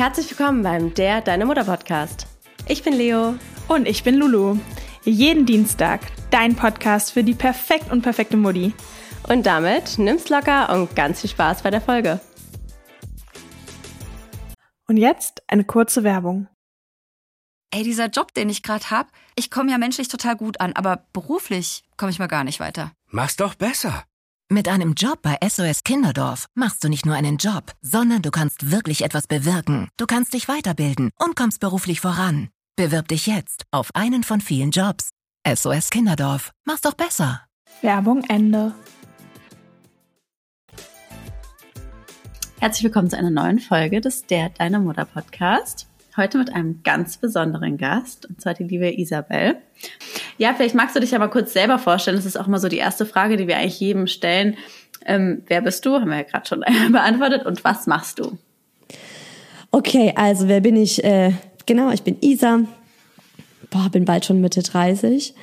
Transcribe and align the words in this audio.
Herzlich 0.00 0.30
willkommen 0.30 0.62
beim 0.62 0.94
Der 0.94 1.20
Deine 1.20 1.44
Mutter 1.44 1.64
Podcast. 1.64 2.26
Ich 2.66 2.82
bin 2.82 2.94
Leo. 2.94 3.34
Und 3.68 3.86
ich 3.86 4.02
bin 4.02 4.14
Lulu. 4.14 4.58
Jeden 5.04 5.44
Dienstag 5.44 6.00
dein 6.30 6.56
Podcast 6.56 7.12
für 7.12 7.22
die 7.22 7.34
perfekt 7.34 7.92
und 7.92 8.00
perfekte 8.00 8.38
Mutti. 8.38 8.72
Und 9.28 9.44
damit 9.44 9.98
nimm's 9.98 10.30
locker 10.30 10.70
und 10.70 10.96
ganz 10.96 11.20
viel 11.20 11.28
Spaß 11.28 11.60
bei 11.60 11.70
der 11.70 11.82
Folge. 11.82 12.18
Und 14.88 14.96
jetzt 14.96 15.42
eine 15.48 15.64
kurze 15.64 16.02
Werbung. 16.02 16.48
Ey, 17.70 17.82
dieser 17.82 18.06
Job, 18.06 18.32
den 18.32 18.48
ich 18.48 18.62
gerade 18.62 18.90
hab, 18.90 19.08
ich 19.36 19.50
komme 19.50 19.70
ja 19.70 19.76
menschlich 19.76 20.08
total 20.08 20.34
gut 20.34 20.62
an, 20.62 20.72
aber 20.72 21.08
beruflich 21.12 21.84
komme 21.98 22.10
ich 22.10 22.18
mal 22.18 22.26
gar 22.26 22.44
nicht 22.44 22.58
weiter. 22.58 22.92
Mach's 23.10 23.36
doch 23.36 23.54
besser. 23.54 24.04
Mit 24.52 24.66
einem 24.66 24.94
Job 24.94 25.22
bei 25.22 25.38
SOS 25.48 25.84
Kinderdorf 25.84 26.46
machst 26.56 26.82
du 26.82 26.88
nicht 26.88 27.06
nur 27.06 27.14
einen 27.14 27.36
Job, 27.36 27.70
sondern 27.82 28.20
du 28.20 28.32
kannst 28.32 28.72
wirklich 28.72 29.04
etwas 29.04 29.28
bewirken. 29.28 29.86
Du 29.96 30.06
kannst 30.06 30.34
dich 30.34 30.48
weiterbilden 30.48 31.12
und 31.20 31.36
kommst 31.36 31.60
beruflich 31.60 32.00
voran. 32.00 32.48
Bewirb 32.74 33.06
dich 33.06 33.28
jetzt 33.28 33.62
auf 33.70 33.90
einen 33.94 34.24
von 34.24 34.40
vielen 34.40 34.72
Jobs. 34.72 35.10
SOS 35.46 35.90
Kinderdorf. 35.90 36.50
Mach's 36.64 36.80
doch 36.80 36.94
besser. 36.94 37.42
Werbung 37.80 38.24
Ende. 38.24 38.74
Herzlich 42.58 42.82
willkommen 42.82 43.08
zu 43.08 43.18
einer 43.18 43.30
neuen 43.30 43.60
Folge 43.60 44.00
des 44.00 44.26
Der 44.26 44.48
Deine 44.48 44.80
Mutter 44.80 45.04
Podcast. 45.04 45.89
Heute 46.20 46.36
mit 46.36 46.52
einem 46.52 46.82
ganz 46.84 47.16
besonderen 47.16 47.78
Gast, 47.78 48.26
und 48.26 48.42
zwar 48.42 48.52
die 48.52 48.64
liebe 48.64 48.92
Isabel. 48.92 49.56
Ja, 50.36 50.52
vielleicht 50.52 50.74
magst 50.74 50.94
du 50.94 51.00
dich 51.00 51.12
mal 51.12 51.28
kurz 51.28 51.54
selber 51.54 51.78
vorstellen. 51.78 52.18
Das 52.18 52.26
ist 52.26 52.38
auch 52.38 52.46
mal 52.46 52.58
so 52.58 52.68
die 52.68 52.76
erste 52.76 53.06
Frage, 53.06 53.38
die 53.38 53.48
wir 53.48 53.56
eigentlich 53.56 53.80
jedem 53.80 54.06
stellen. 54.06 54.58
Ähm, 55.06 55.44
wer 55.46 55.62
bist 55.62 55.86
du? 55.86 55.94
Haben 55.94 56.10
wir 56.10 56.18
ja 56.18 56.24
gerade 56.24 56.46
schon 56.46 56.60
beantwortet. 56.92 57.46
Und 57.46 57.64
was 57.64 57.86
machst 57.86 58.18
du? 58.18 58.36
Okay, 59.70 60.12
also 60.14 60.46
wer 60.46 60.60
bin 60.60 60.76
ich? 60.76 61.02
Äh, 61.02 61.32
genau, 61.64 61.90
ich 61.90 62.02
bin 62.02 62.18
Isa. 62.20 62.64
Boah, 63.70 63.88
bin 63.90 64.04
bald 64.04 64.26
schon 64.26 64.42
Mitte 64.42 64.62
30. 64.62 65.34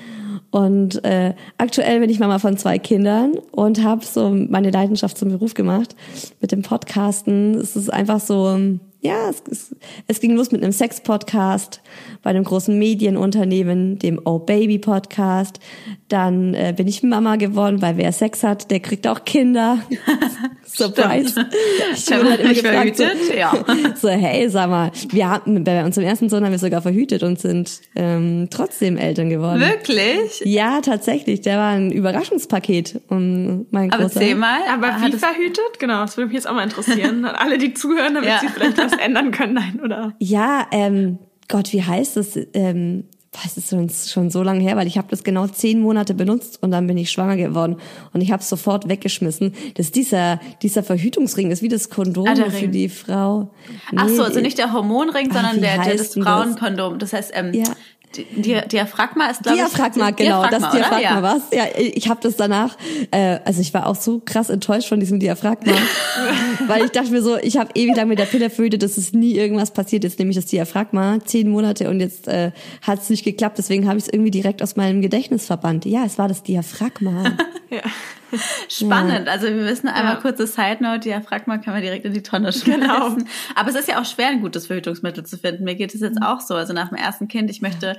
Und 0.52 1.04
äh, 1.04 1.34
aktuell 1.58 2.02
bin 2.02 2.12
ich 2.12 2.20
Mama 2.20 2.38
von 2.38 2.56
zwei 2.56 2.78
Kindern 2.78 3.34
und 3.52 3.84
habe 3.84 4.06
so 4.06 4.30
meine 4.30 4.70
Leidenschaft 4.70 5.18
zum 5.18 5.30
Beruf 5.30 5.56
gemacht. 5.56 5.96
Mit 6.40 6.52
dem 6.52 6.62
Podcasten. 6.62 7.56
Es 7.56 7.76
ist 7.76 7.92
einfach 7.92 8.20
so, 8.20 8.78
ja, 9.02 9.30
es, 9.30 9.44
es, 9.50 9.76
es 10.08 10.20
ging 10.20 10.36
los 10.36 10.52
mit 10.52 10.64
einem 10.64 10.72
Sex-Podcast 10.72 11.81
bei 12.23 12.31
einem 12.31 12.44
großen 12.44 12.78
Medienunternehmen, 12.78 14.00
dem 14.00 14.20
Oh 14.26 14.39
Baby 14.39 14.80
Podcast. 14.80 15.59
Dann 16.09 16.54
äh, 16.54 16.73
bin 16.76 16.88
ich 16.88 17.04
Mama 17.04 17.36
geworden, 17.36 17.81
weil 17.81 17.98
wer 17.98 18.12
Sex 18.12 18.44
hat, 18.44 18.72
der 18.72 18.80
kriegt 18.80 19.08
auch 19.08 19.23
Kinder. 19.26 19.80
Surprise. 20.66 21.45
Ich 21.95 22.06
bin 22.06 22.23
halt 22.30 22.39
immer 22.42 22.54
gefragt, 22.54 22.98
so, 22.98 23.04
ja. 23.38 23.54
so, 23.95 24.09
hey, 24.09 24.50
sag 24.50 24.70
mal, 24.70 24.92
wir 25.09 25.30
haben 25.30 25.64
bei 25.64 25.84
unserem 25.84 26.08
ersten 26.08 26.30
Sohn 26.30 26.44
haben 26.44 26.52
wir 26.52 26.59
sogar 26.59 26.82
verhütet 26.82 27.23
und 27.23 27.39
sind 27.39 27.82
ähm, 27.95 28.48
trotzdem 28.50 28.98
Eltern 28.98 29.30
geworden. 29.30 29.59
Wirklich? 29.59 30.42
Ja, 30.44 30.82
tatsächlich. 30.82 31.42
Der 31.42 31.58
war 31.58 31.72
ein 31.72 31.92
Überraschungspaket. 31.92 33.02
Um 33.09 33.66
mein 33.72 33.92
Aber 33.92 34.04
großer. 34.04 34.22
erzähl 34.22 34.36
mal. 34.36 34.59
Aber 34.72 34.88
wie 34.88 34.92
hattest- 34.92 35.23
verhütet? 35.26 35.80
Genau, 35.80 36.02
das 36.02 36.17
würde 36.17 36.28
mich 36.28 36.36
jetzt 36.36 36.48
auch 36.48 36.54
mal 36.54 36.64
interessieren. 36.64 37.26
An 37.26 37.36
alle, 37.36 37.58
die 37.58 37.73
zuhören, 37.73 38.14
damit 38.16 38.30
Ja. 38.30 38.39
sie 38.39 38.48
vielleicht 38.48 38.78
was 38.78 38.97
ändern 38.98 39.31
können. 39.31 39.53
Nein, 39.53 39.80
oder? 39.84 40.14
Ja, 40.20 40.67
ähm, 40.72 41.20
Gott, 41.48 41.72
wie 41.73 41.84
heißt 41.84 42.17
es? 42.17 42.38
Ähm, 42.53 43.06
was 43.44 43.56
ist 43.58 43.70
schon, 43.70 43.89
schon 43.89 44.30
so 44.31 44.42
lange 44.42 44.62
her, 44.62 44.78
weil 44.78 44.88
ich 44.88 44.98
habe 44.98 45.09
das 45.12 45.23
genau 45.23 45.45
zehn 45.48 45.80
Monate 45.81 46.16
benutzt 46.16 46.58
und 46.64 46.72
dann 46.72 46.88
bin 46.88 46.98
ich 46.98 47.12
schwanger 47.12 47.36
geworden 47.38 47.76
und 48.14 48.22
ich 48.22 48.31
habe 48.31 48.42
es 48.42 48.50
sofort 48.50 48.89
weggeschmissen. 48.89 49.54
Das 49.76 49.88
ist 49.88 49.95
dieser 49.95 50.39
dieser 50.64 50.81
Verhütungsring, 50.81 51.50
das 51.50 51.59
ist 51.59 51.64
wie 51.64 51.67
das 51.67 51.89
Kondom 51.89 52.26
Ah, 52.28 52.50
für 52.50 52.67
die 52.67 52.89
Frau. 52.89 53.52
Ach 53.95 54.08
so, 54.08 54.14
Nee, 54.16 54.22
also 54.22 54.39
nicht 54.39 54.58
der 54.58 54.73
Hormonring, 54.73 55.30
Ah, 55.30 55.34
sondern 55.36 55.56
wie 55.58 55.61
der, 55.61 55.78
der 55.84 55.98
das 55.98 56.11
das? 56.11 56.23
Frauenkondom. 56.23 56.98
Das 57.00 57.14
heißt, 57.14 57.32
ähm, 57.36 57.54
Ja. 57.54 57.66
Di- 58.16 58.26
Di 58.42 58.62
Diaphragma 58.72 59.28
ist, 59.28 59.44
glaube 59.44 59.58
ich... 59.58 59.64
Diaphragma, 59.66 60.12
genau, 60.12 60.44
das 60.50 60.64
oder? 60.64 60.72
Diaphragma 60.72 61.00
Ja. 61.02 61.22
was? 61.23 61.42
Ja, 61.52 61.66
ich 61.78 62.08
habe 62.10 62.20
das 62.23 62.36
danach, 62.36 62.78
äh, 63.12 63.40
also 63.44 63.62
ich 63.62 63.73
war 63.73 63.86
auch 63.86 63.95
so 63.95 64.22
krass 64.23 64.50
enttäuscht 64.50 64.88
von 64.90 65.00
diesem 65.00 65.20
Diaphragma, 65.20 65.73
weil 66.67 66.86
ich 66.86 66.92
dachte 66.92 67.12
mir 67.12 67.22
so, 67.22 67.38
ich 67.38 67.58
habe 67.58 67.70
ewig 67.76 67.96
lang 67.96 68.08
mit 68.08 68.17
der 68.20 68.26
Pille 68.26 68.50
verhütet, 68.50 68.82
dass 68.82 68.98
es 68.98 69.14
nie 69.14 69.34
irgendwas 69.36 69.72
passiert, 69.72 70.04
jetzt 70.04 70.20
nehme 70.20 70.32
ich 70.32 70.38
das 70.38 70.46
Diaphragma, 70.46 71.20
zehn 71.26 71.50
Monate 71.50 71.90
und 71.90 72.00
jetzt 72.00 72.28
äh, 72.28 72.52
hat 72.82 73.02
es 73.02 73.10
nicht 73.10 73.23
geklappt, 73.26 73.58
deswegen 73.58 73.88
habe 73.88 73.98
ich 73.98 74.06
es 74.06 74.14
irgendwie 74.14 74.32
direkt 74.32 74.64
aus 74.64 74.76
meinem 74.78 75.02
Gedächtnis 75.02 75.46
verbannt. 75.46 75.86
Ja, 75.86 76.04
es 76.06 76.17
war 76.17 76.28
das 76.28 76.44
Diaphragma. 76.44 77.38
Spannend. 78.70 79.27
Also 79.27 79.48
wir 79.48 79.65
wissen 79.65 79.88
einmal 79.88 80.15
Ja. 80.15 80.21
kurze 80.21 80.48
Side 80.48 80.77
Note, 80.82 80.99
Diaphragma 80.99 81.58
kann 81.58 81.73
man 81.73 81.82
direkt 81.82 82.05
in 82.05 82.14
die 82.14 82.23
Tonne 82.23 82.52
schmeißen. 82.54 82.82
Genau. 82.82 83.17
Aber 83.55 83.70
es 83.70 83.76
ist 83.76 83.88
ja 83.88 83.99
auch 84.02 84.05
schwer, 84.05 84.27
ein 84.27 84.42
gutes 84.42 84.67
Verhütungsmittel 84.67 85.26
zu 85.26 85.38
finden. 85.38 85.64
Mir 85.64 85.76
geht 85.76 85.93
es 85.93 86.02
jetzt 86.02 86.21
auch 86.21 86.42
so. 86.42 86.55
Also 86.55 86.73
nach 86.73 86.89
dem 86.89 86.98
ersten 86.98 87.27
Kind, 87.27 87.49
ich 87.49 87.61
möchte 87.61 87.98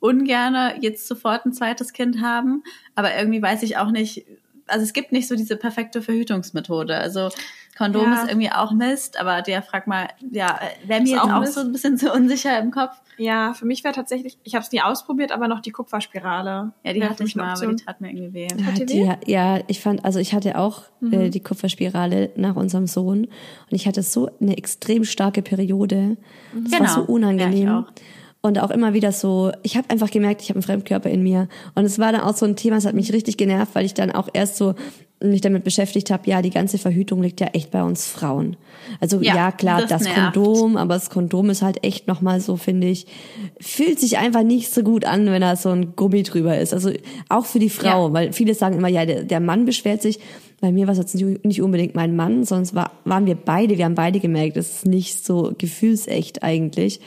ungerne 0.00 0.74
jetzt 0.80 1.06
sofort 1.08 1.44
ein 1.44 1.52
zweites 1.52 1.92
Kind 1.92 2.20
haben, 2.22 2.62
aber 2.94 3.16
irgendwie 3.16 3.42
weiß 3.42 3.62
ich 3.64 3.76
auch 3.78 3.90
nicht, 3.90 4.24
also 4.68 4.84
es 4.84 4.92
gibt 4.92 5.12
nicht 5.12 5.26
so 5.26 5.34
diese 5.34 5.56
perfekte 5.56 6.02
Verhütungsmethode. 6.02 6.96
Also 6.96 7.30
Kondom 7.78 8.02
Ja. 8.12 8.22
ist 8.22 8.28
irgendwie 8.28 8.50
auch 8.50 8.72
Mist, 8.72 9.18
aber 9.20 9.40
Diaphragma, 9.40 10.08
ja, 10.32 10.58
wäre 10.84 11.00
mir 11.00 11.04
Ist 11.06 11.10
jetzt 11.12 11.20
auch 11.22 11.32
auch 11.32 11.46
so 11.46 11.60
ein 11.60 11.70
bisschen 11.72 11.96
zu 11.96 12.12
unsicher 12.12 12.58
im 12.58 12.72
Kopf. 12.72 13.00
Ja, 13.18 13.52
für 13.54 13.66
mich 13.66 13.82
wäre 13.84 13.94
tatsächlich, 13.94 14.36
ich 14.44 14.54
habe 14.54 14.64
es 14.64 14.70
nie 14.72 14.80
ausprobiert, 14.80 15.32
aber 15.32 15.48
noch 15.48 15.60
die 15.60 15.70
Kupferspirale. 15.70 16.72
Ja, 16.84 16.92
die 16.92 17.02
hatte 17.04 17.24
ich 17.24 17.34
mal, 17.36 17.52
aber 17.54 17.66
die 17.72 17.84
tat 17.84 18.00
mir 18.00 18.10
irgendwie 18.10 18.32
weh. 18.32 18.48
Ja, 18.56 19.16
die 19.24 19.30
ja, 19.32 19.60
ich 19.68 19.80
fand, 19.80 20.04
also 20.04 20.18
ich 20.18 20.34
hatte 20.34 20.58
auch 20.58 20.82
äh, 21.10 21.28
die 21.30 21.40
Kupferspirale 21.40 22.30
nach 22.36 22.56
unserem 22.56 22.86
Sohn 22.86 23.24
und 23.24 23.30
ich 23.70 23.86
hatte 23.86 24.02
so 24.02 24.28
eine 24.40 24.56
extrem 24.56 25.04
starke 25.04 25.42
Periode. 25.42 26.16
Das 26.54 26.72
war 26.72 26.78
Genau. 26.80 26.92
so 26.94 27.00
unangenehm. 27.02 27.66
Ja, 27.68 27.80
ich 27.80 27.86
auch. 27.86 27.92
Und 28.48 28.58
auch 28.58 28.70
immer 28.70 28.94
wieder 28.94 29.12
so, 29.12 29.52
ich 29.62 29.76
habe 29.76 29.90
einfach 29.90 30.10
gemerkt, 30.10 30.42
ich 30.42 30.48
habe 30.48 30.56
einen 30.56 30.62
Fremdkörper 30.62 31.10
in 31.10 31.22
mir. 31.22 31.48
Und 31.74 31.84
es 31.84 31.98
war 31.98 32.12
dann 32.12 32.22
auch 32.22 32.36
so 32.36 32.46
ein 32.46 32.56
Thema, 32.56 32.76
es 32.76 32.86
hat 32.86 32.94
mich 32.94 33.12
richtig 33.12 33.36
genervt, 33.36 33.74
weil 33.74 33.84
ich 33.84 33.94
dann 33.94 34.10
auch 34.10 34.28
erst 34.32 34.56
so 34.56 34.74
mich 35.20 35.40
damit 35.40 35.64
beschäftigt 35.64 36.10
habe, 36.12 36.30
ja, 36.30 36.42
die 36.42 36.50
ganze 36.50 36.78
Verhütung 36.78 37.22
liegt 37.22 37.40
ja 37.40 37.48
echt 37.48 37.72
bei 37.72 37.82
uns 37.82 38.06
Frauen. 38.06 38.56
Also 39.00 39.20
Ja, 39.20 39.34
ja, 39.34 39.52
klar, 39.52 39.84
das 39.84 40.04
das. 40.04 40.14
Kondom, 40.14 40.76
aber 40.76 40.94
das 40.94 41.10
Kondom 41.10 41.50
ist 41.50 41.60
halt 41.60 41.82
echt 41.84 42.06
nochmal 42.06 42.40
so, 42.40 42.56
finde 42.56 42.86
ich, 42.86 43.06
fühlt 43.60 43.98
sich 43.98 44.18
einfach 44.18 44.44
nicht 44.44 44.72
so 44.72 44.82
gut 44.84 45.04
an, 45.04 45.26
wenn 45.26 45.40
da 45.40 45.56
so 45.56 45.70
ein 45.70 45.96
Gummi 45.96 46.22
drüber 46.22 46.56
ist. 46.56 46.72
Also 46.72 46.92
auch 47.28 47.46
für 47.46 47.58
die 47.58 47.68
Frau, 47.70 48.08
Ja. 48.08 48.12
weil 48.12 48.32
viele 48.32 48.54
sagen 48.54 48.76
immer, 48.76 48.88
ja, 48.88 49.04
der, 49.06 49.24
der 49.24 49.40
Mann 49.40 49.64
beschwert 49.64 50.02
sich. 50.02 50.20
Bei 50.60 50.70
mir 50.72 50.86
war 50.86 50.92
es 50.92 50.98
jetzt 50.98 51.14
nicht 51.16 51.44
nicht 51.44 51.62
unbedingt 51.62 51.94
mein 51.96 52.14
Mann, 52.16 52.44
sonst 52.44 52.74
war, 52.74 52.92
waren 53.04 53.26
wir 53.26 53.34
beide, 53.36 53.76
wir 53.76 53.84
haben 53.84 53.94
beide 53.96 54.20
gemerkt, 54.20 54.56
es 54.56 54.70
ist 54.78 54.86
nicht 54.86 55.24
so 55.24 55.52
gefühlsecht 55.58 56.42
eigentlich. 56.42 57.00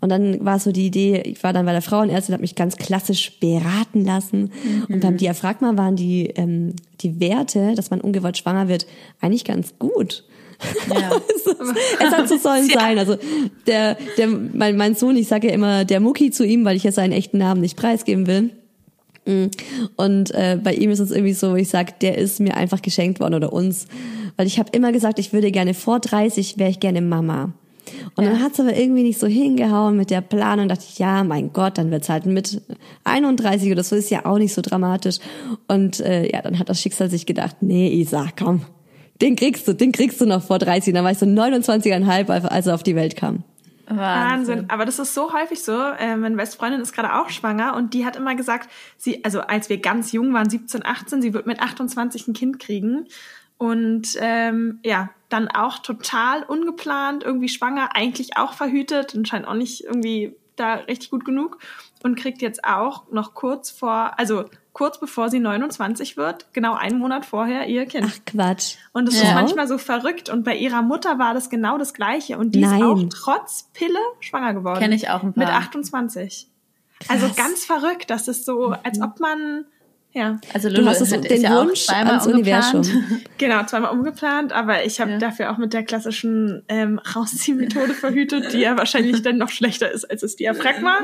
Und 0.00 0.08
dann 0.10 0.44
war 0.44 0.58
so 0.58 0.72
die 0.72 0.86
Idee, 0.86 1.22
ich 1.24 1.42
war 1.42 1.52
dann 1.52 1.66
bei 1.66 1.72
der 1.72 1.82
Frauenärztin, 1.82 2.32
habe 2.32 2.42
mich 2.42 2.54
ganz 2.54 2.76
klassisch 2.76 3.38
beraten 3.40 4.04
lassen. 4.04 4.52
Und 4.88 5.00
beim 5.00 5.16
Diaphragma 5.16 5.76
waren 5.76 5.96
die, 5.96 6.26
ähm, 6.36 6.74
die 7.00 7.20
Werte, 7.20 7.74
dass 7.74 7.90
man 7.90 8.00
ungewollt 8.00 8.38
schwanger 8.38 8.68
wird, 8.68 8.86
eigentlich 9.20 9.44
ganz 9.44 9.74
gut. 9.78 10.24
Ja. 10.88 11.10
es, 12.00 12.12
hat 12.12 12.28
so 12.28 12.36
sollen 12.42 12.68
sein. 12.68 12.98
Also 12.98 13.16
der, 13.66 13.96
der, 14.16 14.28
mein, 14.28 14.76
mein 14.76 14.94
Sohn, 14.94 15.16
ich 15.16 15.28
sage 15.28 15.48
ja 15.48 15.54
immer 15.54 15.84
der 15.84 16.00
Mucki 16.00 16.30
zu 16.30 16.44
ihm, 16.44 16.64
weil 16.64 16.76
ich 16.76 16.84
ja 16.84 16.92
seinen 16.92 17.12
echten 17.12 17.38
Namen 17.38 17.60
nicht 17.60 17.76
preisgeben 17.76 18.26
will. 18.26 18.50
Mm. 19.26 19.50
Und 19.96 20.30
äh, 20.32 20.58
bei 20.62 20.74
ihm 20.74 20.90
ist 20.90 21.00
es 21.00 21.10
irgendwie 21.10 21.34
so, 21.34 21.54
ich 21.56 21.68
sag, 21.68 22.00
der 22.00 22.16
ist 22.16 22.40
mir 22.40 22.56
einfach 22.56 22.80
geschenkt 22.80 23.20
worden 23.20 23.34
oder 23.34 23.52
uns, 23.52 23.86
weil 24.36 24.46
ich 24.46 24.58
habe 24.58 24.70
immer 24.72 24.92
gesagt, 24.92 25.18
ich 25.18 25.32
würde 25.32 25.50
gerne 25.50 25.74
vor 25.74 26.00
30 26.00 26.58
wäre 26.58 26.70
ich 26.70 26.80
gerne 26.80 27.02
Mama. 27.02 27.52
Und 28.14 28.24
dann 28.24 28.42
hat's 28.42 28.60
aber 28.60 28.76
irgendwie 28.76 29.02
nicht 29.02 29.18
so 29.18 29.26
hingehauen 29.26 29.96
mit 29.96 30.10
der 30.10 30.20
Planung. 30.20 30.68
Dachte 30.68 30.84
ich, 30.88 30.98
ja, 30.98 31.24
mein 31.24 31.52
Gott, 31.52 31.78
dann 31.78 31.90
wird's 31.90 32.08
halt 32.08 32.26
mit 32.26 32.62
31 33.04 33.70
oder 33.72 33.82
so, 33.82 33.96
ist 33.96 34.10
ja 34.10 34.26
auch 34.26 34.38
nicht 34.38 34.54
so 34.54 34.62
dramatisch. 34.62 35.18
Und 35.68 36.00
äh, 36.00 36.30
ja, 36.30 36.42
dann 36.42 36.58
hat 36.58 36.68
das 36.68 36.80
Schicksal 36.80 37.10
sich 37.10 37.26
gedacht, 37.26 37.56
nee, 37.60 37.88
Isa, 37.88 38.28
komm, 38.38 38.62
den 39.20 39.36
kriegst 39.36 39.66
du, 39.66 39.72
den 39.72 39.92
kriegst 39.92 40.20
du 40.20 40.26
noch 40.26 40.42
vor 40.42 40.58
30. 40.58 40.88
Und 40.88 40.94
dann 40.94 41.04
war 41.04 41.12
ich 41.12 41.18
so 41.18 41.26
29,5, 41.26 42.46
als 42.46 42.66
er 42.66 42.74
auf 42.74 42.82
die 42.82 42.96
Welt 42.96 43.16
kam. 43.16 43.44
Wahnsinn. 43.88 44.68
Aber 44.68 44.84
das 44.84 44.98
ist 44.98 45.14
so 45.14 45.32
häufig 45.32 45.62
so. 45.62 45.72
Äh, 45.72 46.16
meine 46.16 46.36
Bestfreundin 46.36 46.80
ist 46.80 46.92
gerade 46.92 47.14
auch 47.14 47.30
schwanger 47.30 47.76
und 47.76 47.94
die 47.94 48.04
hat 48.04 48.16
immer 48.16 48.34
gesagt, 48.34 48.68
sie, 48.96 49.24
also 49.24 49.40
als 49.40 49.68
wir 49.68 49.78
ganz 49.78 50.12
jung 50.12 50.34
waren, 50.34 50.50
17, 50.50 50.84
18, 50.84 51.22
sie 51.22 51.32
wird 51.32 51.46
mit 51.46 51.60
28 51.60 52.28
ein 52.28 52.34
Kind 52.34 52.58
kriegen. 52.58 53.06
Und 53.58 54.08
ähm, 54.20 54.80
ja, 54.84 55.10
dann 55.28 55.48
auch 55.48 55.78
total 55.78 56.42
ungeplant, 56.44 57.24
irgendwie 57.24 57.48
schwanger, 57.48 57.90
eigentlich 57.94 58.36
auch 58.36 58.52
verhütet 58.52 59.14
und 59.14 59.26
scheint 59.26 59.46
auch 59.46 59.54
nicht 59.54 59.84
irgendwie 59.84 60.36
da 60.56 60.74
richtig 60.74 61.10
gut 61.10 61.24
genug 61.24 61.58
und 62.02 62.16
kriegt 62.18 62.40
jetzt 62.42 62.64
auch 62.64 63.10
noch 63.10 63.34
kurz 63.34 63.70
vor, 63.70 64.12
also 64.18 64.44
kurz 64.72 65.00
bevor 65.00 65.28
sie 65.30 65.38
29 65.40 66.16
wird, 66.16 66.52
genau 66.52 66.74
einen 66.74 66.98
Monat 66.98 67.26
vorher 67.26 67.66
ihr 67.66 67.86
Kind. 67.86 68.06
Ach 68.08 68.18
Quatsch. 68.26 68.76
Und 68.92 69.08
es 69.08 69.20
Ja. 69.20 69.28
ist 69.28 69.34
manchmal 69.34 69.66
so 69.68 69.78
verrückt. 69.78 70.28
Und 70.28 70.44
bei 70.44 70.54
ihrer 70.56 70.82
Mutter 70.82 71.18
war 71.18 71.34
das 71.34 71.50
genau 71.50 71.78
das 71.78 71.94
Gleiche. 71.94 72.38
Und 72.38 72.54
die 72.54 72.60
Nein. 72.60 72.80
ist 72.80 72.84
auch 72.84 73.02
trotz 73.10 73.70
Pille 73.72 73.98
schwanger 74.20 74.54
geworden. 74.54 74.78
Kenn 74.78 74.92
ich 74.92 75.08
auch 75.08 75.22
ein 75.22 75.32
paar. 75.32 75.44
Mit 75.46 75.48
28. 75.54 76.48
Also 77.08 77.28
ganz 77.34 77.64
verrückt. 77.64 78.10
Das 78.10 78.28
ist 78.28 78.44
so, 78.46 78.74
als 78.82 79.00
ob 79.00 79.18
man, 79.20 79.64
Ja. 80.16 80.40
Also 80.54 80.70
Du 80.70 80.76
Lulu 80.76 80.88
hast 80.88 81.02
es 81.02 81.12
ist, 81.12 81.18
ist 81.18 81.30
den 81.30 81.42
ja 81.42 81.60
auch 81.60 81.66
Wunsch 81.66 81.84
zweimal 81.84 82.12
ans 82.14 82.26
umgeplant. 82.26 82.74
Universum. 82.74 83.20
Genau, 83.38 83.62
zweimal 83.64 83.90
umgeplant, 83.90 84.50
aber 84.54 84.86
ich 84.86 84.98
habe 84.98 85.10
Ja. 85.10 85.18
dafür 85.18 85.50
auch 85.52 85.58
mit 85.58 85.74
der 85.74 85.82
klassischen 85.82 86.62
ähm, 86.68 86.98
Rausziehmethode 87.14 87.92
verhütet, 88.00 88.54
die 88.54 88.60
ja 88.60 88.78
wahrscheinlich 88.78 89.20
dann 89.20 89.36
noch 89.36 89.50
schlechter 89.50 89.90
ist 89.92 90.10
als 90.10 90.22
das 90.22 90.36
Diaphragma. 90.36 91.00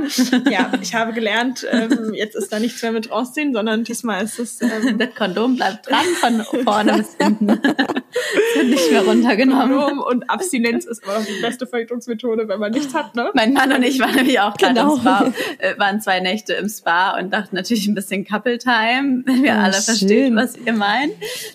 Ja, 0.51 0.73
ich 0.81 0.95
habe 0.95 1.13
gelernt, 1.13 1.67
ähm, 1.71 2.15
jetzt 2.15 2.35
ist 2.37 2.51
da 2.55 2.59
nichts 2.59 2.81
mehr 2.81 2.93
mit 2.93 3.11
rausziehen, 3.11 3.53
sondern 3.53 3.85
diesmal 3.85 4.25
ist 4.25 4.39
es 4.39 4.63
ähm, 4.63 4.71
Das 4.99 5.15
Kondom 5.15 5.57
bleibt 5.57 5.91
dran 5.91 6.07
von 6.19 6.63
vorne 6.65 6.95
bis 6.95 7.15
hinten. 7.21 7.49
Wird 7.49 8.67
nicht 8.67 8.91
mehr 8.91 9.03
runtergenommen. 9.05 9.77
Kondom 9.79 9.99
und 10.01 10.31
Abstinenz 10.31 10.87
ist 10.87 11.05
aber 11.05 11.19
noch 11.19 11.27
die 11.27 11.41
beste 11.43 11.67
Verhütungsmethode, 11.67 12.49
wenn 12.49 12.61
man 12.61 12.73
nichts 12.73 12.95
hat, 12.95 13.15
ne? 13.15 13.31
Mein 13.35 13.53
Mann 13.53 13.73
und 13.73 13.83
ich 13.83 14.01
waren 14.01 14.15
nämlich 14.15 14.41
auch 14.41 14.57
gerade 14.57 14.73
Genau. 14.75 14.95
im 14.95 15.01
Spa, 15.03 15.33
äh, 15.59 15.79
waren 15.79 16.01
zwei 16.01 16.21
Nächte 16.21 16.55
im 16.55 16.71
Spa 16.71 17.19
und 17.19 17.31
dachten 17.31 17.57
natürlich 17.57 17.87
ein 17.87 17.95
bisschen 17.95 18.25
Couple 18.27 18.57
Time, 19.03 19.23
wenn 19.27 19.43
wir 19.43 19.53
Oh, 19.53 19.59
alle 19.59 19.73
verstehen, 19.75 20.09
schön. 20.29 20.37
was 20.37 20.57
ihr 20.57 20.73
meint. 20.73 21.13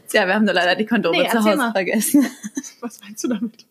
Tja, 0.10 0.28
wir 0.28 0.34
haben 0.36 0.46
nur 0.46 0.54
leider 0.54 0.76
die 0.76 0.86
Kondome 0.86 1.18
Nee, 1.24 1.30
zu 1.30 1.40
Hause 1.44 1.56
mal. 1.58 1.72
vergessen. 1.72 2.26
Was 2.82 3.00
meinst 3.02 3.24
du 3.24 3.30
damit? 3.30 3.66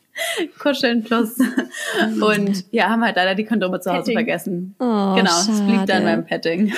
Kuscheln 0.58 1.04
plus. 1.04 1.34
Und 2.20 2.64
ja, 2.70 2.88
haben 2.88 3.04
halt 3.04 3.16
leider 3.16 3.34
die 3.34 3.44
Kondome 3.44 3.80
zu 3.80 3.90
Hause 3.90 4.00
Petting. 4.00 4.14
vergessen. 4.14 4.74
Oh, 4.78 5.14
genau, 5.14 5.30
es 5.40 5.46
blieb 5.60 5.86
dann 5.86 5.88
schade. 5.88 6.04
beim 6.04 6.24
Petting. 6.24 6.72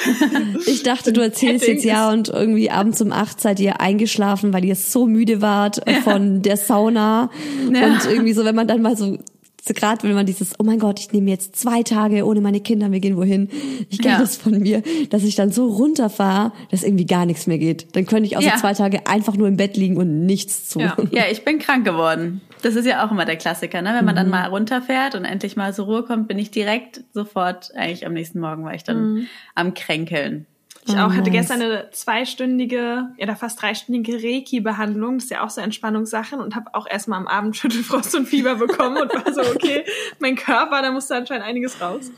Ich 0.66 0.82
dachte, 0.82 1.12
du 1.12 1.20
erzählst 1.20 1.60
Petting 1.64 1.76
jetzt 1.76 1.84
ja 1.84 2.10
und 2.10 2.28
irgendwie 2.28 2.70
abends 2.70 3.00
um 3.00 3.12
acht 3.12 3.40
seid 3.40 3.60
ihr 3.60 3.80
eingeschlafen, 3.80 4.52
weil 4.52 4.64
ihr 4.64 4.74
so 4.74 5.06
müde 5.06 5.40
wart 5.40 5.86
äh, 5.86 6.00
von 6.02 6.42
der 6.42 6.56
Sauna. 6.56 7.30
Ja. 7.72 7.86
Und 7.86 8.04
irgendwie 8.10 8.32
so, 8.32 8.44
wenn 8.44 8.56
man 8.56 8.66
dann 8.66 8.82
mal 8.82 8.96
so, 8.96 9.18
so 9.66 9.74
gerade 9.74 10.02
wenn 10.04 10.14
man 10.14 10.24
dieses, 10.26 10.54
oh 10.58 10.64
mein 10.64 10.78
Gott, 10.78 10.98
ich 11.00 11.12
nehme 11.12 11.30
jetzt 11.30 11.56
zwei 11.56 11.82
Tage 11.82 12.24
ohne 12.24 12.40
meine 12.40 12.60
Kinder, 12.60 12.90
wir 12.90 13.00
gehen 13.00 13.16
wohin. 13.16 13.48
Ich 13.90 13.98
kenne 14.00 14.14
Ja. 14.14 14.20
das 14.20 14.36
von 14.36 14.58
mir, 14.58 14.82
dass 15.10 15.24
ich 15.24 15.34
dann 15.34 15.50
so 15.52 15.66
runterfahre, 15.66 16.52
dass 16.70 16.82
irgendwie 16.84 17.06
gar 17.06 17.26
nichts 17.26 17.46
mehr 17.46 17.58
geht. 17.58 17.94
Dann 17.96 18.06
könnte 18.06 18.26
ich 18.26 18.36
auch 18.36 18.40
Ja. 18.42 18.52
so 18.54 18.60
zwei 18.60 18.74
Tage 18.74 19.06
einfach 19.06 19.34
nur 19.36 19.48
im 19.48 19.56
Bett 19.56 19.76
liegen 19.76 19.96
und 19.96 20.24
nichts 20.26 20.70
tun. 20.70 20.82
Ja. 20.82 20.96
Ja, 21.10 21.22
ich 21.30 21.44
bin 21.44 21.58
krank 21.58 21.84
geworden. 21.84 22.40
Das 22.62 22.76
ist 22.76 22.86
ja 22.86 23.06
auch 23.06 23.10
immer 23.10 23.24
der 23.24 23.36
Klassiker, 23.36 23.82
ne? 23.82 23.94
Wenn 23.94 24.04
man 24.04 24.16
dann 24.16 24.30
mal 24.30 24.46
runterfährt 24.46 25.14
und 25.14 25.24
endlich 25.24 25.54
mal 25.56 25.72
zur 25.74 25.84
Ruhe 25.86 26.02
kommt, 26.02 26.28
bin 26.28 26.38
ich 26.38 26.50
direkt 26.50 27.02
sofort, 27.12 27.70
eigentlich 27.76 28.04
am 28.06 28.14
nächsten 28.14 28.40
Morgen 28.40 28.64
war 28.64 28.74
ich 28.74 28.84
dann 28.84 29.26
am 29.54 29.74
Kränkeln. 29.74 30.46
Ich 30.88 30.94
Oh, 30.94 30.98
auch 31.00 31.10
hatte 31.12 31.30
nice. 31.30 31.32
gestern 31.48 31.62
eine 31.62 31.90
zweistündige, 31.92 33.08
ja, 33.16 33.26
da 33.26 33.34
fast 33.34 33.60
dreistündige 33.60 34.14
Reiki-Behandlung. 34.22 35.16
Das 35.18 35.24
ist 35.24 35.30
ja 35.30 35.44
auch 35.44 35.50
so 35.50 35.60
Entspannungssachen 35.60 36.40
und 36.40 36.54
habe 36.56 36.74
auch 36.74 36.86
erstmal 36.88 37.18
am 37.18 37.26
Abend 37.28 37.56
Schüttelfrost 37.58 38.14
und 38.14 38.26
Fieber 38.26 38.54
bekommen 38.56 38.96
und 38.96 39.12
war 39.14 39.32
so, 39.32 39.40
okay, 39.42 39.84
mein 40.18 40.34
Körper, 40.36 40.82
da 40.82 40.90
musste 40.90 41.14
anscheinend 41.16 41.44
einiges 41.46 41.80
raus. 41.80 42.10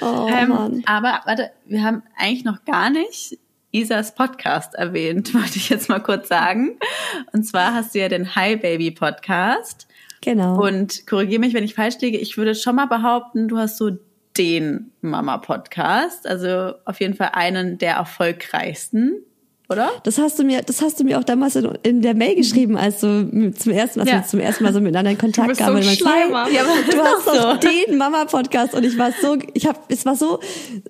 Oh 0.00 0.28
Ähm, 0.30 0.48
Mann. 0.48 0.82
Aber 0.86 1.20
warte, 1.26 1.50
wir 1.66 1.82
haben 1.82 2.02
eigentlich 2.16 2.44
noch 2.44 2.64
gar 2.64 2.90
nicht 2.90 3.38
Isas 3.72 4.14
Podcast 4.14 4.74
erwähnt, 4.74 5.34
wollte 5.34 5.56
ich 5.56 5.68
jetzt 5.68 5.88
mal 5.88 6.00
kurz 6.00 6.28
sagen. 6.28 6.78
Und 7.32 7.44
zwar 7.44 7.74
hast 7.74 7.94
du 7.94 7.98
ja 7.98 8.08
den 8.08 8.34
Hi 8.36 8.56
Baby 8.56 8.90
Podcast. 8.90 9.86
Genau. 10.22 10.64
Und 10.64 11.06
korrigiere 11.06 11.40
mich, 11.40 11.52
wenn 11.52 11.64
ich 11.64 11.74
falsch 11.74 11.96
liege. 12.00 12.16
Ich 12.18 12.36
würde 12.38 12.54
schon 12.54 12.76
mal 12.76 12.86
behaupten, 12.86 13.48
du 13.48 13.58
hast 13.58 13.76
so 13.76 13.90
den 14.36 14.90
Mama-Podcast. 15.00 16.26
Also 16.26 16.74
auf 16.84 17.00
jeden 17.00 17.14
Fall 17.14 17.30
einen 17.34 17.78
der 17.78 17.94
erfolgreichsten, 17.94 19.14
oder? 19.70 19.90
Das 20.02 20.18
hast 20.18 20.38
du 20.38 20.44
mir, 20.44 20.60
das 20.62 20.82
hast 20.82 21.00
du 21.00 21.04
mir 21.04 21.18
auch 21.18 21.24
damals 21.24 21.56
in, 21.56 21.64
in 21.84 22.02
der 22.02 22.14
Mail 22.14 22.34
geschrieben, 22.34 22.76
als 22.76 23.00
du 23.00 23.52
zum 23.52 23.72
ersten, 23.72 24.00
als 24.00 24.10
Ja. 24.10 24.16
wir 24.16 24.24
zum 24.26 24.40
ersten 24.40 24.64
Mal 24.64 24.72
so 24.74 24.80
miteinander 24.80 25.12
in 25.12 25.16
Kontakt 25.18 25.56
kamen. 25.56 25.82
so 25.82 25.88
Schleimer. 25.90 26.48
Ja, 26.50 26.62
du 26.90 26.98
hast 26.98 27.26
doch 27.26 27.60
so. 27.62 27.68
den 27.88 27.96
Mama-Podcast 27.96 28.74
und 28.74 28.84
ich 28.84 28.98
war 28.98 29.10
so, 29.22 29.38
ich 29.54 29.66
habe, 29.66 29.78
es 29.88 30.04
war 30.04 30.16
so, 30.16 30.40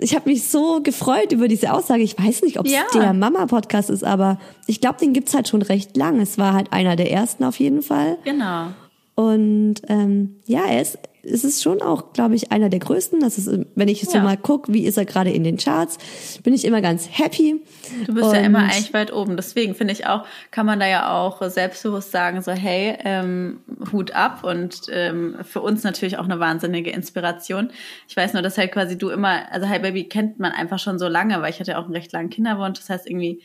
ich 0.01 0.17
habe 0.17 0.29
mich 0.29 0.45
so 0.49 0.81
gefreut 0.83 1.31
über 1.33 1.47
diese 1.47 1.73
Aussage. 1.73 2.03
Ich 2.03 2.19
weiß 2.19 2.43
nicht, 2.43 2.59
ob 2.59 2.67
es 2.67 2.73
Ja. 2.73 2.83
der 2.95 3.13
Mama-Podcast 3.13 3.91
ist, 3.91 4.03
aber 4.03 4.39
ich 4.67 4.81
glaube, 4.81 4.99
den 4.99 5.13
gibt's 5.13 5.35
halt 5.35 5.47
schon 5.49 5.63
recht 5.63 5.97
lang. 5.97 6.21
Es 6.21 6.37
war 6.37 6.53
halt 6.55 6.73
einer 6.73 6.97
der 6.97 7.13
ersten 7.13 7.45
auf 7.45 7.61
jeden 7.61 7.83
Fall. 7.83 8.19
Genau. 8.25 8.69
Und 9.15 9.77
ähm, 9.89 10.41
ja, 10.47 10.65
er 10.69 10.83
ist, 10.83 10.99
es 11.25 11.45
ist 11.45 11.63
schon 11.63 11.83
auch, 11.83 12.13
glaube 12.13 12.35
ich, 12.35 12.53
einer 12.53 12.69
der 12.69 12.81
größten. 12.81 13.21
Das 13.21 13.39
ist, 13.39 13.49
wenn 13.75 13.89
ich 13.89 14.03
so 14.03 14.19
Ja. 14.19 14.23
mal 14.25 14.37
guck, 14.37 14.73
wie 14.73 14.85
ist 14.85 14.97
er 14.99 15.05
gerade 15.05 15.31
in 15.31 15.45
den 15.45 15.57
Charts, 15.57 15.99
bin 16.43 16.55
ich 16.55 16.65
immer 16.65 16.81
ganz 16.81 17.09
happy. 17.11 17.63
Du 18.07 18.15
bist 18.15 18.33
ja 18.33 18.39
Und- 18.39 18.45
immer 18.45 18.59
eigentlich 18.61 18.93
weit 18.95 19.13
oben. 19.13 19.37
Deswegen 19.37 19.75
finde 19.75 19.93
ich 19.93 20.07
auch, 20.07 20.25
kann 20.51 20.67
man 20.67 20.81
da 20.81 20.87
ja 20.87 21.13
auch 21.19 21.43
selbstbewusst 21.49 22.11
sagen, 22.11 22.43
so 22.43 22.53
hey, 22.53 22.97
ähm, 23.05 23.61
Hut 23.93 24.13
ab 24.13 24.45
und 24.45 24.83
ähm, 24.91 25.37
für 25.43 25.61
uns 25.61 25.83
natürlich 25.85 26.19
auch 26.19 26.25
eine 26.25 26.41
wahnsinnige 26.41 26.91
Inspiration. 26.91 27.71
Ich 28.09 28.17
weiß 28.17 28.33
nur, 28.33 28.43
dass 28.43 28.59
halt 28.59 28.73
quasi 28.73 28.97
du 28.99 29.11
immer, 29.11 29.51
also 29.53 29.69
Hi 29.69 29.79
Baby 29.79 30.05
kennt 30.05 30.39
man 30.39 30.53
einfach 30.53 30.79
schon 30.79 30.99
so 30.99 31.09
lange, 31.09 31.41
weil 31.43 31.51
ich 31.51 31.61
hatte 31.61 31.73
ja 31.73 31.79
auch 31.79 31.85
einen 31.85 31.95
recht 31.95 32.13
langen 32.13 32.31
Kinderwunsch. 32.31 32.79
Das 32.79 32.91
heißt 32.91 33.09
irgendwie 33.09 33.41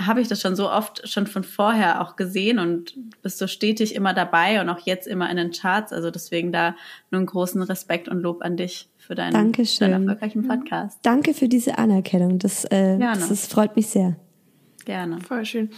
habe 0.00 0.20
ich 0.20 0.28
das 0.28 0.40
schon 0.40 0.56
so 0.56 0.70
oft 0.70 1.06
schon 1.08 1.26
von 1.26 1.44
vorher 1.44 2.00
auch 2.00 2.16
gesehen 2.16 2.58
und 2.58 2.94
bist 3.22 3.38
so 3.38 3.46
stetig 3.46 3.94
immer 3.94 4.14
dabei 4.14 4.60
und 4.60 4.68
auch 4.68 4.80
jetzt 4.80 5.06
immer 5.06 5.30
in 5.30 5.36
den 5.36 5.52
Charts. 5.52 5.92
Also 5.92 6.10
deswegen 6.10 6.52
da 6.52 6.74
nur 7.10 7.18
einen 7.18 7.26
großen 7.26 7.62
Respekt 7.62 8.08
und 8.08 8.20
Lob 8.20 8.42
an 8.42 8.56
dich 8.56 8.88
für 8.96 9.14
deinen, 9.14 9.32
Dankeschön. 9.32 9.90
deinen 9.90 10.08
erfolgreichen 10.08 10.48
Podcast. 10.48 10.98
Danke 11.02 11.34
für 11.34 11.48
diese 11.48 11.78
Anerkennung. 11.78 12.38
Das, 12.38 12.64
äh, 12.64 12.98
das, 12.98 13.28
das 13.28 13.46
freut 13.46 13.76
mich 13.76 13.88
sehr. 13.88 14.16
Gerne. 14.84 15.20
Voll 15.20 15.44
schön. 15.44 15.70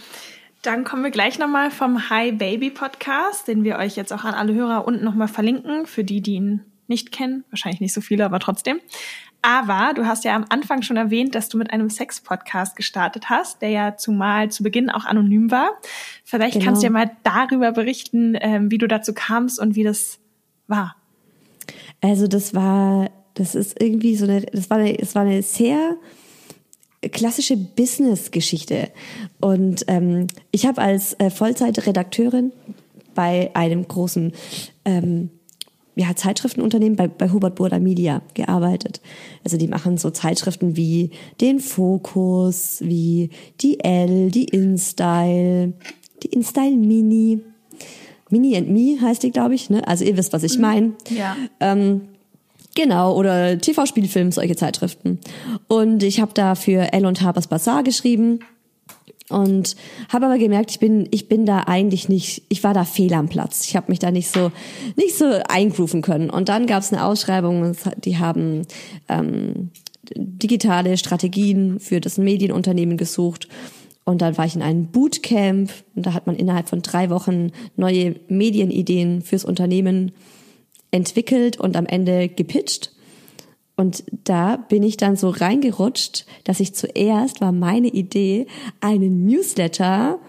Dann 0.61 0.83
kommen 0.83 1.03
wir 1.03 1.11
gleich 1.11 1.39
nochmal 1.39 1.71
vom 1.71 2.09
Hi 2.09 2.31
Baby 2.31 2.69
Podcast, 2.69 3.47
den 3.47 3.63
wir 3.63 3.77
euch 3.77 3.95
jetzt 3.95 4.13
auch 4.13 4.23
an 4.23 4.35
alle 4.35 4.53
Hörer 4.53 4.85
unten 4.87 5.03
nochmal 5.03 5.27
verlinken, 5.27 5.85
für 5.85 6.03
die, 6.03 6.21
die 6.21 6.35
ihn 6.35 6.61
nicht 6.87 7.11
kennen. 7.11 7.43
Wahrscheinlich 7.49 7.81
nicht 7.81 7.93
so 7.93 8.01
viele, 8.01 8.25
aber 8.25 8.39
trotzdem. 8.39 8.79
Aber 9.41 9.93
du 9.95 10.05
hast 10.05 10.23
ja 10.23 10.35
am 10.35 10.45
Anfang 10.49 10.83
schon 10.83 10.97
erwähnt, 10.97 11.33
dass 11.33 11.49
du 11.49 11.57
mit 11.57 11.71
einem 11.73 11.89
Sex-Podcast 11.89 12.75
gestartet 12.75 13.29
hast, 13.29 13.61
der 13.61 13.69
ja 13.69 13.97
zumal 13.97 14.51
zu 14.51 14.61
Beginn 14.61 14.89
auch 14.89 15.05
anonym 15.05 15.49
war. 15.49 15.71
Vielleicht 16.23 16.53
Genau. 16.53 16.65
kannst 16.65 16.83
du 16.83 16.87
ja 16.87 16.91
mal 16.91 17.11
darüber 17.23 17.71
berichten, 17.71 18.37
ähm, 18.39 18.69
wie 18.69 18.77
du 18.77 18.87
dazu 18.87 19.13
kamst 19.13 19.59
und 19.59 19.75
wie 19.75 19.83
das 19.83 20.19
war. 20.67 20.95
Also 22.01 22.27
das 22.27 22.53
war, 22.53 23.09
das 23.33 23.55
ist 23.55 23.81
irgendwie 23.81 24.15
so 24.15 24.25
eine, 24.25 24.41
das 24.41 24.69
war 24.69 24.77
eine, 24.77 24.93
das 24.93 25.15
war 25.15 25.23
eine 25.23 25.41
sehr 25.41 25.95
klassische 27.11 27.57
Business-Geschichte. 27.57 28.89
Und 29.39 29.85
ähm, 29.87 30.27
ich 30.51 30.67
habe 30.67 30.81
als 30.81 31.13
äh, 31.19 31.31
Vollzeitredakteurin 31.31 32.51
bei 33.15 33.49
einem 33.55 33.87
großen 33.87 34.33
ähm, 34.85 35.31
ja, 36.01 36.15
Zeitschriftenunternehmen 36.15 36.95
bei, 36.95 37.07
bei 37.07 37.29
Hubert 37.29 37.55
Burda 37.55 37.77
Media 37.77 38.21
gearbeitet. 38.33 39.01
Also 39.43 39.57
die 39.57 39.67
machen 39.67 39.97
so 39.97 40.09
Zeitschriften 40.09 40.75
wie 40.75 41.11
den 41.39 41.59
Fokus, 41.59 42.79
wie 42.81 43.29
die 43.61 43.79
L, 43.83 44.31
die 44.31 44.45
InStyle, 44.45 45.73
die 46.23 46.27
InStyle 46.27 46.75
Mini. 46.75 47.41
Mini 48.31 48.57
and 48.57 48.69
Me 48.69 48.99
heißt 48.99 49.21
die, 49.21 49.31
glaube 49.31 49.53
ich. 49.53 49.69
Ne? 49.69 49.87
Also 49.87 50.03
ihr 50.03 50.17
wisst, 50.17 50.33
was 50.33 50.41
ich 50.41 50.57
meine. 50.57 50.93
Ja. 51.09 51.35
Ähm, 51.59 52.01
genau, 52.73 53.15
oder 53.15 53.59
TV-Spielfilm, 53.59 54.31
solche 54.31 54.55
Zeitschriften. 54.55 55.19
Und 55.67 56.01
ich 56.01 56.19
habe 56.19 56.33
da 56.33 56.55
für 56.55 56.93
Elle 56.93 57.07
und 57.07 57.21
Harper's 57.21 57.47
Bazaar 57.47 57.83
geschrieben 57.83 58.39
und 59.29 59.75
habe 60.09 60.25
aber 60.25 60.37
gemerkt, 60.37 60.71
ich 60.71 60.79
bin 60.79 61.07
ich 61.11 61.27
bin 61.27 61.45
da 61.45 61.63
eigentlich 61.67 62.09
nicht, 62.09 62.43
ich 62.49 62.63
war 62.63 62.73
da 62.73 62.83
fehl 62.83 63.13
am 63.13 63.29
Platz. 63.29 63.65
Ich 63.67 63.75
habe 63.75 63.91
mich 63.91 63.99
da 63.99 64.11
nicht 64.11 64.29
so 64.29 64.51
nicht 64.95 65.17
so 65.17 65.25
eingrooven 65.47 66.01
können. 66.01 66.29
Und 66.29 66.49
dann 66.49 66.67
gab 66.67 66.83
es 66.83 66.91
eine 66.91 67.05
Ausschreibung, 67.05 67.75
die 68.03 68.17
haben 68.17 68.63
ähm, 69.07 69.69
digitale 70.15 70.97
Strategien 70.97 71.79
für 71.79 72.01
das 72.01 72.17
Medienunternehmen 72.17 72.97
gesucht. 72.97 73.47
Und 74.03 74.21
dann 74.21 74.37
war 74.37 74.45
ich 74.45 74.55
in 74.55 74.63
einem 74.63 74.87
Bootcamp 74.87 75.71
und 75.95 76.05
da 76.05 76.13
hat 76.13 76.25
man 76.25 76.35
innerhalb 76.35 76.67
von 76.67 76.81
drei 76.81 77.09
Wochen 77.09 77.51
neue 77.77 78.15
Medienideen 78.27 79.21
fürs 79.21 79.45
Unternehmen 79.45 80.11
entwickelt 80.89 81.57
und 81.57 81.77
am 81.77 81.85
Ende 81.85 82.27
gepitcht. 82.27 82.91
Und 83.81 84.03
da 84.25 84.57
bin 84.57 84.83
ich 84.83 84.95
dann 84.95 85.15
so 85.15 85.29
reingerutscht, 85.29 86.27
dass 86.43 86.59
ich 86.59 86.75
zuerst 86.75 87.41
war 87.41 87.51
meine 87.51 87.87
Idee, 87.87 88.45
einen 88.79 89.25
Newsletter 89.25 90.19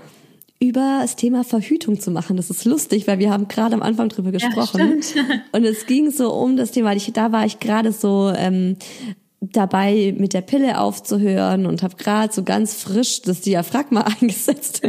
über 0.58 1.00
das 1.02 1.16
Thema 1.16 1.44
Verhütung 1.44 2.00
zu 2.00 2.10
machen. 2.10 2.38
Das 2.38 2.48
ist 2.48 2.64
lustig, 2.64 3.06
weil 3.06 3.18
wir 3.18 3.30
haben 3.30 3.48
gerade 3.48 3.74
am 3.74 3.82
Anfang 3.82 4.08
drüber 4.08 4.32
gesprochen. 4.32 5.02
und 5.52 5.64
es 5.64 5.84
ging 5.84 6.10
so 6.10 6.32
um 6.32 6.56
das 6.56 6.70
Thema, 6.70 6.94
ich, 6.94 7.12
da 7.12 7.30
war 7.30 7.44
ich 7.44 7.58
gerade 7.58 7.92
so 7.92 8.32
ähm, 8.34 8.78
dabei, 9.40 10.14
mit 10.16 10.32
der 10.32 10.40
Pille 10.40 10.80
aufzuhören 10.80 11.66
und 11.66 11.82
habe 11.82 11.96
gerade 11.96 12.32
so 12.32 12.44
ganz 12.44 12.74
frisch 12.74 13.20
das 13.20 13.42
Diaphragma 13.42 14.00
eingesetzt. 14.20 14.80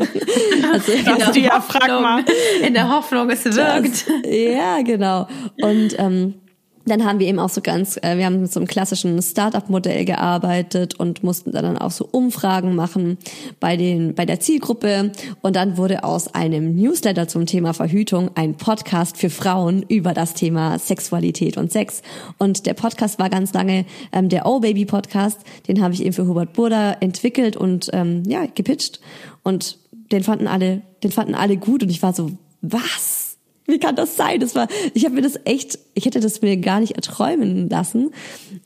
also, 0.72 0.91
Das 1.17 1.32
Diaphragma. 1.34 2.24
In 2.65 2.74
der 2.74 2.88
Hoffnung, 2.88 3.29
es 3.29 3.43
wirkt. 3.43 4.08
das, 4.08 4.25
ja, 4.25 4.82
genau. 4.84 5.27
Und 5.60 5.96
ähm, 5.98 6.36
dann 6.85 7.05
haben 7.05 7.19
wir 7.19 7.27
eben 7.27 7.39
auch 7.39 7.49
so 7.49 7.61
ganz, 7.61 7.97
äh, 7.97 8.17
wir 8.17 8.25
haben 8.25 8.41
mit 8.41 8.51
so 8.51 8.59
einem 8.59 8.67
klassischen 8.67 9.21
Startup-Modell 9.21 10.03
gearbeitet 10.05 10.99
und 10.99 11.23
mussten 11.23 11.51
dann 11.51 11.77
auch 11.77 11.91
so 11.91 12.07
Umfragen 12.11 12.75
machen 12.75 13.17
bei 13.59 13.77
den, 13.77 14.15
bei 14.15 14.25
der 14.25 14.39
Zielgruppe. 14.39 15.11
Und 15.41 15.55
dann 15.55 15.77
wurde 15.77 16.03
aus 16.03 16.33
einem 16.33 16.75
Newsletter 16.75 17.27
zum 17.27 17.45
Thema 17.45 17.73
Verhütung 17.73 18.31
ein 18.35 18.55
Podcast 18.55 19.17
für 19.17 19.29
Frauen 19.29 19.83
über 19.87 20.13
das 20.13 20.33
Thema 20.33 20.77
Sexualität 20.77 21.57
und 21.57 21.71
Sex. 21.71 22.01
Und 22.37 22.65
der 22.65 22.73
Podcast 22.73 23.17
war 23.17 23.29
ganz 23.29 23.53
lange 23.53 23.85
ähm, 24.11 24.27
der 24.27 24.45
Oh 24.45 24.59
Baby 24.59 24.85
Podcast. 24.85 25.39
Den 25.67 25.81
habe 25.81 25.93
ich 25.93 26.03
eben 26.03 26.13
für 26.13 26.27
Hubert 26.27 26.53
Burda 26.53 26.97
entwickelt 26.99 27.55
und 27.55 27.89
ähm, 27.93 28.23
ja 28.27 28.45
gepitcht. 28.53 28.99
Und 29.43 29.77
den 30.11 30.23
fanden 30.23 30.47
alle, 30.47 30.81
den 31.01 31.11
fanden 31.11 31.33
alle 31.33 31.55
gut. 31.55 31.81
Und 31.83 31.89
ich 31.89 32.03
war 32.03 32.13
so, 32.13 32.31
was? 32.61 33.23
Wie 33.65 33.79
kann 33.79 33.96
das 33.96 34.15
sein? 34.17 34.39
Das 34.39 34.55
war, 34.55 34.67
ich 34.93 35.05
habe 35.05 35.15
mir 35.15 35.22
das 35.22 35.39
echt, 35.46 35.79
ich 35.93 36.05
hätte 36.05 36.20
das 36.20 36.41
mir 36.41 36.58
gar 36.58 36.79
nicht 36.79 36.96
erträumen 36.96 37.70
lassen. 37.70 38.12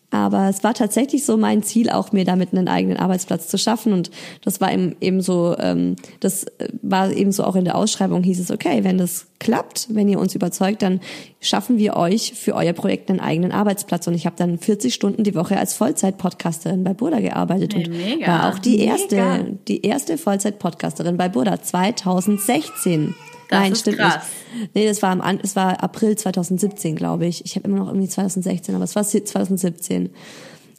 Aber 0.10 0.48
es 0.48 0.64
war 0.64 0.74
tatsächlich 0.74 1.26
so 1.26 1.36
mein 1.36 1.64
Ziel, 1.64 1.90
auch 1.90 2.14
mir 2.14 2.24
damit 2.24 2.54
einen 2.54 2.70
eigenen 2.70 2.96
Arbeitsplatz 2.98 3.50
zu 3.50 3.58
schaffen. 3.58 3.92
Und 3.92 4.10
das 4.42 4.62
war 4.62 4.72
eben, 4.72 4.96
eben 5.02 5.20
so, 5.22 5.54
ähm, 5.60 5.98
das 6.22 6.46
war 6.82 7.12
eben 7.12 7.34
so 7.34 7.44
auch 7.44 7.56
in 7.58 7.66
der 7.66 7.76
Ausschreibung 7.76 8.24
hieß 8.24 8.40
es, 8.40 8.50
okay, 8.50 8.86
wenn 8.86 8.98
das 8.98 9.28
klappt, 9.40 9.88
wenn 9.94 10.08
ihr 10.08 10.18
uns 10.20 10.34
überzeugt, 10.34 10.82
dann 10.82 11.02
schaffen 11.42 11.78
wir 11.78 11.98
euch 11.98 12.34
für 12.36 12.56
euer 12.56 12.72
Projekt 12.72 13.10
einen 13.10 13.20
eigenen 13.20 13.52
Arbeitsplatz. 13.52 14.08
Und 14.08 14.14
ich 14.14 14.26
habe 14.26 14.38
dann 14.38 14.58
40 14.58 14.94
Stunden 14.94 15.26
die 15.26 15.36
Woche 15.36 15.58
als 15.58 15.74
Vollzeit-Podcasterin 15.74 16.86
bei 16.86 16.94
Burda 16.94 17.20
gearbeitet 17.20 17.76
Hey, 17.76 17.86
und 17.86 17.92
mega. 17.98 18.28
war 18.28 18.50
auch 18.54 18.60
die 18.60 18.78
Mega. 18.78 18.92
erste, 18.94 19.58
die 19.68 19.82
erste 19.86 20.18
Vollzeit-Podcasterin 20.18 21.18
bei 21.18 21.28
Burda 21.28 21.62
2016. 21.62 23.14
Das 23.50 23.60
Nein, 23.60 23.76
stimmt 23.76 23.98
krass. 23.98 24.24
nicht. 24.54 24.76
Nee, 24.76 24.88
das 24.88 25.02
war 25.02 25.12
am 25.12 25.22
An 25.22 25.40
es 25.42 25.56
war 25.56 25.82
April 25.84 26.18
2017, 26.18 26.96
glaube 26.96 27.26
ich. 27.26 27.46
Ich 27.46 27.56
habe 27.56 27.68
immer 27.68 27.78
noch 27.78 27.88
irgendwie 27.88 28.10
2016, 28.10 28.76
aber 28.76 28.84
es 28.84 28.96
war 28.96 29.04
2017. 29.04 30.10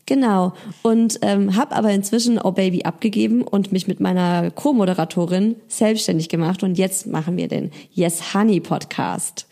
Genau. 0.07 0.55
Und 0.83 1.19
ähm, 1.23 1.55
habe 1.57 1.77
aber 1.77 1.91
inzwischen 1.91 2.41
Oh 2.43 2.53
Baby 2.53 2.83
abgegeben 2.85 3.43
und 3.43 3.73
mich 3.73 3.89
mit 3.89 4.01
meiner 4.01 4.51
Co-Moderatorin 4.51 5.57
selbstständig 5.69 6.31
gemacht. 6.31 6.63
Und 6.63 6.79
jetzt 6.79 7.07
machen 7.07 7.37
wir 7.37 7.49
den 7.49 7.71
Yes 7.93 8.33
Honey 8.33 8.61
Podcast. 8.61 9.47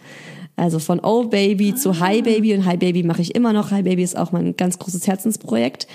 Also 0.57 0.79
von 0.79 1.01
Oh 1.01 1.25
Baby 1.25 1.75
zu 1.75 2.01
Hi 2.01 2.23
Baby 2.23 2.55
und 2.55 2.65
Hi 2.65 2.79
Baby 2.79 3.03
mache 3.03 3.21
ich 3.21 3.35
immer 3.35 3.53
noch. 3.53 3.71
Hi 3.71 3.83
Baby 3.83 4.03
ist 4.03 4.17
auch 4.17 4.33
mein 4.33 4.57
ganz 4.57 4.79
großes 4.79 5.07
Herzensprojekt. 5.07 5.87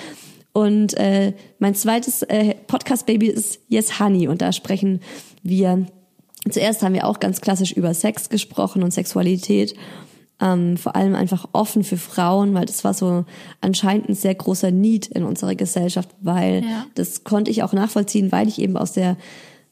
Und 0.54 0.96
äh, 0.98 1.34
mein 1.60 1.74
zweites 1.74 2.22
äh, 2.24 2.56
Podcast-Baby 2.68 3.28
ist 3.28 3.60
Yes 3.68 4.00
Honey 4.00 4.28
und 4.28 4.42
da 4.42 4.52
sprechen 4.52 5.00
wir, 5.44 5.88
zuerst 6.50 6.82
haben 6.82 6.94
wir 6.94 7.08
auch 7.08 7.20
ganz 7.20 7.42
klassisch 7.42 7.72
über 7.72 7.94
Sex 7.94 8.30
gesprochen 8.30 8.84
und 8.84 8.92
Sexualität, 8.94 9.76
ähm, 10.40 10.76
vor 10.78 10.96
allem 10.96 11.14
einfach 11.14 11.48
offen 11.54 11.84
für 11.84 11.98
Frauen, 11.98 12.54
weil 12.56 12.66
das 12.66 12.84
war 12.84 12.94
so 12.96 13.26
anscheinend 13.62 14.10
ein 14.10 14.16
sehr 14.16 14.34
großer 14.34 14.72
Need 14.72 15.08
in 15.08 15.24
unserer 15.24 15.54
Gesellschaft, 15.56 16.10
weil 16.20 16.64
Ja. 16.64 16.86
das 16.96 17.24
konnte 17.24 17.52
ich 17.52 17.62
auch 17.64 17.74
nachvollziehen, 17.74 18.32
weil 18.32 18.48
ich 18.48 18.60
eben 18.60 18.76
aus 18.76 18.94
der 18.94 19.18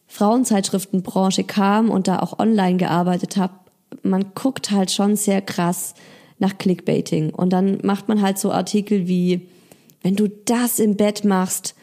Frauenzeitschriftenbranche 0.08 1.44
kam 1.44 1.90
und 1.90 2.08
da 2.08 2.20
auch 2.20 2.40
online 2.40 2.78
gearbeitet 2.78 3.38
habe. 3.38 3.54
Man 4.04 4.34
guckt 4.36 4.72
halt 4.72 4.92
schon 4.92 5.16
sehr 5.16 5.42
krass 5.42 5.96
nach 6.38 6.58
Clickbaiting 6.58 7.32
und 7.34 7.52
dann 7.52 7.80
macht 7.84 8.08
man 8.08 8.22
halt 8.22 8.38
so 8.38 8.52
Artikel 8.52 9.08
wie, 9.08 9.48
wenn 10.04 10.16
du 10.16 10.28
das 10.46 10.80
im 10.80 10.96
Bett 10.96 11.26
machst, 11.26 11.76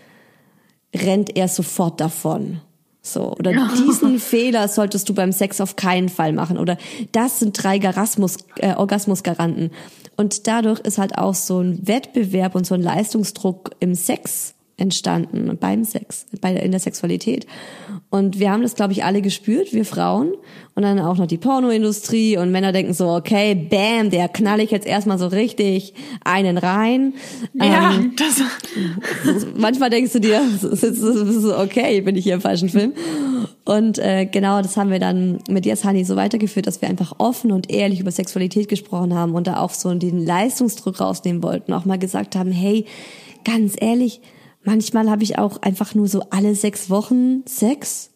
rennt 0.94 1.36
er 1.36 1.48
sofort 1.48 2.00
davon. 2.00 2.60
So, 3.06 3.32
oder 3.32 3.52
diesen 3.86 4.18
Fehler 4.18 4.66
solltest 4.68 5.08
du 5.08 5.14
beim 5.14 5.30
Sex 5.30 5.60
auf 5.60 5.76
keinen 5.76 6.08
Fall 6.08 6.32
machen. 6.32 6.58
Oder 6.58 6.76
das 7.12 7.38
sind 7.38 7.52
drei 7.62 7.78
Garasmus, 7.78 8.38
äh, 8.56 8.74
Orgasmusgaranten. 8.74 9.70
Und 10.16 10.46
dadurch 10.46 10.80
ist 10.80 10.98
halt 10.98 11.16
auch 11.16 11.34
so 11.34 11.60
ein 11.60 11.86
Wettbewerb 11.86 12.54
und 12.54 12.66
so 12.66 12.74
ein 12.74 12.82
Leistungsdruck 12.82 13.70
im 13.80 13.94
Sex 13.94 14.55
entstanden, 14.78 15.56
beim 15.58 15.84
Sex, 15.84 16.26
bei, 16.40 16.54
in 16.54 16.70
der 16.70 16.80
Sexualität. 16.80 17.46
Und 18.10 18.38
wir 18.38 18.50
haben 18.50 18.62
das, 18.62 18.74
glaube 18.74 18.92
ich, 18.92 19.04
alle 19.04 19.22
gespürt, 19.22 19.72
wir 19.72 19.86
Frauen. 19.86 20.34
Und 20.74 20.82
dann 20.82 20.98
auch 20.98 21.16
noch 21.16 21.26
die 21.26 21.38
Pornoindustrie 21.38 22.36
und 22.36 22.52
Männer 22.52 22.72
denken 22.72 22.92
so, 22.92 23.08
okay, 23.08 23.54
bam, 23.54 24.10
der 24.10 24.28
knall 24.28 24.60
ich 24.60 24.70
jetzt 24.70 24.86
erstmal 24.86 25.18
so 25.18 25.28
richtig 25.28 25.94
einen 26.24 26.58
rein. 26.58 27.14
Ja, 27.54 27.94
Ähm, 27.94 28.12
das, 28.16 28.42
manchmal 29.56 29.88
denkst 29.88 30.12
du 30.12 30.20
dir, 30.20 30.42
okay, 31.58 32.02
bin 32.02 32.16
ich 32.16 32.24
hier 32.24 32.34
im 32.34 32.42
falschen 32.42 32.68
Film. 32.68 32.92
Und 33.64 33.98
äh, 33.98 34.26
genau 34.26 34.60
das 34.60 34.76
haben 34.76 34.90
wir 34.90 35.00
dann 35.00 35.38
mit 35.48 35.64
Yes 35.64 35.84
Honey 35.84 36.04
so 36.04 36.16
weitergeführt, 36.16 36.66
dass 36.66 36.82
wir 36.82 36.88
einfach 36.90 37.14
offen 37.18 37.50
und 37.50 37.70
ehrlich 37.70 38.00
über 38.00 38.10
Sexualität 38.10 38.68
gesprochen 38.68 39.14
haben 39.14 39.34
und 39.34 39.46
da 39.46 39.58
auch 39.58 39.70
so 39.70 39.92
den 39.94 40.24
Leistungsdruck 40.24 41.00
rausnehmen 41.00 41.42
wollten. 41.42 41.72
Auch 41.72 41.86
mal 41.86 41.98
gesagt 41.98 42.36
haben, 42.36 42.52
hey, 42.52 42.84
ganz 43.44 43.74
ehrlich, 43.80 44.20
manchmal 44.66 45.10
habe 45.10 45.22
ich 45.22 45.38
auch 45.38 45.62
einfach 45.62 45.94
nur 45.94 46.08
so 46.08 46.24
alle 46.30 46.54
sechs 46.54 46.90
Wochen 46.90 47.42
Sex. 47.46 48.10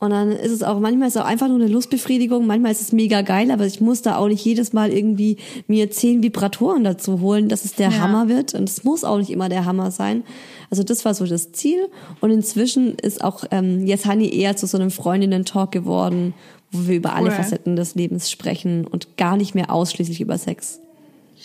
Und 0.00 0.10
dann 0.10 0.32
ist 0.32 0.50
es 0.52 0.62
auch, 0.62 0.80
manchmal 0.80 1.08
ist 1.08 1.16
es 1.16 1.22
auch 1.22 1.26
einfach 1.26 1.48
nur 1.48 1.56
eine 1.56 1.68
Lustbefriedigung, 1.68 2.46
manchmal 2.46 2.72
ist 2.72 2.82
es 2.82 2.92
mega 2.92 3.22
geil, 3.22 3.50
aber 3.50 3.64
ich 3.64 3.80
muss 3.80 4.02
da 4.02 4.16
auch 4.16 4.28
nicht 4.28 4.44
jedes 4.44 4.74
Mal 4.74 4.92
irgendwie 4.92 5.38
mir 5.66 5.90
zehn 5.90 6.22
Vibratoren 6.22 6.84
dazu 6.84 7.20
holen, 7.20 7.48
dass 7.48 7.64
es 7.64 7.74
der 7.74 7.90
Ja. 7.90 8.00
Hammer 8.00 8.28
wird. 8.28 8.52
Und 8.52 8.68
es 8.68 8.84
muss 8.84 9.02
auch 9.04 9.16
nicht 9.16 9.30
immer 9.30 9.48
der 9.48 9.64
Hammer 9.64 9.90
sein. 9.90 10.22
Also 10.68 10.82
das 10.82 11.04
war 11.06 11.14
so 11.14 11.24
das 11.26 11.52
Ziel. 11.52 11.88
Und 12.20 12.30
inzwischen 12.32 12.96
ist 12.96 13.24
auch 13.24 13.44
ähm, 13.50 13.86
Yes 13.86 14.04
Honey 14.04 14.28
eher 14.28 14.56
zu 14.56 14.66
so 14.66 14.76
einem 14.76 14.90
Freundinnen-Talk 14.90 15.70
geworden, 15.72 16.34
wo 16.70 16.86
wir 16.86 16.96
über 16.96 17.14
alle 17.14 17.30
Cool. 17.30 17.36
Facetten 17.36 17.76
des 17.76 17.94
Lebens 17.94 18.30
sprechen 18.30 18.86
und 18.86 19.16
gar 19.16 19.38
nicht 19.38 19.54
mehr 19.54 19.72
ausschließlich 19.72 20.20
über 20.20 20.36
Sex. 20.36 20.80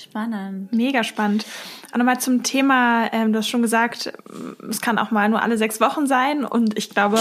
Spannend. 0.03 0.71
Mega 0.73 1.03
spannend. 1.03 1.45
Und 1.93 1.97
nochmal 1.99 2.19
zum 2.19 2.43
Thema, 2.43 3.11
ähm, 3.13 3.33
du 3.33 3.39
hast 3.39 3.49
schon 3.49 3.61
gesagt, 3.61 4.13
es 4.69 4.81
kann 4.81 4.97
auch 4.97 5.11
mal 5.11 5.27
nur 5.29 5.41
alle 5.41 5.57
sechs 5.57 5.81
Wochen 5.81 6.07
sein. 6.07 6.45
Und 6.45 6.77
ich 6.77 6.89
glaube, 6.89 7.19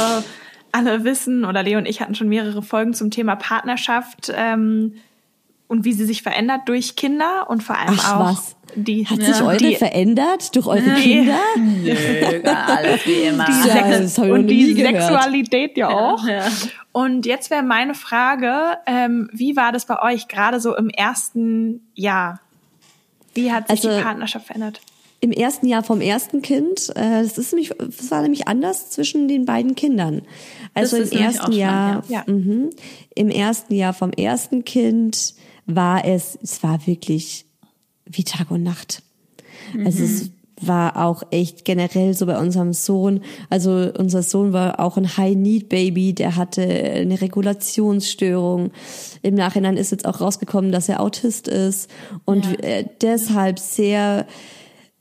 alle 0.73 1.05
wissen, 1.05 1.45
oder 1.45 1.63
Leo 1.63 1.79
und 1.79 1.87
ich 1.87 2.01
hatten 2.01 2.15
schon 2.15 2.29
mehrere 2.29 2.63
Folgen 2.63 2.95
zum 2.95 3.11
Thema 3.11 3.37
Partnerschaft 3.37 4.31
ähm, 4.35 4.95
und 5.67 5.85
wie 5.85 5.93
sie 5.93 6.05
sich 6.05 6.23
verändert 6.23 6.63
durch 6.67 6.95
Kinder 6.97 7.47
und 7.49 7.63
vor 7.63 7.77
allem 7.79 7.99
Ach, 8.01 8.15
auch 8.17 8.33
was? 8.33 8.57
die 8.75 9.07
Hat 9.07 9.21
sich 9.23 9.43
eure 9.43 9.57
die, 9.57 9.75
verändert 9.77 10.55
durch 10.55 10.67
eure 10.67 10.81
Nee. 10.81 11.01
Kinder? 11.03 11.39
Nö, 11.57 12.41
gar 12.43 12.69
alles 12.77 13.05
wie 13.07 13.13
immer. 13.29 13.45
die 13.47 13.69
Ja, 13.69 13.93
Sex 13.99 14.19
und 14.19 14.47
die 14.47 14.75
gehört. 14.75 15.03
Sexualität 15.03 15.77
ja 15.77 15.89
auch. 15.89 16.27
Ja. 16.27 16.45
Und 16.93 17.27
jetzt 17.27 17.51
wäre 17.51 17.63
meine 17.63 17.95
Frage, 17.95 18.79
ähm, 18.87 19.31
wie 19.33 19.57
war 19.57 19.73
das 19.73 19.87
bei 19.87 20.01
euch 20.03 20.29
gerade 20.29 20.61
so 20.61 20.77
im 20.77 20.91
ersten 20.91 21.89
Jahr? 21.95 22.41
Wie 23.39 23.53
hat 23.53 23.69
sich 23.69 23.85
Also- 23.85 23.97
die 23.97 24.03
Partnerschaft 24.03 24.47
verändert? 24.47 24.81
Im 25.21 25.33
ersten 25.33 25.67
Jahr 25.67 25.83
vom 25.83 26.01
ersten 26.01 26.43
Kind, 26.43 26.91
äh, 26.95 27.23
das 27.25 27.39
ist 27.39 27.53
nämlich, 27.53 27.73
das 27.77 28.09
war 28.13 28.23
nämlich 28.23 28.47
anders 28.47 28.91
zwischen 28.91 29.27
den 29.27 29.47
beiden 29.47 29.75
Kindern. 29.75 30.23
Also 30.75 30.97
Das 30.97 31.07
ist 31.07 31.13
im 31.13 31.19
nämlich 31.19 31.41
auch 31.41 31.45
ersten 31.47 31.53
Jahr, 31.59 32.05
spannend, 32.05 32.29
ja. 32.29 32.33
mhm, 32.33 32.71
im 33.17 33.29
ersten 33.29 33.75
Jahr 33.75 33.93
vom 33.95 34.13
ersten 34.13 34.65
Kind 34.65 35.35
war 35.67 36.05
es, 36.05 36.39
es 36.41 36.63
war 36.63 36.87
wirklich 36.87 37.47
wie 38.07 38.23
Tag 38.23 38.53
und 38.53 38.63
Nacht. 38.63 39.03
Also 39.85 40.05
es 40.05 40.31
war 40.61 40.97
auch 41.05 41.23
echt 41.31 41.65
generell 41.65 42.15
so 42.15 42.27
bei 42.27 42.39
unserem 42.39 42.73
Sohn. 42.73 43.21
Also 43.51 43.91
unser 43.99 44.23
Sohn 44.23 44.53
war 44.53 44.81
auch 44.81 44.97
ein 44.97 45.17
High-Need-Baby, 45.17 46.15
der 46.15 46.37
hatte 46.37 46.63
eine 46.63 47.21
Regulationsstörung. 47.21 48.71
Im 49.23 49.35
Nachhinein 49.35 49.77
ist 49.77 49.91
jetzt 49.93 50.07
auch 50.07 50.21
rausgekommen, 50.21 50.73
dass 50.73 50.89
er 50.89 51.01
Autist 51.01 51.49
ist 51.49 51.91
und 52.25 52.45
Ja. 52.47 52.53
äh, 52.69 52.85
deshalb 53.01 53.59
sehr 53.59 54.27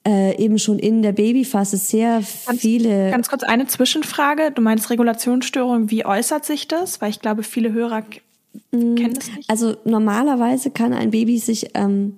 äh, 0.08 0.38
eben 0.42 0.58
schon 0.58 0.80
in 0.80 1.02
der 1.02 1.12
Babyphase 1.12 1.76
sehr 1.78 2.22
viele 2.22 3.12
Ganz 3.12 3.28
kurz 3.28 3.44
eine 3.44 3.68
Zwischenfrage. 3.68 4.52
Du 4.56 4.62
meinst 4.62 4.90
Regulationsstörung, 4.90 5.92
wie 5.92 6.06
äußert 6.06 6.46
sich 6.46 6.68
das? 6.68 7.02
Weil 7.02 7.10
ich 7.10 7.20
glaube, 7.20 7.44
viele 7.44 7.74
Hörer 7.74 8.04
k- 8.04 8.22
kennen 8.72 9.14
das 9.14 9.30
nicht. 9.36 9.50
Also 9.50 9.76
normalerweise 9.84 10.72
kann 10.72 10.94
ein 10.94 11.12
Baby 11.12 11.38
sich 11.40 11.72
ähm, 11.74 12.14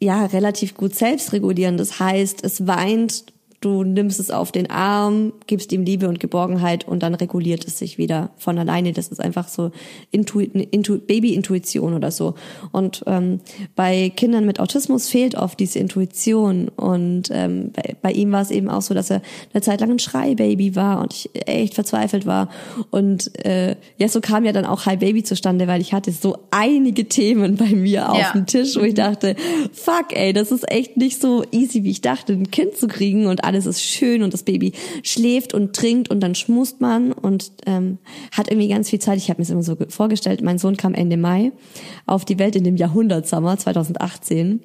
ja 0.00 0.24
relativ 0.26 0.74
gut 0.74 0.94
selbst 0.94 1.32
regulieren. 1.32 1.76
Das 1.76 2.00
heißt, 2.00 2.44
es 2.44 2.66
weint, 2.66 3.24
du 3.60 3.84
nimmst 3.84 4.18
es 4.20 4.30
auf 4.30 4.52
den 4.52 4.70
Arm, 4.70 5.32
gibst 5.46 5.70
ihm 5.72 5.82
Liebe 5.84 6.08
und 6.08 6.18
Geborgenheit 6.18 6.88
und 6.88 7.02
dann 7.02 7.14
reguliert 7.14 7.66
es 7.66 7.78
sich 7.78 7.98
wieder 7.98 8.30
von 8.38 8.58
alleine. 8.58 8.92
Das 8.92 9.08
ist 9.08 9.20
einfach 9.20 9.48
so 9.48 9.70
Intu 10.10 10.40
Intu 10.40 10.98
Baby-Intuition 10.98 11.92
oder 11.94 12.10
so. 12.10 12.34
Und 12.72 13.02
ähm, 13.06 13.40
bei 13.76 14.10
Kindern 14.16 14.46
mit 14.46 14.60
Autismus 14.60 15.08
fehlt 15.08 15.34
oft 15.34 15.60
diese 15.60 15.78
Intuition. 15.78 16.68
Und 16.68 17.28
ähm, 17.32 17.72
bei, 17.74 17.96
bei 18.00 18.12
ihm 18.12 18.32
war 18.32 18.40
es 18.42 18.50
eben 18.50 18.70
auch 18.70 18.82
so, 18.82 18.94
dass 18.94 19.10
er 19.10 19.20
eine 19.52 19.60
Zeit 19.62 19.80
lang 19.80 19.90
ein 19.90 19.98
Schreibaby 19.98 20.74
war 20.74 21.02
und 21.02 21.12
ich 21.12 21.30
echt 21.46 21.74
verzweifelt 21.74 22.24
war. 22.24 22.48
Und 22.90 23.30
äh, 23.44 23.76
ja, 23.98 24.08
so 24.08 24.20
kam 24.22 24.44
ja 24.46 24.52
dann 24.52 24.64
auch 24.64 24.86
Hi 24.86 24.96
Baby 24.96 25.22
zustande, 25.22 25.66
weil 25.66 25.82
ich 25.82 25.92
hatte 25.92 26.12
so 26.12 26.38
einige 26.50 27.08
Themen 27.08 27.56
bei 27.56 27.66
mir 27.74 28.10
auf 28.10 28.18
Ja. 28.18 28.32
dem 28.32 28.46
Tisch, 28.46 28.76
wo 28.76 28.80
ich 28.80 28.94
dachte, 28.94 29.36
fuck 29.72 30.06
ey, 30.16 30.32
das 30.32 30.50
ist 30.50 30.70
echt 30.70 30.96
nicht 30.96 31.20
so 31.20 31.44
easy, 31.52 31.84
wie 31.84 31.90
ich 31.90 32.00
dachte, 32.00 32.32
ein 32.32 32.50
Kind 32.50 32.76
zu 32.76 32.88
kriegen 32.88 33.26
und 33.26 33.44
alles 33.50 33.66
ist 33.66 33.82
schön 33.82 34.22
und 34.22 34.32
das 34.32 34.44
Baby 34.44 34.72
schläft 35.02 35.54
und 35.54 35.74
trinkt 35.74 36.08
und 36.08 36.20
dann 36.20 36.36
schmust 36.36 36.80
man 36.80 37.10
und 37.10 37.50
ähm, 37.66 37.98
hat 38.30 38.48
irgendwie 38.48 38.68
ganz 38.68 38.88
viel 38.88 39.00
Zeit. 39.00 39.18
Ich 39.18 39.28
habe 39.28 39.40
mir 39.40 39.44
das 39.44 39.50
immer 39.50 39.64
so 39.64 39.76
vorgestellt, 39.88 40.40
mein 40.40 40.58
Sohn 40.58 40.76
kam 40.76 40.94
Ende 40.94 41.16
Mai 41.16 41.50
auf 42.06 42.24
die 42.24 42.38
Welt 42.38 42.54
in 42.54 42.62
dem 42.62 42.76
Jahrhundertsommer 42.76 43.58
2018 43.58 44.60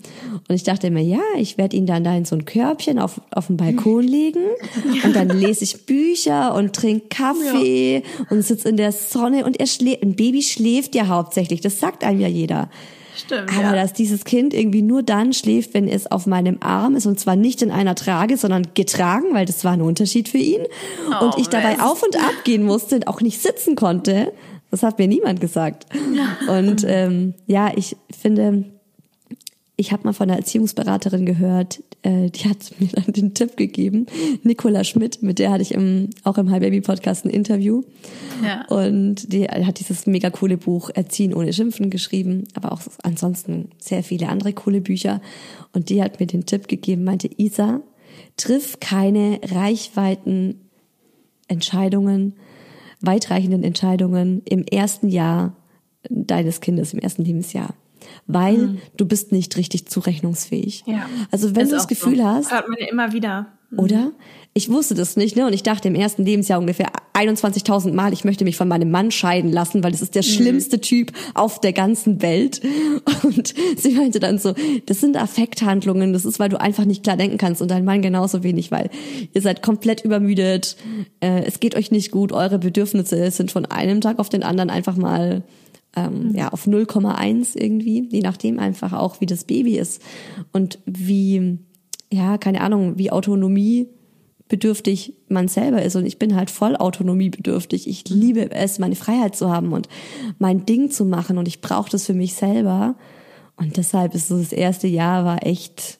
und 0.47 0.55
ich 0.55 0.63
dachte 0.63 0.91
mir, 0.91 1.01
ja, 1.01 1.21
ich 1.37 1.57
werde 1.57 1.75
ihn 1.75 1.87
dann 1.87 2.03
da 2.03 2.15
in 2.15 2.25
so 2.25 2.35
ein 2.35 2.45
Körbchen 2.45 2.99
auf, 2.99 3.19
auf 3.31 3.47
den 3.47 3.57
Balkon 3.57 4.03
legen 4.07 4.45
und 5.03 5.15
dann 5.15 5.29
lese 5.29 5.63
ich 5.63 5.87
Bücher 5.87 6.53
und 6.53 6.73
trinke 6.73 7.07
Kaffee 7.09 7.95
ja. 7.95 8.25
und 8.29 8.43
sitze 8.43 8.69
in 8.69 8.77
der 8.77 8.91
Sonne 8.91 9.45
und 9.45 9.59
er 9.59 9.67
schläft, 9.67 10.03
ein 10.03 10.15
Baby 10.15 10.43
schläft 10.43 10.93
ja 10.93 11.07
hauptsächlich, 11.07 11.61
das 11.61 11.79
sagt 11.79 12.03
einem 12.03 12.19
ja 12.19 12.27
jeder. 12.27 12.69
Stimmt. 13.15 13.51
Aber 13.51 13.75
ja. 13.75 13.75
dass 13.75 13.93
dieses 13.93 14.25
Kind 14.25 14.53
irgendwie 14.53 14.81
nur 14.81 15.03
dann 15.03 15.33
schläft, 15.33 15.73
wenn 15.73 15.87
es 15.87 16.11
auf 16.11 16.27
meinem 16.27 16.57
Arm 16.61 16.95
ist 16.95 17.05
und 17.05 17.19
zwar 17.19 17.35
nicht 17.35 17.61
in 17.61 17.71
einer 17.71 17.95
Trage, 17.95 18.37
sondern 18.37 18.67
getragen, 18.73 19.27
weil 19.33 19.45
das 19.45 19.63
war 19.63 19.73
ein 19.73 19.81
Unterschied 19.81 20.29
für 20.29 20.37
ihn. 20.37 20.61
Oh, 21.09 21.25
und 21.25 21.37
ich 21.37 21.47
dabei 21.47 21.79
auf 21.79 22.03
und 22.03 22.17
ab 22.17 22.43
gehen 22.43 22.65
musste 22.65 22.95
und 22.95 23.07
auch 23.07 23.21
nicht 23.21 23.41
sitzen 23.41 23.75
konnte. 23.75 24.33
Das 24.71 24.83
hat 24.83 24.99
mir 24.99 25.07
niemand 25.07 25.39
gesagt. 25.39 25.85
Und 26.47 26.83
ähm, 26.87 27.33
ja, 27.47 27.71
ich 27.75 27.95
finde, 28.11 28.65
ich 29.77 29.91
habe 29.91 30.03
mal 30.03 30.13
von 30.13 30.29
einer 30.29 30.39
Erziehungsberaterin 30.39 31.25
gehört, 31.25 31.83
äh, 32.01 32.29
die 32.29 32.47
hat 32.47 32.73
mir 32.79 32.87
dann 32.87 33.11
den 33.13 33.33
Tipp 33.33 33.57
gegeben, 33.57 34.05
Nicola 34.43 34.83
Schmidt, 34.83 35.21
mit 35.21 35.39
der 35.39 35.51
hatte 35.51 35.63
ich 35.63 35.73
im, 35.73 36.09
auch 36.23 36.37
im 36.37 36.49
High 36.49 36.61
Baby 36.61 36.81
Podcast 36.81 37.25
ein 37.25 37.29
Interview. 37.29 37.83
Ja. 38.43 38.65
Und 38.67 39.33
die 39.33 39.47
hat 39.47 39.79
dieses 39.79 40.07
mega 40.07 40.29
coole 40.29 40.57
Buch 40.57 40.89
Erziehen 40.93 41.33
ohne 41.33 41.51
Schimpfen 41.51 41.89
geschrieben, 41.89 42.45
aber 42.53 42.71
auch 42.71 42.81
ansonsten 43.03 43.69
sehr 43.79 44.03
viele 44.03 44.29
andere 44.29 44.53
coole 44.53 44.81
Bücher. 44.81 45.21
Und 45.73 45.89
die 45.89 46.01
hat 46.01 46.19
mir 46.19 46.27
den 46.27 46.45
Tipp 46.45 46.67
gegeben, 46.67 47.03
meinte 47.03 47.29
Isa, 47.37 47.81
triff 48.37 48.79
keine 48.79 49.39
Reichweiten 49.43 50.61
Entscheidungen, 51.47 52.33
weitreichenden 53.01 53.63
Entscheidungen 53.63 54.41
im 54.45 54.63
ersten 54.63 55.09
Jahr 55.09 55.55
deines 56.09 56.61
Kindes, 56.61 56.93
im 56.93 56.99
ersten 56.99 57.23
Lebensjahr 57.23 57.75
weil 58.27 58.57
mhm. 58.57 58.81
du 58.97 59.05
bist 59.05 59.31
nicht 59.31 59.55
richtig 59.57 59.87
zurechnungsfähig. 59.87 60.83
Ja. 60.87 61.07
Also 61.31 61.55
wenn 61.55 61.63
Ist 61.63 61.71
du 61.71 61.75
das 61.75 61.87
Gefühl 61.87 62.17
so. 62.17 62.25
hast, 62.25 62.51
hört 62.51 62.67
man 62.67 62.77
ja 62.79 62.87
immer 62.87 63.13
wieder. 63.13 63.47
Mhm. 63.69 63.79
Oder? 63.79 64.11
Ich 64.57 64.69
wusste 64.69 64.95
das 64.95 65.17
nicht, 65.17 65.35
ne? 65.35 65.45
Und 65.45 65.51
ich 65.51 65.63
dachte 65.63 65.89
im 65.89 65.95
ersten 65.95 66.23
Lebensjahr 66.23 66.59
ungefähr 66.59 66.87
21.000 67.13 67.91
Mal, 67.91 68.13
ich 68.13 68.23
möchte 68.23 68.45
mich 68.45 68.55
von 68.55 68.69
meinem 68.69 68.89
Mann 68.89 69.11
scheiden 69.11 69.51
lassen, 69.51 69.83
weil 69.83 69.91
das 69.91 70.01
ist 70.01 70.15
der 70.15 70.23
mhm. 70.23 70.27
schlimmste 70.27 70.79
Typ 70.79 71.11
auf 71.33 71.59
der 71.59 71.73
ganzen 71.73 72.21
Welt. 72.21 72.61
Und 73.23 73.53
sie 73.75 73.91
meinte 73.91 74.21
dann 74.21 74.39
so, 74.39 74.55
das 74.85 75.01
sind 75.01 75.17
Affekthandlungen, 75.17 76.13
das 76.13 76.23
ist, 76.23 76.39
weil 76.39 76.47
du 76.47 76.59
einfach 76.59 76.85
nicht 76.85 77.03
klar 77.03 77.17
denken 77.17 77.37
kannst 77.37 77.61
und 77.61 77.69
dein 77.69 77.83
Mann 77.83 78.01
genauso 78.01 78.43
wenig, 78.43 78.71
weil 78.71 78.89
ihr 79.33 79.41
seid 79.41 79.61
komplett 79.61 80.05
übermüdet, 80.05 80.77
äh, 81.19 81.43
es 81.43 81.59
geht 81.59 81.75
euch 81.75 81.91
nicht 81.91 82.11
gut, 82.11 82.31
eure 82.31 82.57
Bedürfnisse 82.57 83.29
sind 83.31 83.51
von 83.51 83.65
einem 83.65 83.99
Tag 83.99 84.19
auf 84.19 84.29
den 84.29 84.43
anderen 84.43 84.69
einfach 84.69 84.95
mal 84.95 85.43
ähm, 85.95 86.29
mhm. 86.29 86.35
ja 86.35 86.49
auf 86.49 86.67
0,1 86.67 87.57
irgendwie, 87.57 88.07
je 88.11 88.21
nachdem 88.21 88.59
einfach 88.59 88.93
auch, 88.93 89.21
wie 89.21 89.25
das 89.25 89.43
Baby 89.45 89.77
ist 89.77 90.01
und 90.51 90.79
wie, 90.85 91.59
ja, 92.11 92.37
keine 92.37 92.61
Ahnung, 92.61 92.97
wie 92.97 93.11
Autonomie 93.11 93.87
bedürftig 94.47 95.15
man 95.27 95.47
selber 95.47 95.81
ist 95.81 95.95
und 95.95 96.05
ich 96.05 96.19
bin 96.19 96.35
halt 96.35 96.51
voll 96.51 96.75
autonomiebedürftig. 96.75 97.87
Ich 97.87 98.07
liebe 98.09 98.51
es, 98.51 98.77
meine 98.77 98.95
Freiheit 98.95 99.35
zu 99.35 99.49
haben 99.49 99.73
und 99.73 99.89
mein 100.37 100.65
Ding 100.65 100.91
zu 100.91 101.03
machen 101.03 101.37
und 101.37 101.47
ich 101.47 101.61
brauche 101.61 101.89
das 101.89 102.05
für 102.05 102.13
mich 102.13 102.35
selber 102.35 102.95
und 103.57 103.77
deshalb 103.77 104.13
ist 104.13 104.27
so 104.27 104.37
das 104.37 104.51
erste 104.51 104.87
Jahr 104.87 105.25
war 105.25 105.45
echt 105.45 105.99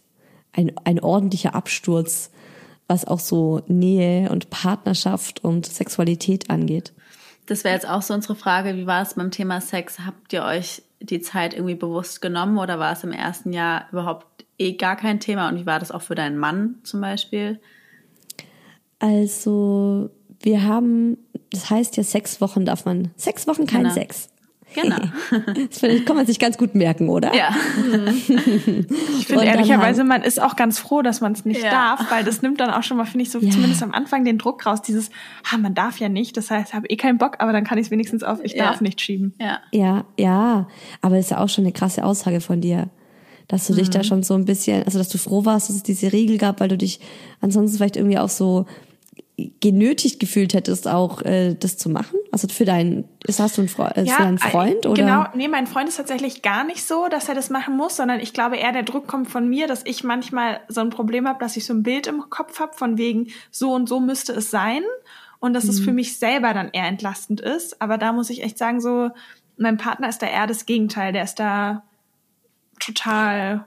ein, 0.51 0.71
ein 0.83 0.99
ordentlicher 0.99 1.55
Absturz, 1.55 2.31
was 2.87 3.05
auch 3.05 3.19
so 3.19 3.61
Nähe 3.67 4.29
und 4.29 4.49
Partnerschaft 4.49 5.43
und 5.43 5.65
Sexualität 5.65 6.49
angeht. 6.49 6.93
Das 7.45 7.63
wäre 7.63 7.75
jetzt 7.75 7.87
auch 7.87 8.01
so 8.01 8.13
unsere 8.13 8.35
Frage. 8.35 8.75
Wie 8.75 8.87
war 8.87 9.01
es 9.01 9.13
beim 9.13 9.31
Thema 9.31 9.61
Sex? 9.61 9.99
Habt 9.99 10.33
ihr 10.33 10.43
euch 10.43 10.81
die 10.99 11.21
Zeit 11.21 11.53
irgendwie 11.53 11.75
bewusst 11.75 12.21
genommen 12.21 12.57
oder 12.57 12.79
war 12.79 12.93
es 12.93 13.03
im 13.03 13.11
ersten 13.11 13.53
Jahr 13.53 13.87
überhaupt 13.91 14.45
eh 14.57 14.73
gar 14.73 14.95
kein 14.95 15.19
Thema? 15.19 15.49
Und 15.49 15.57
wie 15.57 15.65
war 15.65 15.79
das 15.79 15.91
auch 15.91 16.01
für 16.01 16.15
deinen 16.15 16.37
Mann 16.37 16.75
zum 16.83 17.01
Beispiel? 17.01 17.59
Also, 18.99 20.09
wir 20.41 20.63
haben, 20.63 21.17
das 21.51 21.69
heißt 21.69 21.97
ja, 21.97 22.03
sechs 22.03 22.41
Wochen 22.41 22.65
darf 22.65 22.85
man, 22.85 23.11
sechs 23.15 23.47
Wochen 23.47 23.67
kein 23.67 23.83
genau. 23.83 23.93
Sex. 23.93 24.29
Genau. 24.73 24.97
Das 25.69 25.79
finde 25.79 25.95
ich, 25.95 26.05
kann 26.05 26.15
man 26.15 26.25
sich 26.25 26.39
ganz 26.39 26.57
gut 26.57 26.75
merken, 26.75 27.09
oder? 27.09 27.33
Ja. 27.33 27.49
ich 29.17 29.27
finde 29.27 29.45
ehrlicherweise, 29.45 30.03
man 30.03 30.21
ist 30.21 30.41
auch 30.41 30.55
ganz 30.55 30.79
froh, 30.79 31.01
dass 31.01 31.21
man 31.21 31.33
es 31.33 31.45
nicht 31.45 31.63
ja. 31.63 31.69
darf, 31.69 32.11
weil 32.11 32.23
das 32.23 32.41
nimmt 32.41 32.59
dann 32.59 32.69
auch 32.69 32.83
schon 32.83 32.97
mal, 32.97 33.05
finde 33.05 33.23
ich, 33.23 33.31
so 33.31 33.39
ja. 33.39 33.49
zumindest 33.49 33.83
am 33.83 33.93
Anfang 33.93 34.25
den 34.25 34.37
Druck 34.37 34.65
raus, 34.65 34.81
dieses, 34.81 35.09
ah, 35.51 35.57
man 35.57 35.73
darf 35.73 35.99
ja 35.99 36.09
nicht, 36.09 36.35
das 36.37 36.51
heißt, 36.51 36.69
ich 36.69 36.73
habe 36.73 36.87
eh 36.87 36.95
keinen 36.95 37.17
Bock, 37.17 37.37
aber 37.39 37.53
dann 37.53 37.63
kann 37.63 37.77
ich 37.77 37.85
es 37.85 37.91
wenigstens 37.91 38.23
auf, 38.23 38.39
ich 38.43 38.53
ja. 38.53 38.65
darf 38.65 38.81
nicht 38.81 38.99
schieben. 39.01 39.33
Ja. 39.39 39.59
ja, 39.71 40.05
ja, 40.17 40.67
aber 41.01 41.15
das 41.15 41.25
ist 41.25 41.31
ja 41.31 41.39
auch 41.39 41.49
schon 41.49 41.63
eine 41.63 41.73
krasse 41.73 42.03
Aussage 42.03 42.41
von 42.41 42.61
dir 42.61 42.89
dass 43.47 43.67
du 43.67 43.73
mhm. 43.73 43.77
dich 43.77 43.89
da 43.91 43.99
mhm. 43.99 44.03
schon 44.03 44.23
so 44.23 44.33
ein 44.33 44.45
bisschen, 44.45 44.83
also 44.83 44.97
dass 44.97 45.09
du 45.09 45.17
froh 45.19 45.45
warst, 45.45 45.69
dass 45.69 45.75
es 45.75 45.83
diese 45.83 46.11
Regel 46.11 46.39
gab, 46.39 46.59
weil 46.59 46.67
du 46.67 46.77
dich 46.77 46.99
ansonsten 47.41 47.77
vielleicht 47.77 47.95
irgendwie 47.95 48.17
auch 48.17 48.29
so 48.29 48.65
genötigt 49.59 50.19
gefühlt 50.19 50.53
hättest, 50.53 50.87
auch 50.87 51.21
äh, 51.21 51.55
das 51.55 51.77
zu 51.77 51.89
machen? 51.89 52.17
Also 52.31 52.47
für 52.47 52.65
deinen, 52.65 53.05
ist 53.25 53.39
hast 53.39 53.57
du 53.57 53.61
einen, 53.61 53.69
Fre 53.69 53.93
äh, 53.95 54.03
ja, 54.03 54.17
deinen 54.17 54.37
Freund 54.37 54.85
oder? 54.85 55.01
Genau, 55.01 55.25
nee, 55.35 55.47
mein 55.47 55.67
Freund 55.67 55.89
ist 55.89 55.97
tatsächlich 55.97 56.41
gar 56.41 56.63
nicht 56.63 56.85
so, 56.85 57.07
dass 57.09 57.27
er 57.27 57.35
das 57.35 57.49
machen 57.49 57.75
muss, 57.75 57.97
sondern 57.97 58.19
ich 58.19 58.33
glaube 58.33 58.57
eher 58.57 58.71
der 58.71 58.83
Druck 58.83 59.07
kommt 59.07 59.29
von 59.29 59.49
mir, 59.49 59.67
dass 59.67 59.85
ich 59.85 60.03
manchmal 60.03 60.61
so 60.69 60.81
ein 60.81 60.89
Problem 60.89 61.27
habe, 61.27 61.39
dass 61.39 61.57
ich 61.57 61.65
so 61.65 61.73
ein 61.73 61.83
Bild 61.83 62.07
im 62.07 62.29
Kopf 62.29 62.59
habe 62.59 62.73
von 62.73 62.97
wegen 62.97 63.27
so 63.51 63.73
und 63.73 63.89
so 63.89 63.99
müsste 63.99 64.33
es 64.33 64.51
sein 64.51 64.83
und 65.39 65.53
dass 65.53 65.65
mhm. 65.65 65.69
es 65.71 65.79
für 65.79 65.89
mhm. 65.89 65.95
mich 65.95 66.17
selber 66.17 66.53
dann 66.53 66.69
eher 66.71 66.87
entlastend 66.87 67.41
ist. 67.41 67.81
Aber 67.81 67.97
da 67.97 68.13
muss 68.13 68.29
ich 68.29 68.43
echt 68.43 68.57
sagen, 68.57 68.79
so 68.79 69.09
mein 69.57 69.77
Partner 69.77 70.09
ist 70.09 70.21
da 70.21 70.27
eher 70.27 70.47
das 70.47 70.65
Gegenteil, 70.65 71.13
der 71.13 71.23
ist 71.23 71.35
da 71.35 71.83
total 72.79 73.65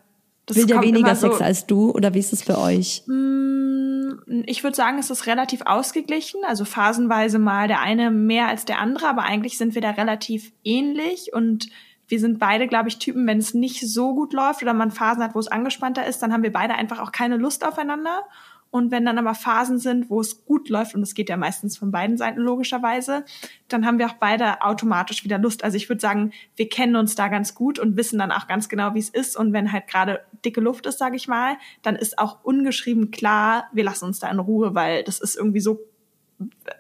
das 0.49 0.57
Will 0.57 0.67
der 0.67 0.83
weniger 0.83 1.15
so, 1.15 1.29
Sex 1.29 1.41
als 1.41 1.67
du 1.67 1.91
oder 1.91 2.15
wie 2.15 2.19
ist 2.19 2.33
es 2.33 2.45
bei 2.45 2.57
euch? 2.57 3.03
Mm, 3.07 4.45
ich 4.47 4.65
würde 4.65 4.77
sagen, 4.77 4.99
es 4.99 5.11
ist 5.11 5.27
relativ 5.27 5.63
ausgeglichen, 5.65 6.41
also 6.47 6.65
phasenweise 6.65 7.39
mal 7.39 7.69
der 7.69 7.81
eine 7.81 8.11
mehr 8.11 8.49
als 8.49 8.65
der 8.65 8.79
andere, 8.79 9.09
aber 9.09 9.23
eigentlich 9.23 9.59
sind 9.59 9.75
wir 9.75 9.83
da 9.83 9.91
relativ 9.91 10.53
ähnlich 10.65 11.33
und 11.33 11.69
wir 12.09 12.19
sind 12.19 12.39
beide, 12.39 12.67
glaube 12.67 12.89
ich, 12.89 12.99
Typen, 12.99 13.27
wenn 13.27 13.39
es 13.39 13.53
nicht 13.53 13.87
so 13.87 14.15
gut 14.15 14.33
läuft 14.33 14.63
oder 14.63 14.73
man 14.73 14.91
Phasen 14.91 15.23
hat, 15.23 15.35
wo 15.35 15.39
es 15.39 15.49
angespannter 15.49 16.07
ist, 16.07 16.21
dann 16.21 16.33
haben 16.33 16.43
wir 16.43 16.53
beide 16.53 16.75
einfach 16.75 17.01
auch 17.01 17.13
keine 17.13 17.37
Lust 17.37 17.67
aufeinander. 17.67 18.23
Und 18.71 18.91
wenn 18.91 19.07
dann 19.07 19.17
aber 19.19 19.35
Phasen 19.35 19.79
sind, 19.79 20.11
wo 20.11 20.21
es 20.21 20.45
gut 20.45 20.69
läuft, 20.69 20.95
und 20.95 21.03
es 21.03 21.15
geht 21.15 21.31
ja 21.31 21.39
meistens 21.39 21.79
von 21.79 21.91
beiden 21.91 22.19
Seiten 22.19 22.41
logischerweise, 22.41 23.25
dann 23.69 23.87
haben 23.87 23.99
wir 23.99 24.07
auch 24.07 24.15
beide 24.15 24.63
automatisch 24.63 25.25
wieder 25.25 25.39
Lust. 25.39 25.65
Also 25.65 25.77
ich 25.77 25.89
würde 25.89 26.01
sagen, 26.01 26.33
wir 26.55 26.69
kennen 26.69 26.97
uns 26.97 27.15
da 27.15 27.29
ganz 27.29 27.55
gut 27.55 27.79
und 27.79 27.97
wissen 27.97 28.19
dann 28.19 28.31
auch 28.31 28.47
ganz 28.47 28.69
genau, 28.69 28.95
wie 28.95 28.99
es 28.99 29.09
ist. 29.09 29.37
Und 29.37 29.55
wenn 29.55 29.73
halt 29.73 29.87
gerade 29.87 30.21
dicke 30.45 30.61
Luft 30.61 30.85
ist, 30.87 30.99
sage 30.99 31.17
ich 31.17 31.29
mal, 31.29 31.57
dann 31.83 31.97
ist 31.97 32.19
auch 32.19 32.45
ungeschrieben 32.45 33.11
klar, 33.11 33.69
wir 33.73 33.85
lassen 33.85 34.05
uns 34.05 34.19
da 34.19 34.31
in 34.31 34.39
Ruhe, 34.39 34.75
weil 34.75 35.03
das 35.03 35.19
ist 35.19 35.37
irgendwie 35.37 35.61
so, 35.61 35.81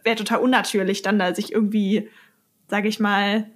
wäre 0.04 0.16
total 0.16 0.40
unnatürlich, 0.40 1.00
dann 1.00 1.18
da 1.18 1.34
sich 1.34 1.52
irgendwie, 1.52 2.08
sage 2.68 2.88
ich 2.88 3.00
mal, 3.00 3.46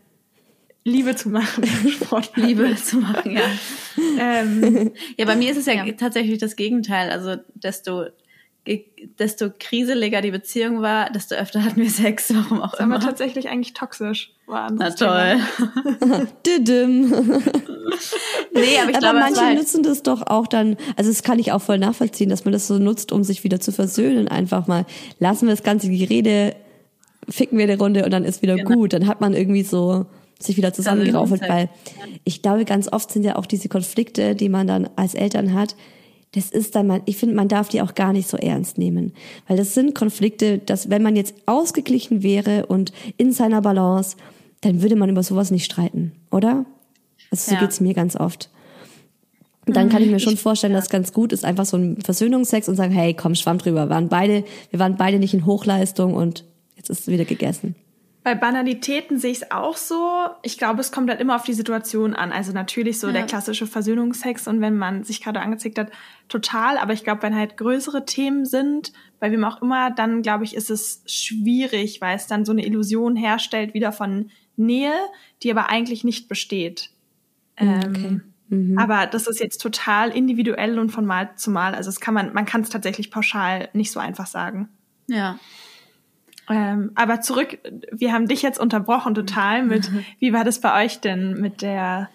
Liebe 0.85 1.15
zu 1.15 1.29
machen, 1.29 1.65
Sport 1.89 2.33
Liebe 2.37 2.75
zu 2.77 2.97
machen, 2.97 3.33
ja. 3.33 3.45
ähm, 4.19 4.91
ja, 5.17 5.27
bei 5.27 5.37
mir 5.37 5.53
ist 5.53 5.59
es 5.59 5.67
ja, 5.67 5.75
ja, 5.75 5.93
tatsächlich 5.93 6.39
das 6.39 6.57
Gegenteil. 6.57 7.11
Also 7.11 7.37
desto 7.55 8.07
desto 9.19 9.51
kriseliger 9.59 10.21
die 10.21 10.31
Beziehung 10.31 10.83
war, 10.83 11.11
desto 11.11 11.35
öfter 11.35 11.65
hatten 11.65 11.81
wir 11.81 11.91
Sex, 11.91 12.33
warum 12.33 12.63
auch 12.63 12.71
das 12.73 12.81
immer. 12.81 12.97
Aber 12.97 13.05
tatsächlich 13.05 13.49
eigentlich 13.49 13.75
toxisch 13.75 14.33
war. 14.47 14.71
Na 14.71 14.91
toll. 14.91 15.41
Düdüm. 16.47 17.11
nee, 17.11 18.79
aber 18.81 18.91
ich 18.91 18.97
aber 18.97 18.99
glaube, 18.99 19.19
manche 19.19 19.41
halt 19.41 19.59
nutzen 19.59 19.83
das 19.83 20.05
doch 20.05 20.23
auch 20.29 20.47
dann, 20.47 20.77
also 20.97 21.11
das 21.11 21.25
kann 21.25 21.41
ich 21.41 21.51
auch 21.51 21.61
voll 21.63 21.79
nachvollziehen, 21.79 22.31
dass 22.31 22.45
man 22.45 22.53
das 22.53 22.69
so 22.69 22.79
nutzt, 22.79 23.11
um 23.11 23.25
sich 23.25 23.43
wieder 23.43 23.59
zu 23.59 23.73
versöhnen. 23.73 24.29
Einfach 24.29 24.69
mal, 24.69 24.87
lassen 25.19 25.49
wir 25.49 25.55
das 25.55 25.65
ganze 25.65 25.89
Gerede, 25.91 26.55
ficken 27.29 27.59
wir 27.59 27.65
eine 27.65 27.79
Runde 27.79 28.05
und 28.05 28.13
dann 28.13 28.25
ist 28.25 28.43
wieder 28.43 28.57
genau. 28.57 28.71
gut. 28.71 28.93
Dann 28.93 29.09
hat 29.09 29.21
man 29.21 29.35
irgendwie 29.35 29.65
so 29.65 30.07
sich 30.39 30.57
wieder 30.57 30.73
zusammengeraufelt, 30.73 31.43
weil 31.49 31.69
ich 32.25 32.43
glaube, 32.43 32.65
ganz 32.65 32.93
oft 32.93 33.11
sind 33.11 33.25
ja 33.25 33.37
auch 33.37 33.47
diese 33.47 33.69
Konflikte, 33.69 34.35
die 34.35 34.49
man 34.49 34.67
dann 34.67 34.89
als 34.97 35.15
Eltern 35.15 35.55
hat, 35.55 35.77
das 36.35 36.51
ist 36.51 36.75
dann, 36.75 36.87
man, 36.87 37.03
ich 37.05 37.19
finde, 37.19 37.35
man 37.35 37.49
darf 37.49 37.69
die 37.69 37.83
auch 37.83 37.95
gar 37.95 38.13
nicht 38.13 38.29
so 38.29 38.37
ernst 38.37 38.79
nehmen. 38.79 39.13
Weil 39.47 39.57
das 39.57 39.75
sind 39.75 39.95
Konflikte, 39.95 40.59
dass 40.59 40.89
wenn 40.89 41.03
man 41.03 41.15
jetzt 41.15 41.35
ausgeglichen 41.47 42.23
wäre 42.23 42.67
und 42.67 42.93
in 43.19 43.33
seiner 43.33 43.61
Balance, 43.61 44.17
dann 44.63 44.81
würde 44.81 44.97
man 44.97 45.11
über 45.11 45.23
sowas 45.23 45.51
nicht 45.51 45.65
streiten, 45.65 46.13
oder? 46.31 46.65
Also 47.31 47.51
so 47.51 47.55
ja. 47.55 47.61
geht's 47.61 47.81
mir 47.81 47.95
ganz 47.95 48.17
oft. 48.17 48.49
Und 49.67 49.77
dann 49.77 49.91
kann 49.91 50.03
ich 50.03 50.11
mir 50.11 50.19
schon 50.19 50.37
vorstellen, 50.37 50.73
dass 50.73 50.89
ganz 50.89 51.13
gut 51.13 51.33
ist, 51.33 51.45
einfach 51.45 51.67
so 51.67 51.77
ein 51.77 52.01
Versöhnungsex 52.03 52.69
und 52.69 52.75
sagen, 52.75 52.93
hey, 52.93 53.15
komm, 53.15 53.35
schwamm 53.35 53.59
drüber. 53.59 53.87
Wir 53.87 53.91
waren 53.91 54.09
beide, 54.09 54.45
wir 54.71 54.79
waren 54.81 54.97
beide 54.97 55.19
nicht 55.19 55.35
in 55.35 55.47
Hochleistung 55.47 56.15
und 56.15 56.45
jetzt 56.77 56.91
ist 56.91 57.01
es 57.01 57.07
wieder 57.09 57.25
gegessen. 57.25 57.77
Bei 58.25 58.37
Banalitäten 58.37 59.19
sehe 59.19 59.33
ich 59.33 59.43
es 59.43 59.51
auch 59.51 59.77
so. 59.77 60.29
Ich 60.43 60.57
glaube, 60.57 60.81
es 60.81 60.93
kommt 60.93 61.11
halt 61.11 61.21
immer 61.21 61.35
auf 61.35 61.43
die 61.43 61.55
Situation 61.55 62.15
an. 62.15 62.31
Also 62.31 62.53
natürlich 62.53 63.01
so 63.01 63.09
ja. 63.09 63.15
der 63.15 63.27
klassische 63.27 63.67
Versöhnungsex 63.67 64.47
und 64.47 64.61
wenn 64.61 64.77
man 64.77 65.03
sich 65.03 65.21
gerade 65.23 65.41
angezickt 65.41 65.77
hat, 65.77 65.91
total. 66.29 66.79
Aber 66.79 66.93
ich 66.93 67.03
glaube, 67.03 67.23
wenn 67.23 67.35
halt 67.35 67.57
größere 67.57 68.05
Themen 68.05 68.45
sind, 68.45 68.93
bei 69.19 69.33
wem 69.33 69.43
auch 69.43 69.61
immer, 69.61 69.91
dann 69.91 70.23
glaube 70.23 70.45
ich, 70.45 70.55
ist 70.55 70.71
es 70.71 71.03
schwierig, 71.07 72.01
weil 72.01 72.15
es 72.15 72.29
dann 72.29 72.45
so 72.45 72.53
eine 72.53 72.65
Illusion 72.65 73.17
herstellt 73.17 73.75
wieder 73.75 73.91
von 73.91 74.31
Nähe, 74.57 74.95
die 75.43 75.51
aber 75.51 75.69
eigentlich 75.69 76.05
nicht 76.05 76.29
besteht. 76.29 76.91
Okay. 77.57 77.81
Ähm, 77.87 78.23
mhm. 78.49 78.79
Aber 78.79 79.07
das 79.07 79.27
ist 79.27 79.41
jetzt 79.41 79.61
total 79.61 80.11
individuell 80.11 80.79
und 80.79 80.91
von 80.91 81.07
Mal 81.07 81.35
zu 81.35 81.51
Mal. 81.51 81.75
Also 81.75 81.89
es 81.89 81.99
kann 81.99 82.15
man, 82.15 82.33
man 82.33 82.47
kann 82.47 82.61
es 82.61 82.69
tatsächlich 82.69 83.11
pauschal 83.11 83.69
nicht 83.73 83.91
so 83.91 83.99
einfach 83.99 84.27
sagen. 84.27 84.69
Ja. 85.09 85.41
Ähm, 86.53 86.91
aber 86.95 87.23
zurück, 87.23 87.59
wir 87.91 88.13
haben 88.13 88.29
dich 88.29 88.43
jetzt 88.43 88.61
unterbrochen 88.61 89.15
total 89.15 89.65
mit, 89.65 89.91
wie 90.19 90.35
war 90.35 90.45
das 90.45 90.61
bei 90.61 90.85
euch 90.85 91.01
denn 91.01 91.41
mit 91.41 91.63
der 91.63 92.11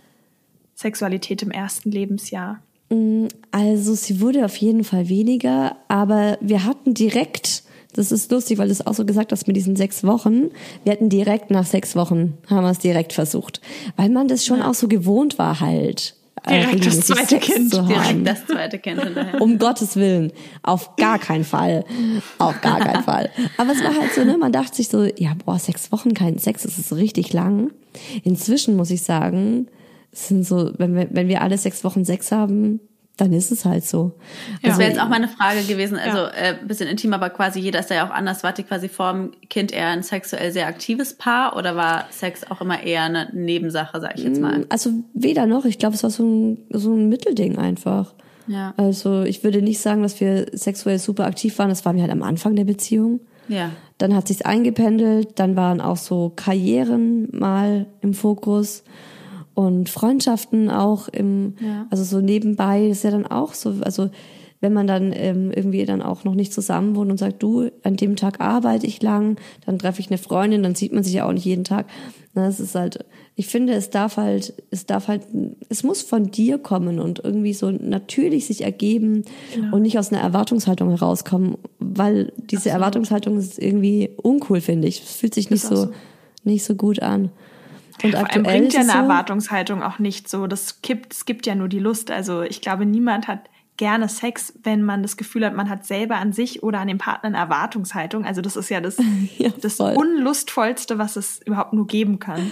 Sexualität 0.75 1.41
im 1.41 1.49
ersten 1.49 1.89
Lebensjahr? 1.89 2.59
Mm, 2.89 3.25
also 3.49 3.95
sie 3.95 4.21
wurde 4.21 4.45
auf 4.45 4.55
jeden 4.57 4.83
Fall 4.83 5.09
weniger, 5.09 5.77
aber 5.87 6.37
wir 6.39 6.65
hatten 6.65 6.93
direkt, 6.93 7.63
das 7.93 8.11
ist 8.11 8.31
lustig, 8.31 8.59
weil 8.59 8.67
du 8.67 8.73
es 8.73 8.85
auch 8.85 8.93
so 8.93 9.05
gesagt 9.05 9.31
hast 9.31 9.47
mit 9.47 9.55
diesen 9.55 9.75
sechs 9.75 10.03
Wochen, 10.03 10.51
wir 10.83 10.91
hatten 10.91 11.09
direkt 11.09 11.49
nach 11.49 11.65
sechs 11.65 11.95
Wochen, 11.95 12.37
haben 12.47 12.63
wir 12.63 12.69
es 12.69 12.77
direkt 12.77 13.13
versucht, 13.13 13.59
weil 13.95 14.09
man 14.09 14.27
das 14.27 14.45
schon 14.45 14.59
ja. 14.59 14.69
auch 14.69 14.75
so 14.75 14.87
gewohnt 14.87 15.39
war 15.39 15.59
halt. 15.59 16.15
Direkt 16.49 16.85
das 16.85 16.99
zweite 17.01 17.27
Sex 17.27 17.45
Kind. 17.45 17.73
Direkt 17.73 18.27
das 18.27 18.45
zweite 18.45 18.79
Kind 18.79 19.03
hinterher. 19.03 19.41
Um 19.41 19.57
Gottes 19.57 19.95
Willen. 19.95 20.31
Auf 20.63 20.95
gar 20.95 21.19
keinen 21.19 21.43
Fall. 21.43 21.83
Auf 22.37 22.61
gar 22.61 22.79
keinen 22.79 23.03
Fall. 23.03 23.29
Aber 23.57 23.71
es 23.71 23.83
war 23.83 23.95
halt 23.95 24.13
so, 24.13 24.23
ne, 24.23 24.37
man 24.37 24.51
dachte 24.51 24.75
sich 24.75 24.87
so, 24.87 25.03
ja, 25.03 25.33
boah, 25.45 25.59
sechs 25.59 25.91
Wochen 25.91 26.13
kein 26.13 26.37
Sex, 26.37 26.63
das 26.63 26.77
ist 26.77 26.93
richtig 26.93 27.33
lang. 27.33 27.71
Inzwischen 28.23 28.75
muss 28.75 28.91
ich 28.91 29.03
sagen, 29.03 29.67
es 30.11 30.27
sind 30.27 30.45
so, 30.45 30.71
wenn 30.77 30.95
wir, 30.95 31.07
wenn 31.11 31.27
wir 31.27 31.41
alle 31.41 31.57
sechs 31.57 31.83
Wochen 31.83 32.05
Sex 32.05 32.31
haben, 32.31 32.79
dann 33.17 33.33
ist 33.33 33.51
es 33.51 33.65
halt 33.65 33.83
so. 33.83 34.13
Ja. 34.61 34.69
Das 34.69 34.77
wäre 34.77 34.89
jetzt 34.89 35.01
auch 35.01 35.09
meine 35.09 35.27
Frage 35.27 35.63
gewesen, 35.63 35.97
also 35.97 36.19
ja. 36.19 36.29
äh, 36.29 36.55
bisschen 36.65 36.87
intim, 36.87 37.13
aber 37.13 37.31
quasi 37.31 37.59
jeder 37.59 37.79
ist 37.79 37.89
da 37.89 37.95
ja 37.95 38.07
auch 38.07 38.13
anders. 38.13 38.43
Wart 38.43 38.59
ihr 38.59 38.65
quasi 38.65 38.87
vor 38.87 39.11
dem 39.11 39.31
Kind 39.49 39.71
eher 39.71 39.87
ein 39.87 40.03
sexuell 40.03 40.51
sehr 40.51 40.67
aktives 40.67 41.15
Paar 41.15 41.57
oder 41.57 41.75
war 41.75 42.05
Sex 42.11 42.49
auch 42.49 42.61
immer 42.61 42.83
eher 42.83 43.03
eine 43.03 43.29
Nebensache, 43.33 43.99
sag 43.99 44.17
ich 44.17 44.23
jetzt 44.23 44.39
mal? 44.39 44.59
Mm, 44.59 44.65
also 44.69 44.91
weder 45.13 45.47
noch. 45.47 45.65
Ich 45.65 45.79
glaube, 45.79 45.95
es 45.95 46.03
war 46.03 46.11
so 46.11 46.23
ein, 46.23 46.57
so 46.69 46.93
ein 46.93 47.09
Mittelding 47.09 47.57
einfach. 47.57 48.13
Ja. 48.45 48.73
Also 48.77 49.23
ich 49.23 49.43
würde 49.43 49.61
nicht 49.61 49.79
sagen, 49.79 50.03
dass 50.03 50.21
wir 50.21 50.47
sexuell 50.53 50.99
super 50.99 51.25
aktiv 51.25 51.57
waren. 51.59 51.69
Das 51.69 51.85
waren 51.85 51.95
wir 51.95 52.03
halt 52.03 52.11
am 52.11 52.23
Anfang 52.23 52.55
der 52.55 52.65
Beziehung. 52.65 53.19
Ja. 53.47 53.71
Dann 53.97 54.15
hat 54.15 54.27
sich's 54.27 54.43
eingependelt. 54.43 55.39
Dann 55.39 55.55
waren 55.55 55.81
auch 55.81 55.97
so 55.97 56.31
Karrieren 56.35 57.29
mal 57.31 57.87
im 58.01 58.13
Fokus 58.13 58.83
und 59.57 59.89
Freundschaften 59.89 60.69
auch 60.69 61.07
im, 61.07 61.55
ja. 61.59 61.87
also 61.89 62.03
so 62.03 62.21
nebenbei 62.21 62.85
ist 62.85 63.03
ja 63.03 63.09
dann 63.09 63.25
auch 63.25 63.55
so, 63.55 63.73
also 63.81 64.11
wenn 64.59 64.71
man 64.71 64.85
dann 64.85 65.11
ähm, 65.15 65.51
irgendwie 65.51 65.83
dann 65.83 66.03
auch 66.03 66.23
noch 66.25 66.35
nicht 66.35 66.53
zusammen 66.53 66.95
wohnt 66.95 67.09
und 67.09 67.17
sagt, 67.17 67.41
du, 67.41 67.71
an 67.81 67.95
dem 67.95 68.15
Tag 68.15 68.39
arbeite 68.39 68.85
ich 68.85 69.01
lang, 69.01 69.37
dann 69.65 69.79
treffe 69.79 69.99
ich 69.99 70.11
eine 70.11 70.19
Freundin, 70.19 70.61
dann 70.61 70.75
sieht 70.75 70.93
man 70.93 71.03
sich 71.03 71.13
ja 71.13 71.27
auch 71.27 71.33
nicht 71.33 71.45
jeden 71.45 71.63
Tag. 71.63 71.87
Das 72.35 72.59
ist 72.59 72.75
halt, 72.75 73.03
ich 73.33 73.47
finde, 73.47 73.73
es 73.73 73.89
darf 73.89 74.17
halt, 74.17 74.53
es 74.69 74.85
darf 74.85 75.07
halt, 75.07 75.23
es 75.69 75.81
muss 75.81 76.03
von 76.03 76.29
dir 76.29 76.59
kommen 76.59 76.99
und 76.99 77.17
irgendwie 77.23 77.53
so 77.53 77.71
natürlich 77.71 78.45
sich 78.45 78.63
ergeben 78.63 79.23
genau. 79.55 79.75
und 79.75 79.81
nicht 79.81 79.97
aus 79.97 80.13
einer 80.13 80.21
Erwartungshaltung 80.21 80.91
herauskommen, 80.91 81.57
weil 81.79 82.31
diese 82.35 82.57
Absolut. 82.57 82.73
Erwartungshaltung 82.75 83.37
ist 83.39 83.57
irgendwie 83.57 84.11
uncool, 84.21 84.61
finde 84.61 84.87
ich. 84.87 85.01
Es 85.01 85.15
fühlt 85.15 85.33
sich 85.33 85.49
nicht 85.49 85.63
so, 85.63 85.75
so, 85.75 85.89
nicht 86.43 86.63
so 86.63 86.75
gut 86.75 87.01
an. 87.01 87.31
Und 88.03 88.13
ja, 88.13 88.19
aktuell 88.19 88.43
bringt 88.43 88.73
ja 88.73 88.81
eine 88.81 88.91
so, 88.91 88.97
Erwartungshaltung 88.97 89.83
auch 89.83 89.99
nicht 89.99 90.29
so. 90.29 90.47
Das 90.47 90.81
kippt, 90.81 91.13
es 91.13 91.25
gibt 91.25 91.45
ja 91.45 91.55
nur 91.55 91.67
die 91.67 91.79
Lust. 91.79 92.11
Also 92.11 92.41
ich 92.41 92.61
glaube, 92.61 92.85
niemand 92.85 93.27
hat 93.27 93.49
gerne 93.77 94.09
Sex, 94.09 94.53
wenn 94.63 94.83
man 94.83 95.03
das 95.03 95.17
Gefühl 95.17 95.45
hat, 95.45 95.55
man 95.55 95.69
hat 95.69 95.85
selber 95.85 96.15
an 96.15 96.33
sich 96.33 96.63
oder 96.63 96.79
an 96.79 96.87
dem 96.87 96.97
Partner 96.97 97.27
eine 97.27 97.37
Erwartungshaltung. 97.37 98.25
Also 98.25 98.41
das 98.41 98.55
ist 98.55 98.69
ja 98.69 98.81
das, 98.81 98.97
ja, 99.37 99.49
das 99.61 99.79
unlustvollste, 99.79 100.97
was 100.97 101.15
es 101.15 101.39
überhaupt 101.45 101.73
nur 101.73 101.87
geben 101.87 102.19
kann. 102.19 102.51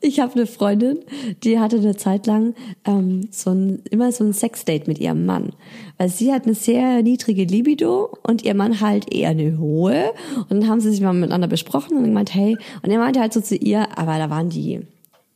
Ich 0.00 0.20
habe 0.20 0.34
eine 0.34 0.46
Freundin, 0.46 1.00
die 1.42 1.58
hatte 1.58 1.76
eine 1.76 1.96
Zeit 1.96 2.26
lang 2.26 2.54
ähm, 2.84 3.28
so 3.30 3.50
ein, 3.50 3.82
immer 3.90 4.12
so 4.12 4.24
ein 4.24 4.32
Sexdate 4.32 4.86
mit 4.86 4.98
ihrem 4.98 5.26
Mann. 5.26 5.52
Weil 6.00 6.08
sie 6.08 6.32
hat 6.32 6.46
eine 6.46 6.54
sehr 6.54 7.02
niedrige 7.02 7.44
Libido 7.44 8.08
und 8.22 8.42
ihr 8.42 8.54
Mann 8.54 8.80
halt 8.80 9.12
eher 9.12 9.28
eine 9.28 9.58
hohe. 9.58 10.14
Und 10.48 10.62
dann 10.62 10.66
haben 10.66 10.80
sie 10.80 10.90
sich 10.90 11.02
mal 11.02 11.12
miteinander 11.12 11.46
besprochen 11.46 11.94
und 11.98 12.04
gemeint, 12.04 12.34
hey, 12.34 12.56
und 12.82 12.90
er 12.90 12.98
meinte 12.98 13.20
halt 13.20 13.34
so 13.34 13.42
zu 13.42 13.54
ihr, 13.54 13.86
aber 13.98 14.16
da 14.16 14.30
waren 14.30 14.48
die, 14.48 14.80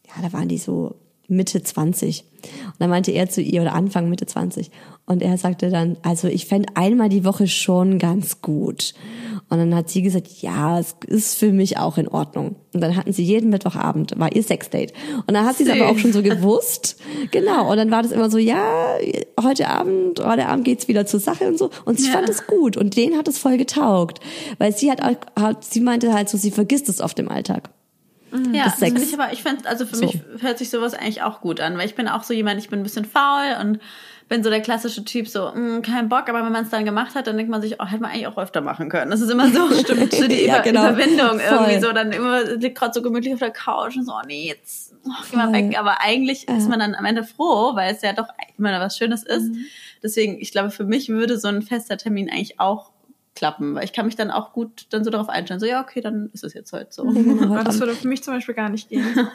ja, 0.06 0.22
da 0.22 0.32
waren 0.32 0.48
die 0.48 0.56
so 0.56 0.94
Mitte 1.28 1.62
20. 1.62 2.24
Und 2.64 2.74
dann 2.78 2.88
meinte 2.88 3.10
er 3.10 3.28
zu 3.28 3.42
ihr, 3.42 3.60
oder 3.60 3.74
Anfang 3.74 4.08
Mitte 4.08 4.24
20. 4.24 4.70
Und 5.04 5.20
er 5.20 5.36
sagte 5.36 5.68
dann, 5.68 5.98
also 6.02 6.28
ich 6.28 6.46
fände 6.46 6.70
einmal 6.76 7.10
die 7.10 7.26
Woche 7.26 7.46
schon 7.46 7.98
ganz 7.98 8.40
gut. 8.40 8.94
Und 9.54 9.70
dann 9.70 9.74
hat 9.74 9.88
sie 9.88 10.02
gesagt, 10.02 10.28
ja, 10.40 10.78
es 10.78 10.96
ist 11.06 11.38
für 11.38 11.52
mich 11.52 11.78
auch 11.78 11.96
in 11.96 12.08
Ordnung. 12.08 12.56
Und 12.72 12.80
dann 12.80 12.96
hatten 12.96 13.12
sie 13.12 13.22
jeden 13.22 13.50
Mittwochabend, 13.50 14.18
war 14.18 14.34
ihr 14.34 14.42
Sexdate. 14.42 14.92
Und 15.26 15.34
dann 15.34 15.46
hat 15.46 15.56
sie 15.56 15.64
es 15.64 15.70
aber 15.70 15.88
auch 15.88 15.98
schon 15.98 16.12
so 16.12 16.22
gewusst. 16.22 17.00
Genau. 17.30 17.70
Und 17.70 17.76
dann 17.76 17.90
war 17.90 18.02
das 18.02 18.12
immer 18.12 18.30
so, 18.30 18.38
ja, 18.38 18.96
heute 19.40 19.68
Abend, 19.68 20.24
heute 20.24 20.46
Abend 20.46 20.64
geht's 20.64 20.88
wieder 20.88 21.06
zur 21.06 21.20
Sache 21.20 21.46
und 21.46 21.58
so. 21.58 21.70
Und 21.84 22.00
sie 22.00 22.08
ja. 22.08 22.12
fand 22.12 22.28
es 22.28 22.46
gut. 22.46 22.76
Und 22.76 22.96
denen 22.96 23.16
hat 23.16 23.28
es 23.28 23.38
voll 23.38 23.56
getaugt. 23.56 24.20
Weil 24.58 24.76
sie 24.76 24.90
hat, 24.90 25.00
hat, 25.02 25.64
sie 25.64 25.80
meinte 25.80 26.12
halt 26.12 26.28
so, 26.28 26.36
sie 26.36 26.50
vergisst 26.50 26.88
es 26.88 27.00
oft 27.00 27.18
im 27.18 27.28
Alltag. 27.28 27.70
Ja. 28.52 28.64
Also 28.64 28.86
ich 28.86 29.14
aber 29.14 29.32
ich 29.32 29.42
finde, 29.42 29.68
also 29.68 29.86
für 29.86 29.96
so. 29.96 30.06
mich 30.06 30.20
hört 30.40 30.58
sich 30.58 30.68
sowas 30.68 30.92
eigentlich 30.92 31.22
auch 31.22 31.40
gut 31.40 31.60
an, 31.60 31.78
weil 31.78 31.86
ich 31.86 31.94
bin 31.94 32.08
auch 32.08 32.24
so 32.24 32.34
jemand, 32.34 32.60
ich 32.60 32.68
bin 32.68 32.80
ein 32.80 32.82
bisschen 32.82 33.04
faul 33.04 33.56
und 33.60 33.78
bin 34.28 34.42
so 34.42 34.50
der 34.50 34.60
klassische 34.60 35.04
Typ, 35.04 35.28
so, 35.28 35.50
mh, 35.54 35.78
mm, 35.78 35.82
kein 35.82 36.08
Bock, 36.08 36.28
aber 36.28 36.44
wenn 36.44 36.52
man 36.52 36.64
es 36.64 36.70
dann 36.70 36.84
gemacht 36.84 37.14
hat, 37.14 37.26
dann 37.26 37.36
denkt 37.36 37.50
man 37.50 37.60
sich, 37.60 37.80
oh, 37.80 37.84
hätte 37.84 38.02
man 38.02 38.10
eigentlich 38.10 38.26
auch 38.26 38.38
öfter 38.38 38.60
machen 38.60 38.88
können. 38.88 39.10
Das 39.10 39.20
ist 39.20 39.30
immer 39.30 39.50
so, 39.50 39.70
stimmt, 39.80 40.12
so 40.12 40.26
die 40.26 40.46
ja, 40.46 40.56
Über 40.56 40.62
genau. 40.62 40.88
Überwindung 40.88 41.40
Voll. 41.40 41.50
irgendwie 41.50 41.80
so, 41.80 41.92
dann 41.92 42.12
immer 42.12 42.42
liegt 42.44 42.78
gerade 42.78 42.94
so 42.94 43.02
gemütlich 43.02 43.34
auf 43.34 43.40
der 43.40 43.50
Couch 43.50 43.96
und 43.96 44.06
so, 44.06 44.12
oh 44.12 44.26
nee, 44.26 44.48
jetzt 44.48 44.94
oh, 45.04 45.10
geh 45.30 45.36
mal 45.36 45.52
weg. 45.52 45.78
Aber 45.78 46.00
eigentlich 46.00 46.46
ja. 46.48 46.56
ist 46.56 46.68
man 46.68 46.78
dann 46.78 46.94
am 46.94 47.04
Ende 47.04 47.24
froh, 47.24 47.74
weil 47.74 47.92
es 47.92 48.02
ja 48.02 48.12
doch 48.12 48.28
immer 48.58 48.78
was 48.80 48.96
Schönes 48.96 49.22
ist. 49.22 49.50
Mhm. 49.50 49.66
Deswegen, 50.02 50.40
ich 50.40 50.52
glaube, 50.52 50.70
für 50.70 50.84
mich 50.84 51.08
würde 51.08 51.38
so 51.38 51.48
ein 51.48 51.62
fester 51.62 51.96
Termin 51.96 52.30
eigentlich 52.30 52.60
auch 52.60 52.90
klappen, 53.34 53.74
weil 53.74 53.84
ich 53.84 53.92
kann 53.92 54.06
mich 54.06 54.16
dann 54.16 54.30
auch 54.30 54.52
gut 54.52 54.86
dann 54.90 55.04
so 55.04 55.10
darauf 55.10 55.28
einstellen, 55.28 55.60
so 55.60 55.66
ja, 55.66 55.82
okay, 55.82 56.00
dann 56.00 56.30
ist 56.32 56.44
es 56.44 56.54
jetzt 56.54 56.72
heute 56.72 56.88
so. 56.90 57.04
Genau, 57.12 57.62
das 57.62 57.80
würde 57.80 57.94
für 57.94 58.08
mich 58.08 58.22
zum 58.22 58.34
Beispiel 58.34 58.54
gar 58.54 58.68
nicht 58.68 58.88
gehen. 58.88 59.04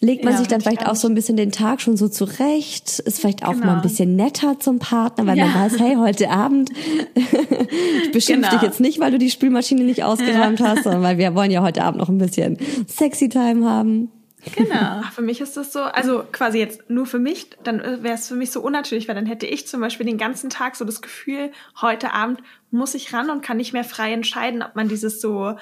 Legt 0.00 0.24
man 0.24 0.34
ja, 0.34 0.38
sich 0.40 0.48
dann 0.48 0.60
vielleicht 0.60 0.86
auch 0.86 0.94
so 0.94 1.08
ein 1.08 1.14
bisschen 1.14 1.38
den 1.38 1.52
Tag 1.52 1.80
schon 1.80 1.96
so 1.96 2.08
zurecht, 2.08 2.98
ist 2.98 3.18
vielleicht 3.18 3.44
auch 3.44 3.52
genau. 3.52 3.66
mal 3.66 3.76
ein 3.76 3.82
bisschen 3.82 4.14
netter 4.14 4.60
zum 4.60 4.78
Partner, 4.78 5.26
weil 5.26 5.38
ja. 5.38 5.46
man 5.46 5.54
weiß, 5.54 5.78
hey, 5.78 5.94
heute 5.94 6.28
Abend 6.28 6.70
ich 7.14 8.12
beschimpfe 8.12 8.50
genau. 8.50 8.60
dich 8.60 8.62
jetzt 8.62 8.80
nicht, 8.80 9.00
weil 9.00 9.10
du 9.10 9.18
die 9.18 9.30
Spülmaschine 9.30 9.84
nicht 9.84 10.04
ausgeräumt 10.04 10.60
ja. 10.60 10.68
hast, 10.68 10.84
sondern 10.84 11.02
weil 11.02 11.16
wir 11.16 11.34
wollen 11.34 11.50
ja 11.50 11.62
heute 11.62 11.82
Abend 11.82 11.98
noch 11.98 12.10
ein 12.10 12.18
bisschen 12.18 12.58
sexy 12.86 13.30
Time 13.30 13.68
haben. 13.68 14.10
Genau. 14.54 14.68
Ach, 15.02 15.12
für 15.12 15.22
mich 15.22 15.40
ist 15.40 15.56
das 15.56 15.72
so, 15.72 15.80
also 15.80 16.24
quasi 16.30 16.58
jetzt 16.58 16.88
nur 16.88 17.06
für 17.06 17.18
mich, 17.18 17.48
dann 17.64 17.80
wäre 18.02 18.14
es 18.14 18.28
für 18.28 18.34
mich 18.34 18.50
so 18.50 18.60
unnatürlich, 18.60 19.08
weil 19.08 19.14
dann 19.14 19.26
hätte 19.26 19.46
ich 19.46 19.66
zum 19.66 19.80
Beispiel 19.80 20.06
den 20.06 20.18
ganzen 20.18 20.50
Tag 20.50 20.76
so 20.76 20.84
das 20.84 21.02
Gefühl, 21.02 21.50
heute 21.80 22.12
Abend 22.12 22.42
muss 22.70 22.94
ich 22.94 23.12
ran 23.12 23.30
und 23.30 23.42
kann 23.42 23.56
nicht 23.56 23.72
mehr 23.72 23.84
frei 23.84 24.12
entscheiden, 24.12 24.62
ob 24.62 24.76
man 24.76 24.88
dieses 24.88 25.20
so 25.20 25.56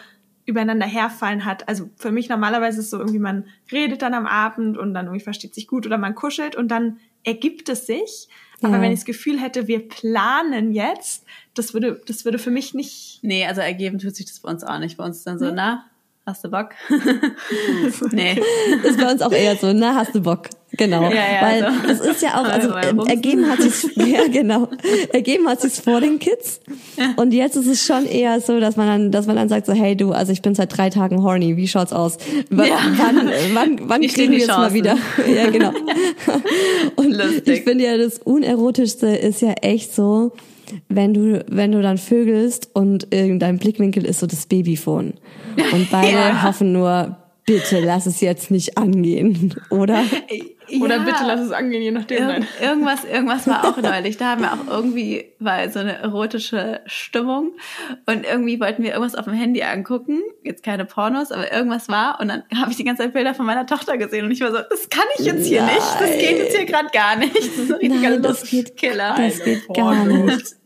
übereinander 0.46 0.86
herfallen 0.86 1.44
hat. 1.44 1.68
Also 1.68 1.88
für 1.96 2.12
mich 2.12 2.28
normalerweise 2.28 2.78
ist 2.80 2.86
es 2.86 2.90
so 2.90 2.98
irgendwie, 2.98 3.18
man 3.18 3.46
redet 3.72 4.02
dann 4.02 4.14
am 4.14 4.26
Abend 4.26 4.76
und 4.76 4.94
dann 4.94 5.06
irgendwie 5.06 5.24
versteht 5.24 5.54
sich 5.54 5.66
gut 5.66 5.86
oder 5.86 5.98
man 5.98 6.14
kuschelt 6.14 6.56
und 6.56 6.68
dann 6.68 6.98
ergibt 7.24 7.68
es 7.68 7.86
sich. 7.86 8.28
Aber 8.62 8.76
ja. 8.76 8.82
wenn 8.82 8.92
ich 8.92 9.00
das 9.00 9.04
Gefühl 9.04 9.40
hätte, 9.40 9.66
wir 9.66 9.88
planen 9.88 10.72
jetzt, 10.72 11.24
das 11.54 11.74
würde, 11.74 12.00
das 12.06 12.24
würde 12.24 12.38
für 12.38 12.50
mich 12.50 12.74
nicht. 12.74 13.18
Nee, 13.22 13.46
also 13.46 13.60
ergeben 13.60 13.98
tut 13.98 14.14
sich 14.14 14.26
das 14.26 14.40
bei 14.40 14.50
uns 14.50 14.64
auch 14.64 14.78
nicht. 14.78 14.96
Bei 14.96 15.04
uns 15.04 15.18
ist 15.18 15.26
dann 15.26 15.38
so, 15.38 15.48
hm? 15.48 15.54
na, 15.54 15.84
Hast 16.26 16.42
du 16.42 16.48
Bock? 16.48 16.70
nee. 18.12 18.40
Das 18.82 18.92
ist 18.92 18.98
bei 18.98 19.12
uns 19.12 19.20
auch 19.20 19.30
eher 19.30 19.56
so, 19.56 19.74
na, 19.74 19.94
hast 19.94 20.14
du 20.14 20.22
Bock? 20.22 20.48
Genau. 20.72 21.02
Ja, 21.02 21.10
ja, 21.10 21.42
Weil 21.42 21.64
also. 21.64 21.86
das 21.86 22.00
ist 22.00 22.22
ja 22.22 22.40
auch, 22.40 22.44
also 22.44 22.70
ergeben 23.04 23.46
hat 23.48 23.60
sich's, 23.60 23.86
ja 23.94 24.26
genau, 24.32 24.68
ergeben 25.12 25.46
hat 25.46 25.60
sich's 25.60 25.80
vor 25.80 26.00
den 26.00 26.18
Kids. 26.18 26.60
Ja. 26.96 27.12
Und 27.16 27.34
jetzt 27.34 27.56
ist 27.56 27.66
es 27.66 27.84
schon 27.84 28.06
eher 28.06 28.40
so, 28.40 28.58
dass 28.58 28.76
man 28.76 28.86
dann, 28.86 29.12
dass 29.12 29.26
man 29.26 29.36
dann 29.36 29.50
sagt 29.50 29.66
so, 29.66 29.74
hey 29.74 29.96
du, 29.96 30.12
also 30.12 30.32
ich 30.32 30.40
bin 30.40 30.54
seit 30.54 30.76
drei 30.76 30.88
Tagen 30.88 31.22
horny, 31.22 31.58
wie 31.58 31.68
schaut's 31.68 31.92
aus? 31.92 32.16
W 32.48 32.68
ja. 32.68 32.78
Wann, 32.96 33.30
wann, 33.52 33.80
wann 33.88 34.02
ich 34.02 34.14
kriegen 34.14 34.32
wir 34.32 34.38
jetzt 34.38 34.48
mal 34.48 34.72
wieder? 34.72 34.96
ja, 35.28 35.50
genau. 35.50 35.72
Und 36.96 37.12
Lustig. 37.12 37.48
ich 37.48 37.64
finde 37.64 37.84
ja, 37.84 37.98
das 37.98 38.18
Unerotischste 38.18 39.08
ist 39.08 39.42
ja 39.42 39.52
echt 39.60 39.94
so, 39.94 40.32
wenn 40.88 41.14
du, 41.14 41.44
wenn 41.48 41.72
du 41.72 41.82
dann 41.82 41.98
vögelst 41.98 42.70
und 42.72 43.04
in 43.04 43.38
deinem 43.38 43.58
Blickwinkel 43.58 44.04
ist 44.04 44.20
so 44.20 44.26
das 44.26 44.46
Babyphone. 44.46 45.14
Und 45.72 45.90
beide 45.90 46.12
ja. 46.16 46.42
hoffen 46.42 46.72
nur, 46.72 47.16
bitte 47.46 47.80
lass 47.80 48.06
es 48.06 48.20
jetzt 48.20 48.50
nicht 48.50 48.78
angehen, 48.78 49.54
oder? 49.70 50.02
Oder 50.80 50.96
Ja. 50.96 51.02
bitte 51.02 51.24
lass 51.26 51.40
es 51.40 51.52
angehen, 51.52 51.82
je 51.82 51.90
nachdem. 51.90 52.18
Ir 52.22 52.26
Nein. 52.26 52.46
irgendwas, 52.62 53.04
irgendwas 53.04 53.46
war 53.46 53.64
auch 53.68 53.76
neulich. 53.82 54.16
Da 54.16 54.30
haben 54.30 54.42
wir 54.42 54.52
auch 54.52 54.66
irgendwie 54.66 55.26
war 55.38 55.68
so 55.68 55.78
eine 55.80 55.98
erotische 55.98 56.80
Stimmung 56.86 57.52
und 58.06 58.24
irgendwie 58.24 58.58
wollten 58.60 58.82
wir 58.82 58.92
irgendwas 58.92 59.14
auf 59.14 59.26
dem 59.26 59.34
Handy 59.34 59.62
angucken. 59.62 60.20
Jetzt 60.42 60.62
keine 60.62 60.84
Pornos, 60.86 61.32
aber 61.32 61.52
irgendwas 61.52 61.88
war 61.88 62.18
und 62.20 62.28
dann 62.28 62.42
habe 62.56 62.70
ich 62.70 62.76
die 62.78 62.84
ganze 62.84 63.02
Zeit 63.02 63.12
Bilder 63.12 63.34
von 63.34 63.44
meiner 63.46 63.66
Tochter 63.66 63.98
gesehen 63.98 64.24
und 64.24 64.30
ich 64.30 64.40
war 64.40 64.50
so, 64.50 64.58
das 64.70 64.88
kann 64.88 65.04
ich 65.18 65.26
jetzt 65.26 65.46
hier 65.46 65.62
nicht. 65.62 66.00
Das 66.00 66.10
geht 66.18 66.38
jetzt 66.38 66.56
hier 66.56 66.64
gerade 66.66 66.88
gar 66.92 67.16
nicht. 67.16 67.36
Das 67.36 67.44
ist 67.46 67.70
ein 67.70 67.78
richtiger 67.78 68.10
Nein, 68.10 68.22
das 68.22 68.42
geht, 68.42 68.68
Lustkiller. 68.68 69.14
das 69.18 69.44
geht 69.44 69.68
gar 69.74 70.04
nicht. 70.04 70.56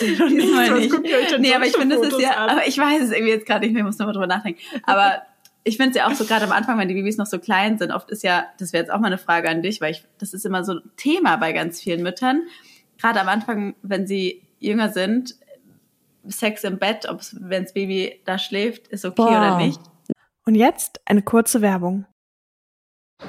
Diesmal 0.00 0.70
Was 0.70 0.78
nicht. 0.80 0.94
euch 0.94 1.26
denn 1.30 1.40
Nee, 1.40 1.54
aber 1.54 1.66
ich 1.66 1.76
finde, 1.76 1.96
das 1.96 2.08
ist 2.08 2.20
ja, 2.20 2.32
an? 2.32 2.50
aber 2.50 2.66
ich 2.68 2.78
weiß 2.78 3.02
es 3.02 3.10
irgendwie 3.10 3.32
jetzt 3.32 3.46
gerade 3.46 3.64
nicht 3.64 3.72
mehr, 3.72 3.80
ich 3.80 3.86
muss 3.86 3.98
nochmal 3.98 4.12
drüber 4.14 4.26
nachdenken. 4.26 4.60
Aber 4.84 5.22
ich 5.66 5.76
finde 5.76 5.90
es 5.90 5.96
ja 5.96 6.06
auch 6.06 6.14
so 6.14 6.24
gerade 6.24 6.44
am 6.44 6.52
Anfang, 6.52 6.78
wenn 6.78 6.86
die 6.86 6.94
Babys 6.94 7.16
noch 7.16 7.26
so 7.26 7.40
klein 7.40 7.76
sind, 7.76 7.90
oft 7.90 8.08
ist 8.12 8.22
ja, 8.22 8.46
das 8.58 8.72
wäre 8.72 8.84
jetzt 8.84 8.92
auch 8.92 9.00
mal 9.00 9.08
eine 9.08 9.18
Frage 9.18 9.50
an 9.50 9.62
dich, 9.62 9.80
weil 9.80 9.90
ich, 9.90 10.04
das 10.18 10.32
ist 10.32 10.46
immer 10.46 10.64
so 10.64 10.74
ein 10.74 10.90
Thema 10.96 11.36
bei 11.36 11.52
ganz 11.52 11.80
vielen 11.80 12.04
Müttern. 12.04 12.42
Gerade 12.98 13.20
am 13.20 13.28
Anfang, 13.28 13.74
wenn 13.82 14.06
sie 14.06 14.46
jünger 14.60 14.92
sind, 14.92 15.34
Sex 16.28 16.62
im 16.62 16.78
Bett, 16.78 17.08
ob 17.08 17.20
wenn 17.32 17.64
das 17.64 17.74
Baby 17.74 18.20
da 18.24 18.38
schläft, 18.38 18.86
ist 18.88 19.04
okay 19.04 19.16
Boah. 19.16 19.28
oder 19.28 19.56
nicht. 19.58 19.80
Und 20.44 20.54
jetzt 20.54 21.00
eine 21.04 21.22
kurze 21.22 21.62
Werbung. 21.62 22.06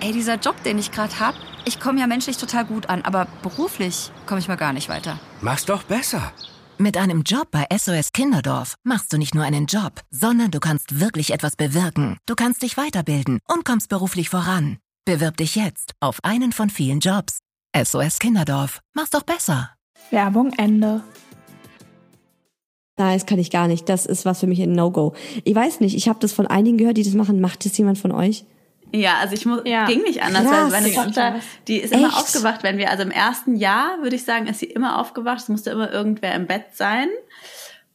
Ey, 0.02 0.12
dieser 0.12 0.36
Job, 0.36 0.62
den 0.64 0.78
ich 0.78 0.92
gerade 0.92 1.20
hab, 1.20 1.34
ich 1.66 1.80
komme 1.80 2.00
ja 2.00 2.06
menschlich 2.06 2.38
total 2.38 2.66
gut 2.66 2.88
an, 2.88 3.02
aber 3.02 3.26
beruflich 3.42 4.12
komme 4.28 4.40
ich 4.40 4.48
mal 4.48 4.58
gar 4.58 4.74
nicht 4.74 4.90
weiter. 4.90 5.20
Mach's 5.42 5.66
doch 5.66 5.84
besser. 5.84 6.32
Mit 6.80 6.96
einem 6.96 7.24
Job 7.24 7.48
bei 7.50 7.66
SOS 7.76 8.12
Kinderdorf 8.12 8.76
machst 8.84 9.12
du 9.12 9.18
nicht 9.18 9.34
nur 9.34 9.44
einen 9.44 9.66
Job, 9.66 10.04
sondern 10.12 10.52
du 10.52 10.60
kannst 10.60 11.00
wirklich 11.00 11.34
etwas 11.34 11.56
bewirken. 11.56 12.18
Du 12.28 12.36
kannst 12.36 12.62
dich 12.62 12.78
weiterbilden 12.78 13.40
und 13.52 13.66
kommst 13.66 13.90
beruflich 13.90 14.30
voran. 14.30 14.78
Bewirb 15.04 15.38
dich 15.38 15.56
jetzt 15.56 15.94
auf 16.02 16.20
einen 16.22 16.52
von 16.52 16.70
vielen 16.70 17.00
Jobs. 17.00 17.40
SOS 17.76 18.20
Kinderdorf. 18.20 18.82
Mach's 18.94 19.10
doch 19.10 19.24
besser. 19.24 19.72
Werbung 20.12 20.54
Ende. 20.54 21.02
Nein, 23.00 23.18
das 23.18 23.26
kann 23.26 23.40
ich 23.40 23.50
gar 23.50 23.68
nicht. 23.68 23.90
Das 23.90 24.06
ist 24.06 24.26
was 24.26 24.40
für 24.40 24.48
mich 24.48 24.62
ein 24.62 24.74
No-Go. 24.74 25.16
Ich 25.46 25.56
weiß 25.56 25.80
nicht, 25.80 25.96
ich 25.96 26.08
habe 26.08 26.20
das 26.20 26.32
von 26.32 26.46
einigen 26.46 26.78
gehört, 26.78 26.98
die 26.98 27.04
das 27.04 27.16
machen. 27.16 27.42
Macht 27.42 27.66
das 27.66 27.76
jemand 27.76 27.98
von 27.98 28.12
euch? 28.12 28.46
Ja, 28.94 29.18
also 29.20 29.34
ich 29.34 29.46
muss, 29.46 29.62
Ja. 29.66 29.86
ging 29.86 30.02
nicht 30.04 30.24
anders, 30.24 30.44
Krass. 30.44 30.72
weil 30.72 30.82
meine 30.82 30.94
Tochter, 30.94 31.36
die 31.68 31.78
ist 31.78 31.94
immer 31.94 32.08
Echt? 32.08 32.18
aufgewacht, 32.18 32.64
wenn 32.64 32.78
wir, 32.78 32.90
also 32.90 33.04
im 33.04 33.12
ersten 33.12 33.56
Jahr, 33.56 34.02
würde 34.02 34.16
ich 34.16 34.24
sagen, 34.24 34.48
ist 34.48 34.60
sie 34.60 34.68
immer 34.68 35.00
aufgewacht. 35.00 35.40
Es 35.40 35.50
musste 35.50 35.72
immer 35.72 35.92
irgendwer 35.92 36.34
im 36.36 36.48
Bett 36.48 36.66
sein. 36.74 37.10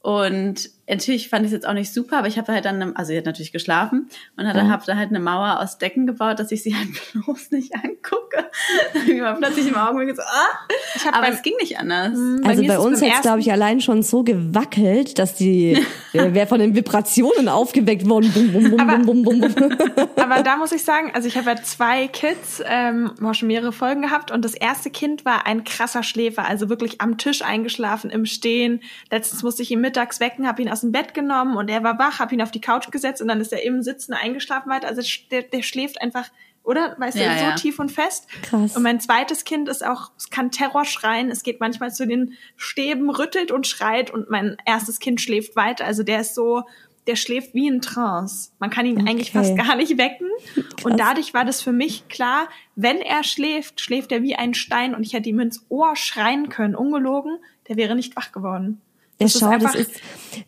Und 0.01 0.69
natürlich 0.89 1.29
fand 1.29 1.43
ich 1.45 1.49
es 1.49 1.53
jetzt 1.53 1.67
auch 1.67 1.75
nicht 1.75 1.93
super, 1.95 2.19
aber 2.19 2.27
ich 2.27 2.37
habe 2.37 2.53
halt 2.53 2.65
dann, 2.65 2.83
eine, 2.83 2.97
also 2.97 3.11
sie 3.13 3.19
hat 3.19 3.25
natürlich 3.25 3.53
geschlafen 3.53 4.09
und 4.37 4.47
hatte, 4.49 4.69
hab 4.69 4.85
da 4.85 4.97
halt 4.97 5.11
eine 5.11 5.21
Mauer 5.21 5.61
aus 5.61 5.79
Decken 5.79 6.07
gebaut, 6.09 6.41
dass 6.41 6.51
ich 6.51 6.63
sie 6.65 6.75
halt 6.77 6.89
bloß 7.13 7.53
nicht 7.53 7.73
angucke. 7.75 8.42
Wie 9.07 9.21
man 9.21 9.39
plötzlich 9.39 9.67
im 9.69 9.77
Augenblick 9.77 10.15
so, 10.17 10.23
ah, 10.23 10.75
Ich 10.95 11.05
hab 11.05 11.15
aber 11.15 11.27
beim- 11.27 11.35
es 11.35 11.43
ging 11.43 11.55
nicht 11.61 11.79
anders. 11.79 12.13
Also 12.45 12.63
mir 12.63 12.69
bei 12.69 12.75
ist 12.75 12.81
es 12.81 12.85
uns 12.87 13.01
beim 13.01 13.09
jetzt, 13.11 13.23
glaube 13.23 13.41
ich, 13.41 13.53
allein 13.53 13.81
schon 13.81 14.03
so 14.03 14.23
gewackelt, 14.23 15.19
dass 15.19 15.35
die, 15.35 15.79
wer 16.13 16.35
wer 16.35 16.47
von 16.47 16.59
den 16.61 16.75
Vibrationen 16.75 17.49
aufgeweckt 17.49 18.09
worden. 18.09 18.31
Bum, 18.33 18.53
bum, 18.53 18.71
bum, 18.71 18.81
Aber- 18.81 18.99
bum, 18.99 19.23
bum, 19.23 19.41
bum, 19.41 19.55
bum. 19.55 19.77
Aber 20.17 20.43
da 20.43 20.57
muss 20.57 20.73
ich 20.73 20.85
sagen, 20.85 21.11
also 21.15 21.29
ich 21.29 21.37
habe 21.37 21.51
ja 21.51 21.57
zwei 21.63 22.09
Kids, 22.09 22.63
ähm, 22.67 23.13
auch 23.23 23.35
schon 23.35 23.49
mehrere 23.49 23.73
Folgen 23.73 24.03
gehabt 24.03 24.31
und 24.31 24.45
das 24.45 24.55
erste 24.55 24.91
Kind 24.91 25.25
war 25.25 25.47
ein 25.47 25.65
krasser 25.65 26.03
Schläfer, 26.03 26.47
also 26.47 26.69
wirklich 26.69 27.01
am 27.01 27.19
Tisch 27.19 27.43
eingeschlafen, 27.43 28.11
im 28.11 28.27
Stehen. 28.27 28.81
Letztens 29.11 29.43
musste 29.43 29.63
ich 29.63 29.71
ihn 29.71 29.81
mittags 29.81 30.21
wecken, 30.21 30.47
habe 30.47 30.63
ihn 30.63 30.69
aus 30.69 30.81
dem 30.83 30.93
Bett 30.93 31.15
genommen 31.15 31.57
und 31.57 31.69
er 31.69 31.83
war 31.83 31.99
wach, 31.99 32.19
habe 32.21 32.35
ihn 32.35 32.43
auf 32.43 32.51
die 32.51 32.61
Couch 32.61 32.91
gesetzt 32.91 33.21
und 33.23 33.29
dann 33.29 33.41
ist 33.41 33.53
er 33.53 33.65
im 33.65 33.83
Sitzen 33.83 34.13
eingeschlafen 34.13 34.71
weiter. 34.71 34.89
Also 34.89 35.03
der, 35.31 35.43
der 35.43 35.63
schläft 35.63 36.01
einfach, 36.01 36.25
oder? 36.65 36.95
Weißt 36.99 37.17
Ja, 37.19 37.33
du, 37.33 37.39
so 37.39 37.45
ja. 37.47 37.55
tief 37.55 37.79
und 37.79 37.91
fest. 37.91 38.27
Krass. 38.43 38.77
Und 38.77 38.83
mein 38.83 39.01
zweites 39.01 39.45
Kind 39.45 39.69
ist 39.69 39.85
auch, 39.85 40.11
es 40.17 40.31
kann 40.31 40.51
Terror 40.51 40.85
schreien, 40.85 41.31
es 41.31 41.43
geht 41.43 41.61
manchmal 41.61 41.93
zu 41.93 42.07
den 42.07 42.35
Stäben, 42.57 43.11
rüttelt 43.11 43.51
und 43.51 43.67
schreit 43.67 44.11
und 44.11 44.31
mein 44.31 44.57
erstes 44.67 44.99
Kind 45.01 45.21
schläft 45.21 45.57
weiter. 45.57 45.85
Also 45.85 46.03
der 46.03 46.21
ist 46.21 46.35
so, 46.35 46.63
der 47.09 47.17
schläft 47.17 47.53
wie 47.55 47.67
in 47.67 47.81
Trance. 47.81 48.51
Man 48.61 48.71
kann 48.71 48.87
ihn 48.87 48.99
eigentlich 49.09 49.31
Okay. 49.35 49.39
fast 49.39 49.57
gar 49.57 49.75
nicht 49.75 49.99
wecken. 49.99 50.29
Und 50.85 51.01
dadurch 51.01 51.35
war 51.35 51.45
das 51.45 51.61
für 51.61 51.73
mich 51.73 52.07
klar, 52.09 52.47
wenn 52.77 52.99
er 52.99 53.25
schläft, 53.25 53.81
schläft 53.81 54.13
er 54.13 54.23
wie 54.23 54.37
ein 54.37 54.55
Stein 54.55 54.95
und 54.95 55.03
ich 55.03 55.13
hätte 55.13 55.29
ihm 55.29 55.41
ins 55.41 55.65
Ohr 55.69 55.97
schreien 55.97 56.49
können, 56.49 56.77
ungelogen, 56.77 57.39
der 57.69 57.77
wäre 57.77 57.97
nicht 57.97 58.15
wach 58.15 58.31
geworden. 58.31 58.81
Ja, 59.19 59.27
Das 59.27 59.35
ist 59.35 59.41
schau, 59.41 59.49
einfach- 59.49 59.73
das 59.73 59.81
ist, 59.81 59.91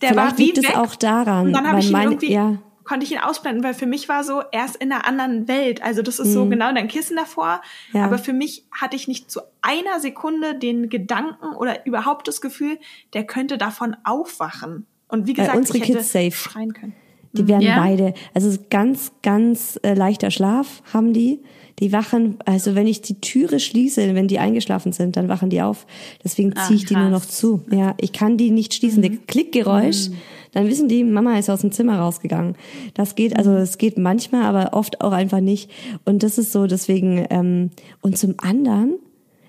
der 0.01 0.11
vielleicht 0.11 0.15
war 0.17 0.39
wie 0.39 0.43
liegt 0.45 0.59
es 0.59 0.65
weg. 0.69 0.77
auch 0.77 0.95
daran, 0.95 1.47
Und 1.49 1.53
dann 1.55 1.65
habe 1.67 1.79
weil 1.79 1.85
ich 1.85 1.91
ihn 1.91 1.97
irgendwie, 2.03 2.33
ja, 2.33 2.59
konnte 2.85 3.05
ich 3.07 3.13
ihn 3.13 3.19
ausblenden, 3.19 3.65
weil 3.65 3.75
für 3.75 3.87
mich 3.87 4.09
war 4.09 4.25
so, 4.25 4.43
er 4.53 4.65
ist 4.67 4.77
in 4.77 4.93
einer 4.93 5.07
anderen 5.07 5.49
Welt. 5.49 5.83
Also 5.83 6.03
das 6.03 6.19
ist 6.19 6.33
so 6.33 6.47
genau 6.47 6.73
dein 6.73 6.89
Kissen 6.89 7.17
davor. 7.17 7.61
Mhm. 7.93 7.99
Ja. 7.99 8.05
Aber 8.07 8.19
für 8.19 8.33
mich 8.33 8.65
hatte 8.71 8.95
ich 8.97 9.09
nicht 9.09 9.31
zu 9.31 9.41
einer 9.63 10.01
Sekunde 10.01 10.55
den 10.59 10.89
Gedanken 10.91 11.57
oder 11.57 11.87
überhaupt 11.87 12.29
das 12.29 12.41
Gefühl, 12.41 12.79
der 13.15 13.25
könnte 13.25 13.59
davon 13.59 13.97
aufwachen. 14.05 14.87
Und 15.09 15.27
wie 15.27 15.35
gesagt, 15.35 15.57
unsere 15.57 15.79
ich 15.79 15.85
hätte 15.85 15.99
Kids 15.99 16.13
safe. 16.13 16.31
schreien 16.33 16.73
können. 16.75 16.95
Die 17.33 17.49
werden 17.49 17.63
Ja. 17.63 17.79
beide, 17.81 18.15
also 18.33 18.49
es 18.49 18.59
ist 18.59 18.71
ganz, 18.71 19.11
ganz 19.23 19.79
äh, 19.83 19.95
leichter 19.95 20.31
Schlaf 20.31 20.83
haben 20.93 21.13
die. 21.13 21.41
Die 21.81 21.93
wachen, 21.93 22.37
also 22.45 22.77
wenn 22.77 22.87
ich 22.87 23.03
die 23.03 23.21
Türe 23.21 23.59
schließe, 23.59 24.15
wenn 24.15 24.29
die 24.29 24.39
eingeschlafen 24.39 24.93
sind, 24.93 25.17
dann 25.17 25.29
wachen 25.29 25.51
die 25.51 25.61
auf. 25.61 25.87
Deswegen 26.23 26.53
Ah, 26.57 26.63
ziehe 26.67 26.77
ich 26.77 26.85
die 26.85 26.95
nur 26.95 27.11
noch 27.11 27.27
zu. 27.27 27.65
Ja, 27.73 27.95
ich 28.01 28.13
kann 28.13 28.37
die 28.37 28.53
nicht 28.53 28.75
schließen. 28.75 29.03
Der 29.03 29.11
Klickgeräusch, 29.11 30.11
dann 30.55 30.69
wissen 30.69 30.89
die, 30.89 31.05
Mama 31.05 31.39
ist 31.39 31.51
aus 31.51 31.61
dem 31.61 31.73
Zimmer 31.73 31.99
rausgegangen. 31.99 32.55
Das 32.95 33.15
geht, 33.15 33.37
also 33.37 33.53
es 33.53 33.77
geht 33.77 33.99
manchmal, 33.99 34.45
aber 34.45 34.73
oft 34.73 35.01
auch 35.01 35.13
einfach 35.13 35.41
nicht. 35.41 35.71
Und 36.05 36.23
das 36.23 36.39
ist 36.39 36.53
so, 36.53 36.67
deswegen, 36.67 37.27
ähm, 37.29 37.71
und 38.01 38.17
zum 38.17 38.35
anderen, 38.39 38.95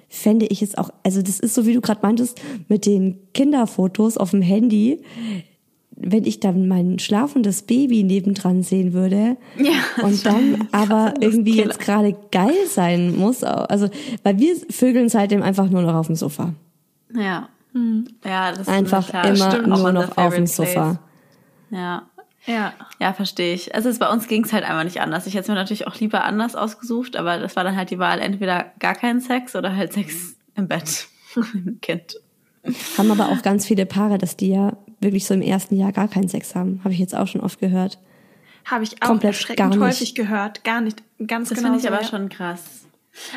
fände 0.10 0.46
ich 0.46 0.62
es 0.62 0.78
auch, 0.78 0.90
also 1.04 1.22
das 1.22 1.40
ist 1.40 1.54
so, 1.56 1.66
wie 1.66 1.74
du 1.74 1.82
gerade 1.82 2.00
meintest, 2.02 2.42
mit 2.68 2.86
den 2.86 3.20
Kinderfotos 3.34 4.18
auf 4.18 4.32
dem 4.32 4.42
Handy, 4.42 5.02
wenn 5.98 6.26
ich 6.26 6.40
dann 6.40 6.68
mein 6.68 7.00
schlafendes 7.00 7.62
Baby 7.64 8.04
nebendran 8.04 8.64
sehen 8.64 8.94
würde 8.94 9.38
Ja, 9.58 10.04
und 10.04 10.26
dann 10.26 10.68
aber 10.72 11.14
irgendwie 11.22 11.58
jetzt 11.58 11.80
gerade 11.80 12.16
geil 12.32 12.56
sein 12.68 13.16
muss, 13.16 13.44
also 13.44 13.90
weil 14.24 14.40
wir 14.40 14.56
vögeln 14.70 15.10
seitdem 15.10 15.42
einfach 15.42 15.70
nur 15.70 15.82
noch 15.82 15.96
auf 15.96 16.08
dem 16.08 16.16
Sofa. 16.16 16.54
Ja. 17.14 17.50
Ja, 18.24 18.52
das 18.52 18.62
ist 18.62 18.70
Einfach 18.70 19.08
klar. 19.08 19.26
immer 19.26 19.52
Stimmt, 19.52 19.68
nur 19.68 19.92
noch 19.92 20.18
auf 20.18 20.34
dem 20.36 20.48
Sofa. 20.48 21.00
Ja. 21.72 22.04
Ja. 22.46 22.74
Ja, 23.00 23.14
verstehe 23.14 23.54
ich. 23.54 23.74
Also 23.76 23.90
es, 23.90 24.00
bei 24.00 24.10
uns 24.10 24.28
ging 24.28 24.46
es 24.46 24.54
halt 24.54 24.64
einfach 24.64 24.84
nicht 24.84 25.02
anders. 25.02 25.26
Ich 25.28 25.34
hätte 25.34 25.44
es 25.44 25.48
mir 25.50 25.56
natürlich 25.56 25.88
auch 25.88 25.96
lieber 26.00 26.24
anders 26.24 26.56
ausgesucht, 26.56 27.16
aber 27.18 27.40
das 27.40 27.56
war 27.56 27.64
dann 27.64 27.76
halt 27.76 27.90
die 27.90 28.00
Wahl, 28.00 28.20
entweder 28.20 28.72
gar 28.80 28.94
keinen 28.96 29.20
Sex 29.20 29.56
oder 29.56 29.76
halt 29.76 29.94
Sex 29.94 30.36
im 30.56 30.68
Bett 30.68 31.08
mit 31.36 31.66
dem 31.66 31.82
Kind. 31.82 32.16
Haben 32.98 33.12
aber 33.12 33.30
auch 33.30 33.42
ganz 33.42 33.66
viele 33.66 33.86
Paare, 33.86 34.18
dass 34.18 34.38
die 34.38 34.50
ja 34.50 34.78
wirklich 35.00 35.26
so 35.26 35.34
im 35.34 35.42
ersten 35.42 35.76
Jahr 35.76 35.92
gar 35.92 36.08
keinen 36.08 36.28
Sex 36.30 36.56
haben. 36.56 36.80
Habe 36.84 36.94
ich 36.94 37.00
jetzt 37.00 37.16
auch 37.16 37.28
schon 37.28 37.42
oft 37.42 37.60
gehört. 37.60 38.00
Habe 38.66 38.84
ich 38.84 39.02
auch 39.04 39.08
Komplett 39.08 39.34
erschreckend 39.34 39.58
gar 39.58 39.78
nicht. 39.78 39.80
häufig 39.80 40.16
gehört. 40.16 40.64
Gar 40.64 40.82
nicht. 40.82 41.04
Ganz 41.28 41.50
Das 41.50 41.58
genau. 41.58 41.68
finde 41.74 41.78
ich 41.80 41.84
so, 41.84 41.90
aber 41.90 42.02
ja. 42.02 42.08
schon 42.08 42.30
krass. 42.30 42.85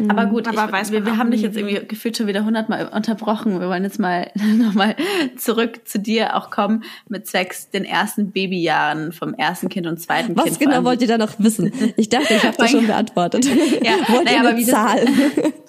Aber 0.09 0.27
gut, 0.27 0.49
Aber 0.49 0.64
ich, 0.67 0.73
weiß 0.73 0.93
wir, 0.93 1.07
wir 1.07 1.17
haben 1.17 1.31
dich 1.31 1.43
jetzt 1.43 1.55
ne? 1.55 1.61
irgendwie 1.61 1.87
gefühlt 1.87 2.17
schon 2.17 2.27
wieder 2.27 2.45
hundertmal 2.45 2.88
unterbrochen. 2.88 3.61
Wir 3.61 3.69
wollen 3.69 3.85
jetzt 3.85 3.99
mal 3.99 4.31
nochmal 4.35 4.97
zurück 5.37 5.87
zu 5.87 5.99
dir 5.99 6.37
auch 6.37 6.51
kommen 6.51 6.85
mit 7.09 7.27
Sex 7.27 7.71
den 7.71 7.85
ersten 7.85 8.33
Babyjahren 8.33 9.12
vom 9.12 9.35
ersten 9.35 9.69
Kind 9.69 9.87
und 9.87 9.99
zweiten 10.01 10.37
Was 10.37 10.45
Kind. 10.45 10.57
vor 10.59 10.67
genau 10.67 10.85
wollt 10.85 11.01
ihr 11.03 11.09
da 11.09 11.19
noch 11.19 11.33
wissen? 11.38 11.73
Ich 11.97 12.09
dachte, 12.09 12.35
ich 12.35 12.45
habe 12.45 12.57
das 12.57 12.71
schon 12.71 12.87
beantwortet. 12.87 13.47
Ja, 13.83 13.93
wollt 14.09 14.25
naja, 14.25 14.41
aber 14.41 14.57
wie 14.57 14.64
das- 14.64 14.75
Zahl? 14.75 15.05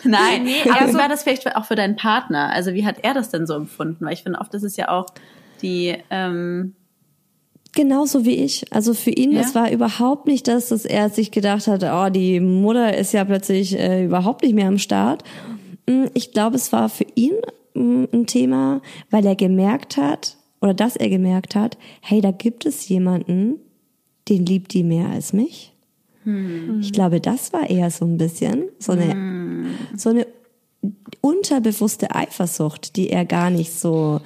Nein, 0.04 0.44
Nee, 0.44 0.56
aber 0.70 0.82
also- 0.82 0.94
wie 0.94 1.02
war 1.02 1.10
das 1.10 1.24
vielleicht 1.24 1.56
auch 1.56 1.66
für 1.66 1.76
deinen 1.76 1.96
Partner? 1.96 2.50
Also 2.52 2.74
wie 2.74 2.86
hat 2.86 2.98
er 3.04 3.14
das 3.14 3.30
denn 3.30 3.46
so 3.46 3.54
empfunden? 3.56 4.04
Weil 4.06 4.14
ich 4.14 4.24
finde, 4.24 4.40
oft 4.40 4.54
ist 4.54 4.64
es 4.64 4.76
ja 4.78 4.90
auch 4.90 5.06
die, 5.62 5.96
ähm, 6.10 6.74
Genauso 7.74 8.26
wie 8.26 8.36
ich. 8.36 8.66
Also 8.74 8.94
für 8.94 9.12
ihn, 9.12 9.32
Ja. 9.32 9.42
es 9.42 9.54
war 9.56 9.72
überhaupt 9.72 10.26
nicht 10.28 10.48
das, 10.48 10.70
dass 10.70 10.86
er 10.86 11.10
sich 11.10 11.32
gedacht 11.32 11.68
hat, 11.68 11.84
oh, 11.84 12.10
die 12.12 12.40
Mutter 12.40 12.98
ist 12.98 13.14
ja 13.14 13.24
plötzlich 13.24 13.78
äh, 13.78 14.06
überhaupt 14.06 14.44
nicht 14.44 14.56
mehr 14.56 14.68
am 14.68 14.80
Start. 14.80 15.24
Mm, 15.88 16.06
Ich 16.14 16.32
glaube, 16.32 16.56
es 16.56 16.72
war 16.72 16.90
für 16.90 17.06
ihn 17.16 17.34
mm, 17.76 18.06
ein 18.12 18.26
Thema, 18.26 18.82
weil 19.12 19.26
er 19.26 19.36
gemerkt 19.36 19.98
hat, 19.98 20.38
oder 20.62 20.74
dass 20.74 20.96
er 20.96 21.10
gemerkt 21.10 21.56
hat, 21.56 21.78
hey, 22.02 22.22
da 22.22 22.32
gibt 22.32 22.66
es 22.66 22.90
jemanden, 22.90 23.56
den 24.28 24.46
liebt 24.46 24.74
die 24.74 24.84
mehr 24.84 25.08
als 25.08 25.32
mich. 25.34 25.74
Ich 26.82 26.92
glaube, 26.92 27.20
das 27.22 27.54
war 27.54 27.70
eher 27.70 27.90
so 27.90 28.06
ein 28.06 28.18
bisschen 28.18 28.66
so 28.78 28.92
eine, 28.92 29.16
so 29.96 30.10
eine 30.10 30.28
unterbewusste 31.22 32.14
Eifersucht, 32.14 32.96
die 32.98 33.10
er 33.10 33.26
gar 33.26 33.50
nicht 33.50 33.72
so 33.74 34.22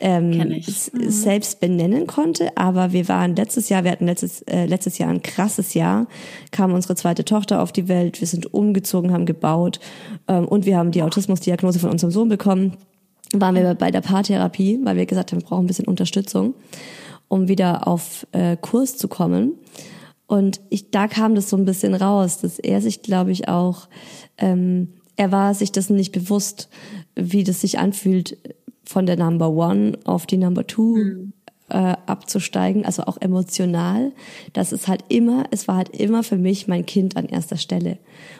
ähm, 0.00 0.52
s- 0.52 0.90
selbst 0.94 1.60
benennen 1.60 2.06
konnte. 2.06 2.56
Aber 2.56 2.92
wir 2.92 3.08
waren 3.08 3.34
letztes 3.36 3.68
Jahr, 3.68 3.84
wir 3.84 3.90
hatten 3.92 4.06
letztes, 4.06 4.42
äh, 4.42 4.66
letztes 4.66 4.98
Jahr 4.98 5.10
ein 5.10 5.22
krasses 5.22 5.74
Jahr, 5.74 6.06
kam 6.50 6.72
unsere 6.72 6.94
zweite 6.96 7.24
Tochter 7.24 7.62
auf 7.62 7.72
die 7.72 7.88
Welt, 7.88 8.20
wir 8.20 8.28
sind 8.28 8.52
umgezogen, 8.54 9.12
haben 9.12 9.26
gebaut 9.26 9.80
ähm, 10.28 10.46
und 10.46 10.66
wir 10.66 10.76
haben 10.76 10.90
die 10.92 11.02
Autismusdiagnose 11.02 11.78
von 11.78 11.90
unserem 11.90 12.10
Sohn 12.12 12.28
bekommen. 12.28 12.76
Waren 13.32 13.56
wir 13.56 13.74
bei 13.74 13.90
der 13.90 14.02
Paartherapie, 14.02 14.78
weil 14.84 14.96
wir 14.96 15.06
gesagt 15.06 15.32
haben, 15.32 15.40
wir 15.40 15.46
brauchen 15.46 15.64
ein 15.64 15.66
bisschen 15.66 15.86
Unterstützung, 15.88 16.54
um 17.28 17.48
wieder 17.48 17.88
auf 17.88 18.26
äh, 18.32 18.56
Kurs 18.56 18.96
zu 18.96 19.08
kommen. 19.08 19.54
Und 20.28 20.60
ich, 20.70 20.90
da 20.90 21.08
kam 21.08 21.34
das 21.34 21.50
so 21.50 21.56
ein 21.56 21.64
bisschen 21.64 21.94
raus, 21.94 22.38
dass 22.40 22.58
er 22.58 22.80
sich, 22.80 23.02
glaube 23.02 23.32
ich, 23.32 23.48
auch, 23.48 23.88
ähm, 24.38 24.88
er 25.16 25.32
war 25.32 25.54
sich 25.54 25.72
dessen 25.72 25.96
nicht 25.96 26.12
bewusst, 26.12 26.68
wie 27.14 27.42
das 27.42 27.60
sich 27.62 27.78
anfühlt, 27.78 28.36
von 28.86 29.04
der 29.04 29.16
Number 29.16 29.50
One 29.50 29.98
auf 30.04 30.26
die 30.26 30.38
Number 30.38 30.66
Two 30.66 30.96
mhm 30.96 31.32
äh, 31.68 31.94
abzusteigen, 32.06 32.84
also 32.84 33.02
auch 33.04 33.16
emotional. 33.20 34.12
Das 34.52 34.72
ist 34.72 34.86
halt 34.88 35.04
immer, 35.08 35.44
es 35.50 35.66
war 35.66 35.76
halt 35.76 35.88
immer 35.88 36.22
für 36.22 36.36
mich 36.36 36.68
mein 36.68 36.86
Kind 36.86 37.16
an 37.16 37.26
erster 37.26 37.56
Stelle. 37.56 37.98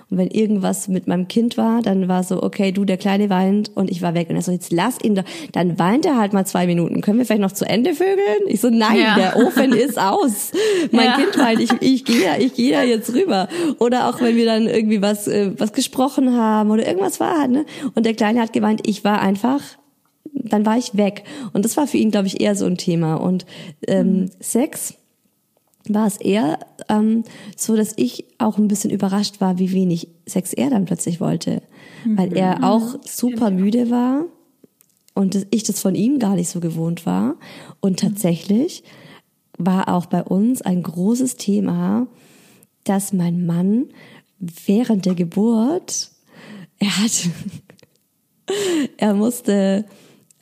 Und 0.08 0.18
wenn 0.18 0.28
irgendwas 0.28 0.86
mit 0.86 1.08
meinem 1.08 1.26
Kind 1.26 1.56
war, 1.56 1.82
dann 1.82 2.06
war 2.06 2.22
so, 2.22 2.40
okay, 2.40 2.70
du, 2.70 2.84
der 2.84 2.96
Kleine 2.96 3.28
weint 3.28 3.72
und 3.74 3.90
ich 3.90 4.02
war 4.02 4.14
weg. 4.14 4.30
Und 4.30 4.36
er 4.36 4.42
so, 4.42 4.52
jetzt 4.52 4.72
lass 4.72 5.02
ihn 5.02 5.16
doch. 5.16 5.24
Dann 5.50 5.78
weint 5.80 6.06
er 6.06 6.16
halt 6.16 6.32
mal 6.32 6.46
zwei 6.46 6.66
Minuten. 6.66 7.00
Können 7.00 7.18
wir 7.18 7.26
vielleicht 7.26 7.42
noch 7.42 7.52
zu 7.52 7.64
Ende 7.64 7.94
vögeln? 7.94 8.46
Ich 8.46 8.60
so, 8.60 8.70
nein, 8.70 9.00
ja. 9.00 9.16
der 9.16 9.36
Ofen 9.36 9.72
ist 9.72 9.98
aus. 9.98 10.52
Mein 10.92 11.06
ja. 11.06 11.16
Kind 11.16 11.36
weint, 11.38 11.60
ich, 11.60 11.72
ich 11.80 12.04
gehe 12.04 12.24
da, 12.24 12.38
ich 12.38 12.54
gehe 12.54 12.72
da 12.72 12.82
jetzt 12.84 13.12
rüber. 13.12 13.48
Oder 13.80 14.08
auch 14.08 14.20
wenn 14.20 14.36
wir 14.36 14.44
dann 14.44 14.68
irgendwie 14.68 15.02
was, 15.02 15.26
äh, 15.26 15.50
was 15.58 15.72
gesprochen 15.72 16.36
haben 16.36 16.70
oder 16.70 16.86
irgendwas 16.86 17.18
war, 17.18 17.48
ne? 17.48 17.66
Und 17.96 18.06
der 18.06 18.14
Kleine 18.14 18.40
hat 18.40 18.52
geweint, 18.52 18.86
ich 18.86 19.02
war 19.02 19.20
einfach 19.20 19.60
dann 20.52 20.66
war 20.66 20.76
ich 20.78 20.96
weg. 20.96 21.24
Und 21.52 21.64
das 21.64 21.76
war 21.76 21.86
für 21.86 21.96
ihn, 21.96 22.10
glaube 22.10 22.26
ich, 22.26 22.40
eher 22.40 22.54
so 22.54 22.66
ein 22.66 22.76
Thema. 22.76 23.16
Und 23.16 23.46
ähm, 23.86 24.20
mhm. 24.20 24.30
Sex 24.40 24.94
war 25.88 26.06
es 26.06 26.16
eher 26.16 26.58
ähm, 26.88 27.24
so, 27.56 27.76
dass 27.76 27.92
ich 27.96 28.24
auch 28.38 28.58
ein 28.58 28.68
bisschen 28.68 28.90
überrascht 28.90 29.40
war, 29.40 29.58
wie 29.58 29.72
wenig 29.72 30.08
Sex 30.26 30.52
er 30.52 30.70
dann 30.70 30.84
plötzlich 30.84 31.20
wollte. 31.20 31.62
Mhm. 32.04 32.18
Weil 32.18 32.36
er 32.36 32.58
mhm. 32.58 32.64
auch 32.64 32.96
super 33.04 33.50
müde 33.50 33.90
war 33.90 34.24
und 35.14 35.46
ich 35.50 35.62
das 35.62 35.80
von 35.80 35.94
ihm 35.94 36.18
gar 36.18 36.34
nicht 36.34 36.48
so 36.48 36.60
gewohnt 36.60 37.06
war. 37.06 37.36
Und 37.80 38.02
mhm. 38.02 38.08
tatsächlich 38.08 38.84
war 39.58 39.88
auch 39.88 40.06
bei 40.06 40.22
uns 40.22 40.62
ein 40.62 40.82
großes 40.82 41.36
Thema, 41.36 42.06
dass 42.84 43.12
mein 43.12 43.46
Mann 43.46 43.86
während 44.38 45.06
der 45.06 45.14
Geburt, 45.14 46.10
er 46.78 46.98
hat, 46.98 47.28
er 48.96 49.14
musste 49.14 49.86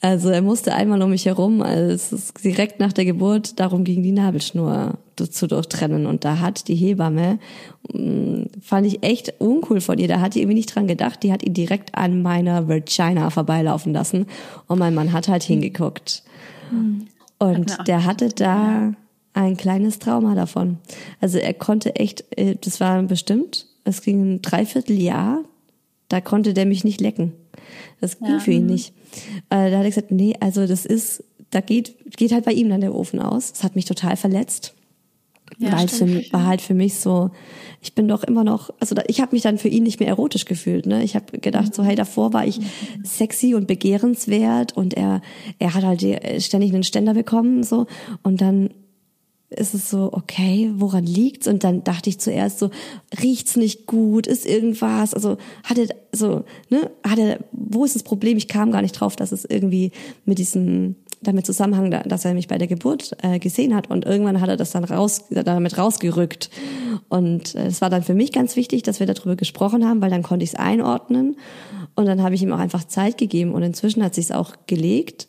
also 0.05 0.29
er 0.29 0.43
musste 0.43 0.75
einmal 0.75 1.01
um 1.01 1.09
mich 1.09 1.25
herum, 1.25 1.63
als 1.63 2.13
es 2.13 2.35
direkt 2.35 2.79
nach 2.79 2.93
der 2.93 3.07
Geburt 3.07 3.59
darum 3.59 3.85
ging, 3.85 4.03
die 4.03 4.13
Nabelschnur 4.13 4.99
zu 5.17 5.47
durchtrennen. 5.47 6.05
Und 6.05 6.27
da 6.27 6.41
hat 6.41 6.69
die 6.69 6.75
Hebamme, 6.75 7.39
mm, 7.91 8.43
fand 8.61 8.87
ich 8.87 9.03
echt 9.03 9.33
uncool 9.39 9.81
von 9.81 9.99
ihr, 9.99 10.07
da 10.07 10.21
hat 10.21 10.35
die 10.35 10.41
irgendwie 10.41 10.59
nicht 10.59 10.75
dran 10.75 10.87
gedacht, 10.87 11.23
die 11.23 11.33
hat 11.33 11.43
ihn 11.43 11.55
direkt 11.55 11.95
an 11.95 12.21
meiner 12.21 12.69
Vagina 12.69 13.31
vorbeilaufen 13.31 13.95
lassen. 13.95 14.27
Und 14.67 14.79
mein 14.79 14.95
Mann 14.95 15.15
hat 15.15 15.29
halt 15.29 15.43
hingeguckt. 15.43 16.23
Mhm. 16.71 17.07
Und 17.39 17.75
der 17.87 18.05
hatte 18.05 18.29
da 18.29 18.93
ein 19.33 19.57
kleines 19.57 20.01
Trauma 20.01 20.35
davon. 20.35 20.81
Also 21.23 21.39
er 21.39 21.55
konnte 21.55 21.97
echt, 21.97 22.27
äh, 22.37 22.57
das 22.61 22.79
war 22.79 23.03
bestimmt, 23.05 23.69
es 23.85 24.03
ging 24.03 24.35
ein 24.35 24.43
Dreivierteljahr, 24.43 25.45
da 26.15 26.21
konnte 26.21 26.55
der 26.55 26.65
mich 26.65 26.85
nicht 26.85 27.01
lecken. 27.01 27.33
Das 28.01 28.21
ging 28.21 28.29
ja. 28.29 28.39
für 28.39 28.53
ihn 28.53 28.67
nicht. 28.67 28.95
Äh, 29.51 29.71
da 29.71 29.79
hat 29.79 29.85
er 29.85 29.91
gesagt, 29.91 30.13
nee, 30.13 30.37
also 30.39 30.65
das 30.65 30.87
ist, 30.87 31.25
da 31.51 31.61
geht, 31.61 31.97
geht 32.17 32.31
halt 32.31 32.45
bei 32.45 32.53
ihm 32.53 32.69
dann 32.69 32.83
der 32.83 32.95
Ofen 32.95 33.19
aus. 33.19 33.51
Das 33.51 33.65
hat 33.65 33.75
mich 33.75 33.85
total 33.85 34.17
verletzt. 34.17 34.75
Ja, 35.59 35.73
weil 35.73 35.87
es 35.87 36.01
war 36.33 36.47
halt 36.47 36.61
für 36.61 36.75
mich 36.75 36.95
so, 36.95 37.31
ich 37.81 37.97
bin 37.97 38.07
doch 38.07 38.23
immer 38.23 38.45
noch, 38.45 38.71
also 38.79 38.95
ich 39.09 39.21
habe 39.21 39.35
mich 39.35 39.43
dann 39.43 39.59
für 39.59 39.67
ihn 39.67 39.83
nicht 39.83 39.99
mehr 39.99 40.09
erotisch 40.09 40.45
gefühlt. 40.45 40.87
Ne? 40.87 41.03
Ich 41.03 41.17
habe 41.17 41.41
gedacht, 41.41 41.75
so 41.75 41.83
hey, 41.83 41.97
davor 41.97 42.33
war 42.33 42.47
ich 42.47 42.61
sexy 43.03 43.57
und 43.57 43.67
begehrenswert 43.67 44.77
und 44.77 44.95
er, 44.95 45.21
er 45.59 45.75
hat 45.75 45.83
halt 45.83 46.01
ständig 46.41 46.73
einen 46.73 46.85
Ständer 46.85 47.15
bekommen 47.15 47.65
so 47.65 47.87
und 48.23 48.41
dann 48.41 48.71
ist 49.55 49.75
es 49.75 49.91
so, 49.91 50.11
okay, 50.13 50.71
woran 50.77 51.05
liegt's? 51.05 51.47
Und 51.47 51.65
dann 51.65 51.85
dachte 51.85 52.11
ich 52.11 52.19
zuerst 52.19 52.59
so, 52.59 52.71
riecht's 53.23 53.57
nicht 53.57 53.87
gut? 53.87 54.27
Ist 54.27 54.47
irgendwas? 54.47 55.15
Also 55.15 55.37
hatte 55.65 55.89
so, 56.13 56.45
ne, 56.71 56.91
hatte, 57.07 57.45
wo 57.53 57.85
ist 57.85 57.95
das 57.95 58.03
Problem? 58.03 58.37
Ich 58.37 58.49
kam 58.49 58.71
gar 58.73 58.83
nicht 58.83 58.93
drauf, 58.93 59.17
dass 59.17 59.33
es 59.33 59.45
irgendwie 59.45 59.93
mit 60.25 60.39
diesem 60.39 60.97
damit 61.25 61.47
Zusammenhang, 61.47 61.91
dass 62.07 62.25
er 62.25 62.35
mich 62.35 62.49
bei 62.49 62.59
der 62.59 62.69
Geburt 62.69 63.17
äh, 63.23 63.39
gesehen 63.39 63.75
hat 63.75 63.91
und 63.91 64.05
irgendwann 64.05 64.41
hat 64.41 64.49
er 64.49 64.57
das 64.57 64.73
dann 64.73 64.85
raus, 64.85 65.25
damit 65.31 65.79
rausgerückt. 65.79 66.51
Und 67.09 67.55
äh, 67.55 67.67
es 67.67 67.81
war 67.81 67.91
dann 67.91 68.03
für 68.03 68.15
mich 68.15 68.33
ganz 68.33 68.57
wichtig, 68.57 68.83
dass 68.83 69.01
wir 69.01 69.07
darüber 69.07 69.37
gesprochen 69.37 69.87
haben, 69.87 70.01
weil 70.03 70.11
dann 70.11 70.23
konnte 70.23 70.45
ich 70.45 70.51
es 70.51 70.59
einordnen 70.59 71.37
und 71.95 72.07
dann 72.07 72.23
habe 72.23 72.35
ich 72.35 72.43
ihm 72.43 72.53
auch 72.53 72.59
einfach 72.59 72.85
Zeit 72.85 73.19
gegeben 73.19 73.53
und 73.53 73.63
inzwischen 73.63 74.03
hat 74.05 74.15
sich's 74.15 74.31
auch 74.31 74.55
gelegt. 74.67 75.29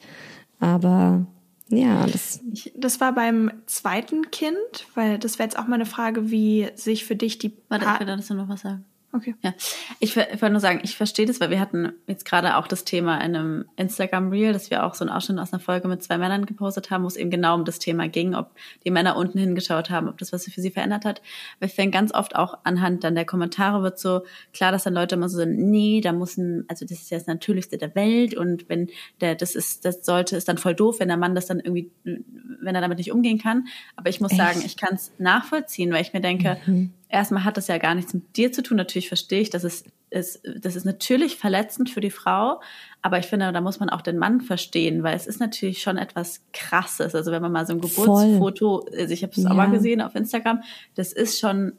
Aber 0.59 1.25
ja, 1.69 2.05
das. 2.05 2.41
Das 2.75 3.01
war 3.01 3.13
beim 3.13 3.51
zweiten 3.65 4.29
Kind, 4.31 4.57
weil 4.93 5.17
das 5.17 5.39
wäre 5.39 5.47
jetzt 5.47 5.57
auch 5.57 5.67
mal 5.67 5.75
eine 5.75 5.85
Frage, 5.85 6.29
wie 6.29 6.69
sich 6.75 7.05
für 7.05 7.15
dich 7.15 7.37
die. 7.39 7.53
Warte, 7.69 7.85
ich 7.85 7.99
will 7.99 8.07
da 8.07 8.33
noch 8.35 8.49
was 8.49 8.61
sagen. 8.61 8.85
Okay. 9.15 9.33
Ja, 9.41 9.53
ich, 9.99 10.17
ich 10.17 10.41
wollte 10.41 10.49
nur 10.49 10.59
sagen, 10.59 10.81
ich 10.83 10.97
verstehe 10.97 11.25
das, 11.25 11.39
weil 11.39 11.49
wir 11.49 11.61
hatten 11.61 11.93
jetzt 12.05 12.25
gerade 12.25 12.57
auch 12.57 12.67
das 12.67 12.83
Thema 12.83 13.15
in 13.23 13.35
einem 13.35 13.65
Instagram-Reel, 13.77 14.51
dass 14.51 14.69
wir 14.69 14.83
auch 14.83 14.93
so 14.93 15.05
einen 15.05 15.13
Ausschnitt 15.13 15.39
aus 15.39 15.53
einer 15.53 15.61
Folge 15.61 15.87
mit 15.87 16.03
zwei 16.03 16.17
Männern 16.17 16.45
gepostet 16.45 16.91
haben, 16.91 17.03
wo 17.03 17.07
es 17.07 17.15
eben 17.15 17.29
genau 17.29 17.55
um 17.55 17.63
das 17.63 17.79
Thema 17.79 18.09
ging, 18.09 18.35
ob 18.35 18.51
die 18.83 18.91
Männer 18.91 19.15
unten 19.15 19.39
hingeschaut 19.39 19.89
haben, 19.89 20.09
ob 20.09 20.17
das 20.17 20.33
was 20.33 20.43
für 20.43 20.59
sie 20.59 20.69
verändert 20.69 21.05
hat. 21.05 21.21
Weil 21.59 21.69
ich 21.69 21.75
finde 21.75 21.91
ganz 21.91 22.13
oft 22.13 22.35
auch 22.35 22.57
anhand 22.65 23.05
dann 23.05 23.15
der 23.15 23.23
Kommentare 23.23 23.83
wird 23.83 23.99
so 23.99 24.21
klar, 24.53 24.73
dass 24.73 24.83
dann 24.83 24.93
Leute 24.93 25.15
immer 25.15 25.29
so 25.29 25.37
sind, 25.37 25.57
nee, 25.57 26.01
da 26.01 26.11
muss 26.11 26.35
ein, 26.35 26.65
also 26.67 26.85
das 26.85 26.99
ist 26.99 27.09
ja 27.09 27.17
das 27.17 27.27
Natürlichste 27.27 27.77
der 27.77 27.95
Welt 27.95 28.35
und 28.35 28.67
wenn 28.67 28.89
der, 29.21 29.35
das 29.35 29.55
ist, 29.55 29.85
das 29.85 30.05
sollte, 30.05 30.35
ist 30.35 30.49
dann 30.49 30.57
voll 30.57 30.75
doof, 30.75 30.99
wenn 30.99 31.07
der 31.07 31.17
Mann 31.17 31.35
das 31.35 31.45
dann 31.45 31.61
irgendwie, 31.61 31.89
wenn 32.03 32.75
er 32.75 32.81
damit 32.81 32.97
nicht 32.97 33.13
umgehen 33.13 33.37
kann. 33.37 33.67
Aber 33.95 34.09
ich 34.09 34.19
muss 34.19 34.31
Echt? 34.31 34.41
sagen, 34.41 34.61
ich 34.65 34.75
kann 34.75 34.95
es 34.95 35.13
nachvollziehen, 35.19 35.93
weil 35.93 36.01
ich 36.01 36.11
mir 36.11 36.21
denke, 36.21 36.57
mhm 36.65 36.91
erstmal 37.15 37.43
hat 37.43 37.57
das 37.57 37.67
ja 37.67 37.77
gar 37.77 37.95
nichts 37.95 38.13
mit 38.13 38.37
dir 38.37 38.51
zu 38.51 38.61
tun. 38.61 38.77
Natürlich 38.77 39.07
verstehe 39.07 39.41
ich, 39.41 39.49
dass 39.49 39.63
es 39.63 39.85
ist, 40.09 40.41
das 40.61 40.75
ist 40.75 40.85
natürlich 40.85 41.37
verletzend 41.37 41.89
für 41.89 41.99
die 41.99 42.11
Frau, 42.11 42.61
aber 43.01 43.19
ich 43.19 43.25
finde, 43.25 43.51
da 43.51 43.61
muss 43.61 43.79
man 43.79 43.89
auch 43.89 44.01
den 44.01 44.17
Mann 44.17 44.41
verstehen, 44.41 45.03
weil 45.03 45.15
es 45.15 45.27
ist 45.27 45.39
natürlich 45.39 45.81
schon 45.81 45.97
etwas 45.97 46.41
Krasses. 46.53 47.15
Also 47.15 47.31
wenn 47.31 47.41
man 47.41 47.51
mal 47.51 47.65
so 47.65 47.73
ein 47.73 47.81
Geburtsfoto, 47.81 48.85
also 48.95 49.13
ich 49.13 49.23
habe 49.23 49.33
es 49.35 49.43
ja. 49.43 49.49
auch 49.49 49.55
mal 49.55 49.69
gesehen 49.71 50.01
auf 50.01 50.15
Instagram, 50.15 50.63
das 50.95 51.11
ist 51.11 51.39
schon 51.39 51.73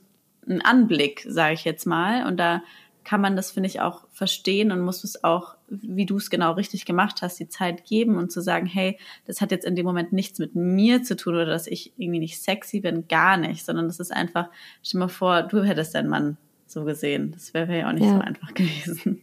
ein 0.49 0.61
Anblick, 0.63 1.25
sage 1.29 1.55
ich 1.55 1.65
jetzt 1.65 1.87
mal, 1.87 2.27
und 2.27 2.37
da 2.37 2.63
kann 3.07 3.21
man 3.21 3.37
das, 3.37 3.53
finde 3.53 3.69
ich, 3.69 3.81
auch 3.81 4.05
verstehen 4.11 4.73
und 4.73 4.81
muss 4.81 5.05
es 5.05 5.23
auch, 5.23 5.55
wie 5.69 6.07
du 6.07 6.17
es 6.17 6.29
genau 6.29 6.55
richtig 6.55 6.87
gemacht 6.87 7.23
hast, 7.23 7.39
die 7.39 7.49
Zeit 7.49 7.85
geben 7.85 8.17
und 8.17 8.33
zu 8.33 8.43
sagen, 8.43 8.67
hey, 8.67 8.99
das 9.27 9.41
hat 9.41 9.53
jetzt 9.53 9.65
in 9.65 9.77
dem 9.77 9.87
Moment 9.87 10.13
nichts 10.13 10.41
mit 10.41 10.57
mir 10.57 11.05
zu 11.05 11.15
tun 11.15 11.35
oder 11.35 11.47
dass 11.47 11.69
ich 11.69 11.93
irgendwie 11.97 12.19
nicht 12.19 12.43
sexy 12.43 12.81
bin, 12.81 13.07
gar 13.07 13.37
nicht, 13.37 13.65
sondern 13.65 13.87
das 13.87 14.01
ist 14.01 14.13
einfach, 14.13 14.49
stell 14.83 14.99
mal 14.99 15.09
vor, 15.09 15.45
du 15.45 15.63
hättest 15.63 15.95
deinen 15.95 16.09
Mann 16.09 16.37
so 16.67 16.83
gesehen. 16.83 17.31
Das 17.31 17.55
wäre 17.55 17.79
ja 17.79 17.89
auch 17.89 17.93
nicht 17.93 18.07
ja. 18.07 18.15
so 18.15 18.21
einfach 18.21 18.53
gewesen. 18.55 19.23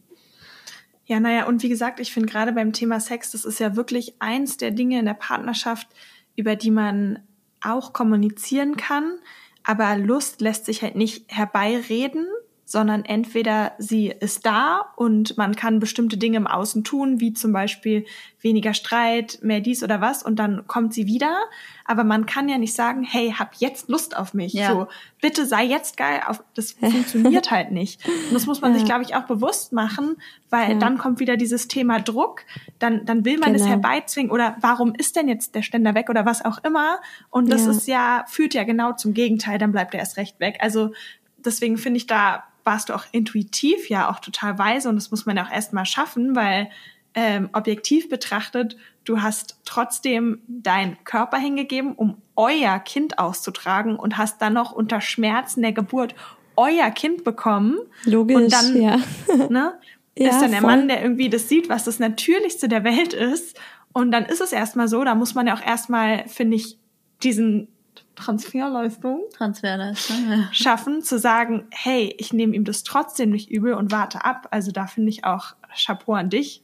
Ja, 1.06 1.20
naja, 1.20 1.46
und 1.46 1.62
wie 1.62 1.68
gesagt, 1.70 2.00
ich 2.00 2.14
finde 2.14 2.32
gerade 2.32 2.54
beim 2.54 2.72
Thema 2.72 3.02
Sex, 3.02 3.32
das 3.32 3.44
ist 3.44 3.60
ja 3.60 3.76
wirklich 3.76 4.16
eins 4.20 4.56
der 4.56 4.72
Dinge 4.72 4.98
in 4.98 5.06
der 5.06 5.14
Partnerschaft, 5.14 5.90
über 6.38 6.56
die 6.56 6.72
man 6.72 7.20
auch 7.60 7.92
kommunizieren 7.92 8.78
kann. 8.78 9.18
Aber 9.66 9.98
Lust 9.98 10.40
lässt 10.40 10.64
sich 10.66 10.84
halt 10.84 10.96
nicht 10.96 11.26
herbeireden, 11.28 12.26
sondern 12.66 13.04
entweder 13.06 13.74
sie 13.78 14.08
ist 14.08 14.46
da 14.46 14.94
und 14.96 15.38
man 15.38 15.56
kann 15.56 15.80
bestimmte 15.80 16.18
Dinge 16.18 16.38
im 16.38 16.48
Außen 16.48 16.84
tun, 16.84 17.20
wie 17.20 17.34
zum 17.34 17.52
Beispiel 17.52 18.06
weniger 18.42 18.74
Streit, 18.74 19.40
mehr 19.42 19.60
dies 19.60 19.84
oder 19.84 20.02
was, 20.02 20.24
und 20.24 20.38
dann 20.38 20.66
kommt 20.68 20.94
sie 20.94 21.06
wieder. 21.06 21.38
Aber 21.86 22.04
man 22.04 22.26
kann 22.26 22.48
ja 22.48 22.58
nicht 22.58 22.74
sagen, 22.74 23.04
hey, 23.04 23.34
hab 23.38 23.56
jetzt 23.56 23.90
Lust 23.90 24.16
auf 24.16 24.34
mich. 24.34 24.54
Ja. 24.54 24.72
So, 24.72 24.88
bitte 25.22 25.46
sei 25.46 25.66
jetzt 25.66 25.98
geil. 25.98 26.22
Auf, 26.26 26.44
das 26.54 26.72
funktioniert 26.72 27.52
halt 27.52 27.72
nicht. 27.72 28.06
Und 28.08 28.34
das 28.34 28.46
muss 28.46 28.62
man 28.62 28.72
ja. 28.74 28.80
sich, 28.80 28.86
glaube 28.86 29.04
ich, 29.04 29.16
auch 29.16 29.24
bewusst 29.24 29.74
machen, 29.74 30.16
weil 30.50 30.74
ja. 30.74 30.78
dann 30.78 30.98
kommt 30.98 31.20
wieder 31.20 31.36
dieses 31.36 31.68
Thema 31.68 32.00
Druck. 32.00 32.42
Dann, 32.80 33.06
dann 33.06 33.26
will 33.26 33.38
man 33.38 33.54
genau. 33.54 33.66
es 33.66 33.70
herbeizwingen 33.70 34.32
oder 34.32 34.56
warum 34.62 34.94
ist 34.96 35.16
denn 35.16 35.28
jetzt 35.28 35.56
der 35.56 35.62
Ständer 35.62 35.96
weg 35.96 36.10
oder 36.10 36.26
was 36.26 36.44
auch 36.44 36.64
immer. 36.64 37.00
Und 37.30 37.52
das 37.52 37.66
ist 37.66 37.88
ja, 37.88 38.24
führt 38.28 38.54
ja 38.54 38.64
genau 38.64 38.94
zum 38.94 39.14
Gegenteil. 39.14 39.58
Dann 39.58 39.74
bleibt 39.74 39.94
er 39.94 40.00
erst 40.00 40.18
recht 40.18 40.40
weg. 40.40 40.58
Also 40.62 40.92
deswegen 41.38 41.78
finde 41.78 41.98
ich 41.98 42.08
da 42.08 42.46
warst 42.64 42.90
du 42.90 42.94
auch 42.94 43.06
intuitiv 43.12 43.90
ja 43.90 44.10
auch 44.10 44.20
total 44.20 44.58
weise 44.58 44.90
und 44.90 44.96
das 44.96 45.12
muss 45.12 45.26
man 45.26 45.38
ja 45.38 45.46
auch 45.46 45.52
erstmal 45.52 45.86
schaffen, 45.86 46.36
weil 46.36 46.70
ähm, 47.16 47.50
objektiv 47.54 48.10
betrachtet, 48.10 48.76
du 49.06 49.22
hast 49.22 49.60
trotzdem 49.66 50.42
deinen 50.48 51.04
Körper 51.04 51.38
hingegeben, 51.38 51.94
um 51.94 52.18
euer 52.36 52.80
Kind 52.80 53.20
auszutragen 53.20 53.96
und 53.96 54.18
hast 54.18 54.42
dann 54.42 54.54
noch 54.54 54.72
unter 54.72 55.02
Schmerzen 55.02 55.62
der 55.62 55.74
Geburt 55.74 56.16
euer 56.56 56.90
Kind 56.92 57.24
bekommen. 57.24 57.78
Logisch, 58.06 58.38
und 58.38 58.54
dann, 58.54 58.82
ja. 58.82 58.98
Ne, 59.50 59.74
ja, 60.18 60.30
ist 60.30 60.42
dann 60.42 60.52
der 60.52 60.62
voll. 60.62 60.70
Mann, 60.70 60.88
der 60.88 61.02
irgendwie 61.02 61.30
das 61.30 61.50
sieht, 61.50 61.70
was 61.70 61.86
das 61.86 62.00
Natürlichste 62.00 62.68
der 62.68 62.84
Welt 62.84 63.14
ist. 63.14 63.60
Und 63.94 64.12
dann 64.12 64.26
ist 64.26 64.42
es 64.42 64.52
erstmal 64.52 64.88
so, 64.88 65.04
da 65.04 65.16
muss 65.16 65.36
man 65.36 65.48
ja 65.48 65.56
auch 65.56 65.66
erstmal, 65.66 66.28
finde 66.28 66.56
ich, 66.56 66.78
diesen 67.22 67.68
Transferleistung, 68.16 69.22
Transferleistung 69.36 70.18
ja. 70.30 70.50
schaffen, 70.52 71.02
zu 71.02 71.18
sagen, 71.20 71.66
hey, 71.72 72.14
ich 72.18 72.34
nehme 72.34 72.56
ihm 72.56 72.64
das 72.64 72.84
trotzdem 72.84 73.32
nicht 73.32 73.50
übel 73.50 73.74
und 73.74 73.92
warte 73.92 74.24
ab. 74.26 74.48
Also 74.52 74.72
da 74.72 74.88
finde 74.88 75.10
ich 75.10 75.26
auch 75.26 75.56
Chapeau 75.76 76.14
an 76.14 76.30
dich. 76.30 76.62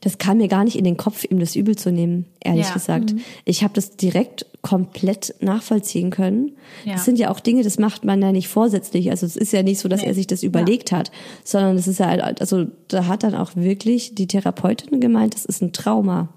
das 0.00 0.18
kam 0.18 0.36
mir 0.38 0.48
gar 0.48 0.64
nicht 0.64 0.76
in 0.76 0.84
den 0.84 0.96
Kopf, 0.96 1.24
ihm 1.24 1.40
das 1.40 1.56
übel 1.56 1.76
zu 1.76 1.90
nehmen, 1.90 2.26
ehrlich 2.40 2.68
Ja. 2.68 2.74
gesagt. 2.74 3.14
Ich 3.44 3.64
habe 3.64 3.74
das 3.74 3.96
direkt 3.96 4.46
komplett 4.60 5.34
nachvollziehen 5.40 6.10
können. 6.10 6.52
Ja. 6.84 6.92
Das 6.92 7.04
sind 7.04 7.18
ja 7.18 7.30
auch 7.30 7.40
Dinge, 7.40 7.64
das 7.64 7.78
macht 7.78 8.04
man 8.04 8.22
ja 8.22 8.30
nicht 8.30 8.48
vorsätzlich. 8.48 9.10
Also 9.10 9.26
es 9.26 9.36
ist 9.36 9.52
ja 9.52 9.62
nicht 9.62 9.80
so, 9.80 9.88
dass 9.88 10.02
er 10.02 10.14
sich 10.14 10.26
das 10.28 10.42
überlegt 10.44 10.92
hat, 10.92 11.10
sondern 11.42 11.76
es 11.76 11.88
ist 11.88 11.98
ja 11.98 12.06
halt, 12.06 12.40
also 12.40 12.66
da 12.88 13.06
hat 13.06 13.22
dann 13.24 13.34
auch 13.34 13.56
wirklich 13.56 14.14
die 14.14 14.28
Therapeutin 14.28 15.00
gemeint, 15.00 15.34
das 15.34 15.44
ist 15.44 15.62
ein 15.62 15.72
Trauma. 15.72 16.28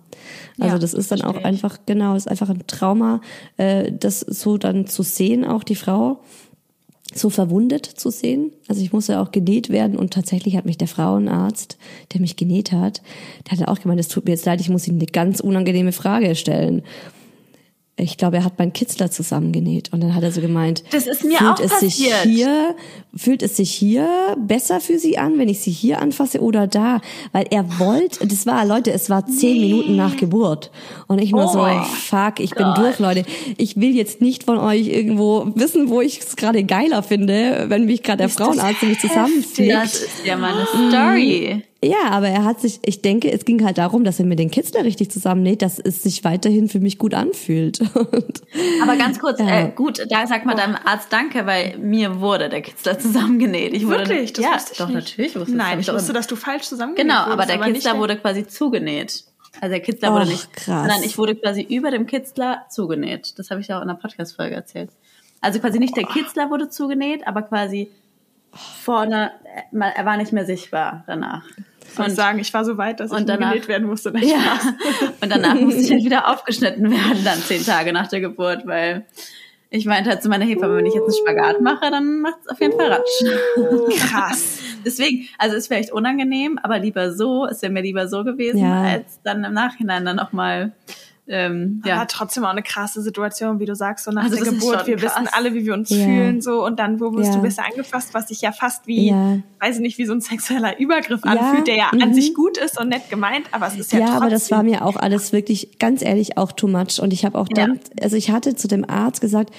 Also 0.60 0.76
Ja, 0.76 0.80
das 0.80 0.94
ist 0.94 1.12
dann 1.12 1.22
auch 1.22 1.44
einfach, 1.44 1.78
genau, 1.86 2.16
ist 2.16 2.30
einfach 2.30 2.50
ein 2.50 2.66
Trauma, 2.68 3.22
äh, 3.58 3.92
das 3.92 4.20
so 4.20 4.58
dann 4.58 4.88
zu 4.88 5.04
sehen, 5.04 5.46
auch 5.46 5.64
die 5.64 5.76
Frau 5.76 6.20
so 7.14 7.30
verwundet 7.30 7.86
zu 7.86 8.10
sehen. 8.10 8.52
Also 8.68 8.82
ich 8.82 8.92
musste 8.92 9.20
auch 9.20 9.32
genäht 9.32 9.70
werden 9.70 9.98
und 9.98 10.12
tatsächlich 10.14 10.58
hat 10.58 10.66
mich 10.66 10.78
der 10.78 10.88
Frauenarzt, 10.88 11.78
der 12.14 12.22
mich 12.22 12.36
genäht 12.36 12.72
hat, 12.72 13.02
der 13.50 13.58
hat 13.58 13.68
auch 13.68 13.80
gemeint, 13.80 14.00
es 14.00 14.08
tut 14.08 14.26
mir 14.26 14.32
jetzt 14.32 14.46
leid, 14.46 14.60
ich 14.60 14.70
muss 14.70 14.88
Ihnen 14.88 15.00
eine 15.00 15.08
ganz 15.08 15.40
unangenehme 15.40 15.92
Frage 15.92 16.36
stellen. 16.36 16.84
Ich 17.98 18.18
glaube, 18.18 18.36
er 18.36 18.44
hat 18.44 18.60
meinen 18.60 18.74
Kitzler 18.74 19.10
zusammengenäht 19.10 19.94
und 19.94 20.02
dann 20.04 20.14
hat 20.16 20.22
er 20.22 20.32
so 20.34 20.42
gemeint, 20.42 20.84
Das 20.92 21.08
ist 21.08 21.24
mir 21.24 21.38
fühlt 21.38 21.52
auch 21.52 21.60
es 21.62 21.80
sich 21.80 21.96
hier, 21.96 22.76
fühlt 23.16 23.42
es 23.42 23.56
sich 23.56 23.72
hier 23.72 24.36
besser 24.38 24.82
für 24.82 25.00
Sie 25.00 25.18
an, 25.18 25.38
wenn 25.38 25.48
ich 25.48 25.62
Sie 25.62 25.72
hier 25.72 26.02
anfasse 26.02 26.42
oder 26.42 26.68
da? 26.68 27.00
Weil 27.32 27.46
er 27.52 27.80
wollte, 27.80 28.28
das 28.28 28.46
war, 28.46 28.66
Leute, 28.66 28.92
es 28.92 29.10
war 29.10 29.26
zehn 29.26 29.62
Minuten 29.62 29.96
nach 29.96 30.18
Geburt 30.18 30.72
und 31.08 31.20
ich 31.22 31.32
nur 31.32 31.46
Oh 31.46 31.54
so, 31.54 31.66
fuck, 31.86 32.42
ich 32.42 32.54
bin 32.54 32.68
durch, 32.76 33.00
Leute. 33.00 33.24
Ich 33.56 33.78
will 33.78 33.96
jetzt 33.96 34.20
nicht 34.20 34.44
von 34.44 34.58
euch 34.58 34.88
irgendwo 34.88 35.48
wissen, 35.56 35.88
wo 35.90 36.02
ich 36.02 36.20
es 36.20 36.36
gerade 36.36 36.66
geiler 36.66 37.02
finde, 37.02 37.66
wenn 37.70 37.86
mich 37.86 38.04
gerade 38.04 38.18
der 38.18 38.30
Frauenarzt 38.30 38.84
mich 38.84 39.00
Das 39.02 39.10
zusammenfliegt. 39.10 39.74
ist 39.86 40.26
ja 40.26 40.36
mal 40.36 40.52
eine 40.54 40.90
Story. 40.90 41.64
Ja, 41.86 42.10
aber 42.12 42.28
er 42.30 42.44
hat 42.46 42.60
sich, 42.62 42.80
ich 42.84 43.02
denke, 43.02 43.32
es 43.32 43.46
ging 43.46 43.64
halt 43.64 43.78
darum, 43.78 44.04
dass 44.04 44.20
er 44.20 44.26
mir 44.26 44.36
den 44.36 44.50
Kitzler 44.50 44.84
richtig 44.84 45.12
zusammennäht, 45.12 45.62
dass 45.62 45.78
es 45.80 46.02
sich 46.04 46.24
weiterhin 46.24 46.68
für 46.68 46.80
mich 46.80 46.98
gut 46.98 47.14
anfühlt. 47.14 47.80
Und 47.96 48.42
Aber 48.82 48.96
ganz 48.98 49.20
kurz, 49.20 49.40
Ja. 49.40 49.62
äh, 49.68 49.72
gut, 49.76 50.04
da 50.10 50.26
sag 50.26 50.46
mal 50.46 50.56
deinem 50.56 50.76
Arzt 50.84 51.14
Danke, 51.14 51.46
weil 51.46 51.78
mir 51.78 52.20
wurde 52.22 52.50
der 52.50 52.62
Kitzler 52.62 52.98
zusammengenäht. 53.06 53.74
Ich 53.74 53.86
wurde, 53.86 54.00
Wirklich? 54.00 54.34
Das 54.34 54.46
ja, 54.46 54.54
wusste 54.56 54.72
ich 54.74 54.78
doch, 54.80 54.88
nicht. 54.88 54.96
natürlich 54.96 55.36
wusste 55.36 55.56
Nein, 55.56 55.80
ich 55.80 55.88
wusste, 55.92 56.14
dass 56.14 56.28
du 56.28 56.36
falsch 56.36 56.64
zusammengelegt 56.64 57.10
Genau, 57.10 57.22
aber 57.22 57.34
wurdest, 57.44 57.50
der 57.50 57.58
nicht 57.68 57.74
Kitzler 57.76 57.98
wurde 58.00 58.18
quasi 58.18 58.48
zugenäht. 58.48 59.24
Also 59.62 59.70
der 59.72 59.80
Kitzler 59.82 60.12
wurde 60.12 60.24
Och, 60.26 60.30
nicht, 60.30 60.54
krass. 60.54 60.82
sondern 60.82 61.04
ich 61.04 61.18
wurde 61.18 61.36
quasi 61.36 61.62
über 61.62 61.92
dem 61.92 62.08
Kitzler 62.08 62.66
zugenäht. 62.70 63.38
Das 63.38 63.52
habe 63.52 63.62
ich 63.62 63.68
ja 63.68 63.78
auch 63.78 63.82
in 63.84 63.88
der 63.88 63.96
Podcast-Folge 63.96 64.56
erzählt. 64.56 64.90
Also 65.40 65.60
quasi 65.60 65.80
nicht 65.80 65.96
der 65.96 66.06
Kitzler 66.06 66.50
wurde 66.50 66.70
zugenäht, 66.70 67.26
aber 67.28 67.44
quasi 67.44 67.90
vorne, 68.52 69.32
äh, 69.72 69.92
er 69.96 70.06
war 70.06 70.18
nicht 70.18 70.32
mehr 70.34 70.46
sichtbar 70.46 71.04
danach. 71.08 71.44
Ich 72.04 72.08
muss 72.08 72.16
sagen, 72.16 72.40
ich 72.40 72.54
war 72.54 72.64
so 72.66 72.78
weit, 72.78 73.00
dass 73.00 73.12
ich 73.12 73.18
und 73.18 73.28
danach- 73.30 73.52
genäht 73.52 73.68
werden 73.68 73.88
musste. 73.88 74.14
Ja. 74.20 74.60
Und 75.22 75.32
danach 75.32 75.56
musste 75.56 75.82
ich 75.82 75.92
halt 75.92 76.04
wieder 76.06 76.28
aufgeschnitten 76.32 76.92
werden, 76.92 77.24
dann 77.24 77.40
zehn 77.40 77.64
Tage 77.66 77.92
nach 77.94 78.08
der 78.08 78.22
Geburt, 78.22 78.66
weil 78.68 79.06
ich 79.70 79.86
meinte 79.86 80.10
halt 80.10 80.22
zu 80.24 80.30
meiner 80.30 80.46
Hebamme, 80.46 80.78
wenn 80.78 80.86
ich 80.86 80.94
jetzt 80.94 81.04
einen 81.06 81.14
Spagat 81.28 81.62
mache, 81.62 81.90
dann 81.92 82.22
macht 82.22 82.38
es 82.44 82.50
auf 82.50 82.60
jeden 82.62 82.78
Fall 82.78 82.92
Ratsch. 82.92 84.00
Krass. 84.00 84.60
Deswegen, 84.86 85.28
also 85.40 85.56
ist 85.56 85.68
vielleicht 85.68 85.92
unangenehm, 85.92 86.60
aber 86.62 86.78
lieber 86.80 87.12
so, 87.12 87.46
ist 87.46 87.64
ja 87.64 87.70
mir 87.70 87.82
lieber 87.82 88.08
so 88.08 88.24
gewesen, 88.24 88.60
Ja. 88.60 88.84
als 88.84 89.20
dann 89.24 89.44
im 89.44 89.54
Nachhinein 89.54 90.06
dann 90.06 90.16
nochmal, 90.16 90.74
ähm, 91.28 91.82
Ja. 91.86 91.96
Aber 91.96 92.08
trotzdem 92.08 92.46
auch 92.46 92.50
eine 92.50 92.62
krasse 92.64 93.02
Situation, 93.02 93.60
wie 93.60 93.66
du 93.66 93.76
sagst, 93.76 94.06
so 94.06 94.12
nach 94.12 94.24
Also 94.26 94.36
der 94.36 94.54
Geburt. 94.54 94.86
Wir 94.88 94.96
krass. 94.98 95.16
wissen 95.18 95.28
alle, 95.34 95.54
wie 95.54 95.66
wir 95.66 95.74
uns 95.74 95.90
Ja. 95.90 95.98
fühlen, 96.06 96.42
so. 96.42 96.64
Und 96.66 96.78
dann, 96.80 97.00
wo 97.00 97.12
wirst 97.14 97.32
Ja. 97.32 97.36
du 97.38 97.42
bist 97.42 97.60
angefasst, 97.60 98.14
was 98.14 98.28
sich 98.28 98.42
ja 98.42 98.52
fast 98.52 98.86
wie, 98.88 99.10
Ja. 99.10 99.38
weiß 99.60 99.76
ich 99.78 99.82
nicht, 99.82 99.98
wie 99.98 100.06
so 100.06 100.14
ein 100.14 100.22
sexueller 100.22 100.80
Übergriff 100.80 101.24
anfühlt, 101.24 101.68
der 101.68 101.76
ja 101.78 101.90
an 101.90 102.10
Mhm. 102.10 102.14
sich 102.14 102.34
gut 102.34 102.58
ist 102.58 102.80
und 102.80 102.90
nett 102.90 103.10
gemeint, 103.10 103.48
aber 103.52 103.68
es 103.68 103.78
ist 103.78 103.92
ja, 103.92 104.00
Ja, 104.00 104.06
trotzdem. 104.06 104.22
aber 104.24 104.30
das 104.32 104.52
war 104.52 104.64
mir 104.64 104.86
auch 104.86 104.96
alles 104.98 105.34
wirklich, 105.34 105.80
ganz 105.80 106.02
ehrlich, 106.04 106.38
auch 106.38 106.52
too 106.52 106.68
much. 106.68 107.00
Und 107.00 107.12
ich 107.14 107.26
habe 107.26 107.38
auch 107.40 107.48
dann, 107.48 107.80
also 108.02 108.16
ich 108.16 108.30
hatte 108.32 108.56
zu 108.56 108.68
dem 108.68 108.88
Arzt 108.90 109.22
gesagt, 109.22 109.52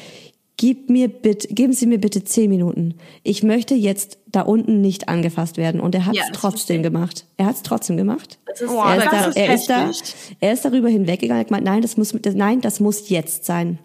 gib 0.57 0.89
mir 0.91 1.09
bitte, 1.09 1.49
geben 1.49 1.73
Sie 1.73 1.87
mir 1.87 1.99
bitte 1.99 2.25
zehn 2.25 2.51
Minuten. 2.51 2.95
Ich 3.23 3.43
möchte 3.43 3.75
jetzt 3.75 4.19
da 4.27 4.43
unten 4.43 4.81
nicht 4.81 5.09
angefasst 5.09 5.57
werden. 5.57 5.81
Und 5.81 5.95
er 5.95 6.07
hat 6.07 6.15
es 6.15 6.21
Ja, 6.21 6.29
das 6.29 6.41
trotzdem 6.41 6.83
gemacht. 6.83 7.27
Er 7.37 7.47
hat 7.47 7.57
es 7.57 7.63
trotzdem 7.63 7.97
gemacht. 7.97 8.39
Das 8.47 8.61
ist 8.61 8.71
er, 8.71 8.97
ist 8.97 9.05
das 9.05 9.11
da, 9.11 9.29
ist 9.29 9.37
er, 9.37 9.55
ist 9.55 9.71
da, 9.71 9.87
heftig. 9.89 10.15
er 10.41 10.53
ist 10.53 10.65
darüber 10.65 10.89
hinweggegangen. 10.89 11.39
Er 11.39 11.41
hat 11.41 11.49
gemeint, 11.49 11.65
nein, 11.65 11.83
das 11.83 11.97
muss, 11.97 12.15
das, 12.21 12.35
nein, 12.35 12.61
das 12.61 12.81
muss 12.81 13.09
jetzt 13.09 13.45
sein. 13.45 13.79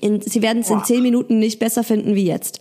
In, 0.00 0.20
Sie 0.20 0.42
werden 0.42 0.60
es 0.62 0.70
in 0.70 0.84
zehn 0.84 1.02
Minuten 1.02 1.38
nicht 1.38 1.58
besser 1.58 1.84
finden 1.84 2.14
wie 2.14 2.24
jetzt. 2.24 2.60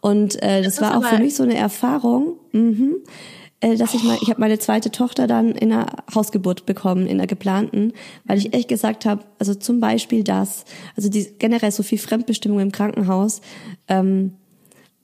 Und 0.00 0.42
äh, 0.42 0.62
das, 0.62 0.74
ist 0.74 0.80
war 0.80 0.98
auch 0.98 1.04
für 1.04 1.18
mich 1.18 1.36
so 1.36 1.44
eine 1.44 1.54
Erfahrung, 1.54 2.34
mhm, 2.50 2.96
äh, 3.04 3.41
dass 3.62 3.94
ich 3.94 4.02
mal, 4.02 4.18
ich 4.20 4.28
habe 4.28 4.40
meine 4.40 4.58
zweite 4.58 4.90
Tochter 4.90 5.28
dann 5.28 5.52
in 5.52 5.72
einer 5.72 5.86
Hausgeburt 6.12 6.66
bekommen, 6.66 7.06
in 7.06 7.18
einer 7.18 7.28
geplanten, 7.28 7.92
weil 8.24 8.38
ich 8.38 8.54
echt 8.54 8.68
gesagt 8.68 9.06
habe, 9.06 9.24
also 9.38 9.54
zum 9.54 9.78
Beispiel 9.78 10.24
das, 10.24 10.64
also 10.96 11.08
die 11.08 11.28
generell 11.38 11.70
so 11.70 11.84
viel 11.84 11.98
Fremdbestimmung 11.98 12.58
im 12.58 12.72
Krankenhaus, 12.72 13.40
ähm, 13.86 14.34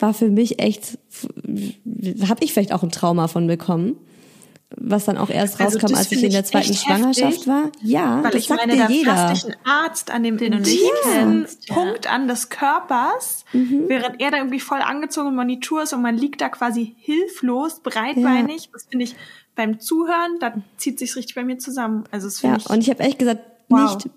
war 0.01 0.13
für 0.13 0.29
mich 0.29 0.61
echt, 0.61 0.99
habe 2.29 2.45
ich 2.45 2.53
vielleicht 2.53 2.73
auch 2.73 2.83
ein 2.83 2.91
Trauma 2.91 3.29
von 3.29 3.47
bekommen, 3.47 3.97
was 4.77 5.07
dann 5.07 5.17
auch 5.17 5.31
erst 5.31 5.61
Also 5.61 5.79
rauskam, 5.79 5.95
als 5.97 6.13
ich 6.13 6.23
in 6.23 6.31
der 6.31 6.45
zweiten 6.45 6.75
Schwangerschaft 6.75 7.33
heftig, 7.33 7.47
war. 7.49 7.71
Ja, 7.83 8.23
Weil 8.23 8.31
das 8.33 8.43
ich 8.43 8.49
sagt 8.49 8.61
meine, 8.61 8.75
dir 8.75 8.85
da 8.87 8.89
jeder. 8.91 9.29
ein 9.29 9.57
Arzt 9.65 10.11
an 10.11 10.23
dem 10.23 10.37
Den 10.37 10.53
du 10.53 10.59
nicht 10.59 10.71
tiefsten 10.73 11.11
kennst, 11.13 11.69
ja. 11.69 11.75
Punkt 11.75 12.13
an 12.13 12.29
des 12.29 12.51
Körpers, 12.51 13.45
Mhm. 13.53 13.85
während 13.89 14.21
er 14.21 14.31
da 14.31 14.37
irgendwie 14.39 14.61
voll 14.61 14.81
angezogen 14.83 15.29
im 15.29 15.37
Monitor 15.37 15.83
ist 15.85 15.93
und 15.95 16.03
man 16.03 16.17
liegt 16.19 16.41
da 16.43 16.49
quasi 16.51 16.95
hilflos, 16.99 17.81
breitbeinig. 17.81 18.69
Das 18.73 18.85
finde 18.91 19.05
ich 19.07 19.17
beim 19.55 19.81
Zuhören, 19.81 20.39
da 20.41 20.53
zieht 20.77 20.99
sich's 20.99 21.17
richtig 21.17 21.35
bei 21.35 21.45
mir 21.45 21.59
zusammen. 21.59 22.05
Also 22.11 22.29
finde 22.31 22.57
Ja, 22.59 22.63
ich 22.65 22.71
und 22.71 22.81
ich 22.83 22.91
habe 22.91 23.01
echt 23.03 23.19
gesagt, 23.19 23.41
Wow. 23.71 23.97
nicht, 23.97 24.09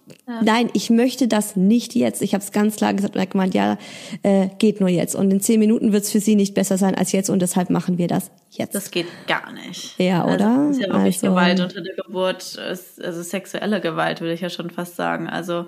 nein, 0.44 0.70
ich 0.72 0.90
möchte 0.90 1.28
das 1.28 1.58
nicht 1.58 1.94
jetzt. 1.94 2.22
Ich 2.22 2.34
habe 2.34 2.42
es 2.42 2.54
ganz 2.54 2.78
klar 2.78 2.94
gesagt 2.94 3.16
und 3.16 3.20
er 3.20 3.24
hat 3.24 3.32
gemeint, 3.32 3.54
ja, 3.54 3.78
äh, 4.24 4.48
geht 4.60 4.80
nur 4.80 4.88
jetzt. 4.88 5.14
Und 5.14 5.30
in 5.30 5.42
zehn 5.42 5.60
Minuten 5.60 5.92
wird 5.92 6.04
es 6.06 6.12
für 6.12 6.22
sie 6.22 6.36
nicht 6.38 6.54
besser 6.54 6.78
sein 6.78 6.96
als 6.96 7.12
jetzt 7.12 7.30
und 7.30 7.42
deshalb 7.42 7.70
machen 7.70 7.98
wir 7.98 8.08
das 8.08 8.32
jetzt. 8.58 8.76
Das 8.76 8.92
geht 8.92 9.08
gar 9.28 9.52
nicht. 9.52 9.98
Ja, 10.00 10.24
Also, 10.24 10.36
oder? 10.36 10.68
das 10.68 10.78
ist 10.78 10.82
ja 10.84 10.88
wirklich 10.94 11.16
Also- 11.16 11.28
Gewalt 11.28 11.60
unter 11.60 11.82
der 11.82 11.96
Geburt, 11.96 12.56
ist, 12.56 13.02
also 13.04 13.22
sexuelle 13.24 13.82
Gewalt, 13.82 14.22
würde 14.22 14.34
ich 14.34 14.42
ja 14.42 14.50
schon 14.50 14.70
fast 14.70 14.96
sagen. 14.96 15.30
Also, 15.30 15.68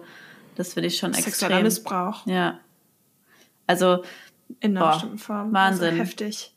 das 0.56 0.74
finde 0.74 0.88
ich 0.88 0.98
schon 0.98 1.14
sexueller 1.14 1.58
extrem. 1.58 1.64
Missbrauch 1.64 2.26
Ja. 2.28 2.60
Also, 3.68 4.04
in 4.60 4.76
einer 4.78 4.86
Boah, 4.86 4.92
bestimmten 4.94 5.18
Form. 5.18 5.54
Wahnsinn. 5.54 5.88
Also 5.90 5.98
heftig. 6.02 6.53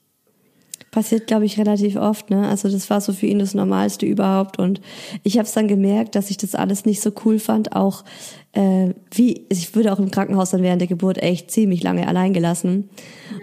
Passiert, 0.97 1.27
glaube 1.27 1.45
ich, 1.45 1.59
relativ 1.59 1.97
oft. 1.97 2.31
Ne? 2.31 2.49
Also 2.49 2.71
das 2.71 2.89
war 2.89 3.03
so 3.03 3.13
für 3.13 3.27
ihn 3.27 3.39
das 3.39 3.53
Normalste 3.53 4.07
überhaupt. 4.07 4.59
Und 4.59 4.81
ich 5.25 5.37
habe 5.37 5.45
es 5.45 5.53
dann 5.53 5.69
gemerkt, 5.69 6.15
dass 6.15 6.31
ich 6.31 6.39
das 6.39 6.55
alles 6.55 6.87
nicht 6.87 7.03
so 7.03 7.13
cool 7.27 7.39
fand. 7.39 7.77
Auch 7.77 8.03
äh, 8.53 8.95
wie, 9.11 9.45
ich 9.51 9.75
würde 9.75 9.93
auch 9.93 9.99
im 9.99 10.11
Krankenhaus 10.11 10.53
dann 10.53 10.63
während 10.63 10.81
der 10.81 10.89
Geburt 10.89 11.19
echt 11.23 11.51
ziemlich 11.51 11.83
lange 11.83 12.09
allein 12.09 12.33
gelassen. 12.33 12.89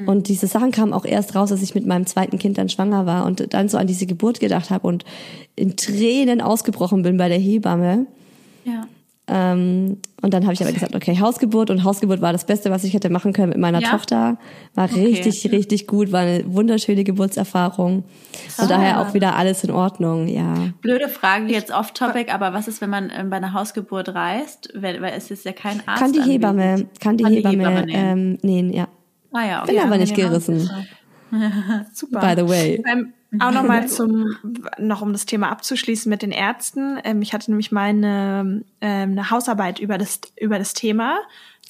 Und 0.08 0.30
diese 0.30 0.48
Sachen 0.48 0.72
kamen 0.72 0.94
auch 0.94 1.06
erst 1.06 1.36
raus, 1.36 1.52
als 1.52 1.62
ich 1.62 1.76
mit 1.76 1.86
meinem 1.86 2.08
zweiten 2.08 2.40
Kind 2.40 2.58
dann 2.58 2.70
schwanger 2.70 3.06
war 3.06 3.24
und 3.24 3.54
dann 3.54 3.70
so 3.70 3.78
an 3.78 3.86
diese 3.86 4.08
Geburt 4.08 4.40
gedacht 4.40 4.72
habe 4.72 4.88
und 4.88 5.06
in 5.56 5.78
Tränen 5.78 6.42
ausgebrochen 6.42 7.04
bin 7.04 7.18
bei 7.18 7.30
der 7.30 7.38
Hebamme. 7.38 8.08
ja. 8.66 8.88
Ähm, 9.26 10.00
und 10.22 10.34
dann 10.34 10.44
habe 10.44 10.54
ich 10.54 10.62
aber 10.62 10.74
gesagt, 10.74 10.96
okay, 10.96 11.18
Hausgeburt 11.18 11.70
und 11.70 11.86
Hausgeburt 11.86 12.20
war 12.22 12.34
das 12.34 12.46
Beste, 12.46 12.70
was 12.72 12.84
ich 12.84 12.94
hätte 12.94 13.10
machen 13.10 13.32
können 13.32 13.50
mit 13.50 13.58
meiner 13.58 13.80
Ja? 13.82 13.92
Tochter. 13.92 14.38
War 14.76 14.94
richtig, 14.94 15.50
richtig 15.50 15.88
gut, 15.88 16.12
war 16.12 16.22
eine 16.22 16.44
wunderschöne 16.54 17.06
Geburtserfahrung. 17.06 18.04
Von 18.50 18.68
daher 18.68 19.00
auch 19.00 19.14
wieder 19.14 19.36
alles 19.38 19.64
in 19.64 19.72
Ordnung, 19.72 20.28
ja. 20.28 20.54
Blöde 20.82 21.08
Frage 21.08 21.46
jetzt 21.54 21.72
off-topic, 21.72 22.34
aber 22.34 22.54
was 22.54 22.68
ist, 22.68 22.82
wenn 22.82 22.90
man 22.90 23.12
ähm, 23.18 23.30
bei 23.30 23.38
einer 23.38 23.54
Hausgeburt 23.54 24.10
reist? 24.14 24.70
Weil, 24.76 25.02
weil 25.02 25.14
es 25.16 25.32
ist 25.32 25.46
ja 25.46 25.54
kein 25.54 25.82
Arzt. 25.88 26.02
Kann 26.02 26.12
die 26.12 26.20
anwesend. 26.20 26.34
Hebamme, 26.44 26.86
kann 27.00 27.18
die 27.18 27.24
Kann 27.24 27.32
die 27.34 27.38
Hebamme, 27.40 27.58
Hebamme 27.70 27.86
nähen. 27.86 28.18
ähm, 28.18 28.38
nähen, 28.42 28.74
ja. 28.74 28.88
Ah 29.32 29.46
ja, 29.48 29.64
okay. 29.64 29.72
Bin 29.72 29.82
aber 29.82 29.98
nicht 29.98 30.16
gerissen, 30.16 30.70
Super. 31.94 32.20
by 32.20 32.42
the 32.42 32.48
way. 32.48 32.84
Ähm, 32.92 33.14
auch 33.40 33.52
nochmal 33.52 33.88
zum, 33.90 34.36
noch 34.78 35.02
um 35.02 35.14
das 35.14 35.26
Thema 35.26 35.50
abzuschließen 35.50 36.10
mit 36.10 36.22
den 36.22 36.32
Ärzten. 36.32 37.00
Ähm, 37.04 37.22
ich 37.22 37.34
hatte 37.34 37.52
nämlich 37.52 37.72
meine 37.72 38.64
ähm, 38.82 39.12
eine 39.12 39.30
Hausarbeit 39.30 39.80
über 39.80 39.98
das, 39.98 40.22
über 40.40 40.60
das 40.60 40.74
Thema, 40.74 41.20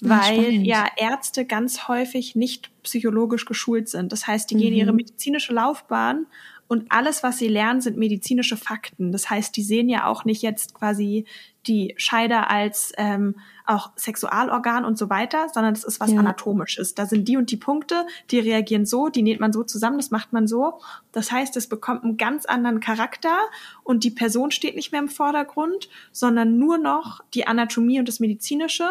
weil 0.01 0.41
spannend. 0.41 0.67
ja 0.67 0.85
Ärzte 0.97 1.45
ganz 1.45 1.87
häufig 1.87 2.35
nicht 2.35 2.71
psychologisch 2.83 3.45
geschult 3.45 3.89
sind. 3.89 4.11
Das 4.11 4.27
heißt, 4.27 4.49
die 4.51 4.55
gehen 4.55 4.73
ihre 4.73 4.93
medizinische 4.93 5.53
Laufbahn 5.53 6.25
und 6.73 6.91
alles, 6.91 7.21
was 7.21 7.37
sie 7.37 7.47
lernen, 7.47 7.81
sind 7.81 7.97
medizinische 7.97 8.57
Fakten. 8.57 9.11
Das 9.11 9.29
heißt, 9.29 9.55
die 9.55 9.61
sehen 9.61 9.87
ja 9.89 10.07
auch 10.07 10.25
nicht 10.25 10.41
jetzt 10.41 10.73
quasi 10.73 11.25
die 11.67 11.93
Scheide 11.97 12.49
als 12.49 12.91
ähm, 12.97 13.35
auch 13.65 13.91
Sexualorgan 13.95 14.83
und 14.83 14.97
so 14.97 15.09
weiter, 15.11 15.47
sondern 15.53 15.75
das 15.75 15.83
ist 15.83 15.99
was 15.99 16.11
Ja. 16.11 16.19
anatomisches. 16.19 16.95
Da 16.95 17.05
sind 17.05 17.27
die 17.27 17.37
und 17.37 17.51
die 17.51 17.57
Punkte, 17.57 18.05
die 18.31 18.39
reagieren 18.39 18.87
so, 18.87 19.07
die 19.07 19.21
näht 19.21 19.39
man 19.39 19.53
so 19.53 19.63
zusammen, 19.63 19.97
das 19.97 20.09
macht 20.11 20.33
man 20.33 20.47
so. 20.47 20.81
Das 21.11 21.31
heißt, 21.31 21.55
es 21.55 21.69
bekommt 21.69 22.03
einen 22.03 22.17
ganz 22.17 22.45
anderen 22.45 22.79
Charakter 22.79 23.37
und 23.83 24.03
die 24.03 24.11
Person 24.11 24.49
steht 24.51 24.75
nicht 24.75 24.91
mehr 24.91 25.01
im 25.01 25.09
Vordergrund, 25.09 25.89
sondern 26.11 26.57
nur 26.57 26.79
noch 26.79 27.23
die 27.35 27.45
Anatomie 27.45 27.99
und 27.99 28.07
das 28.07 28.19
Medizinische 28.19 28.89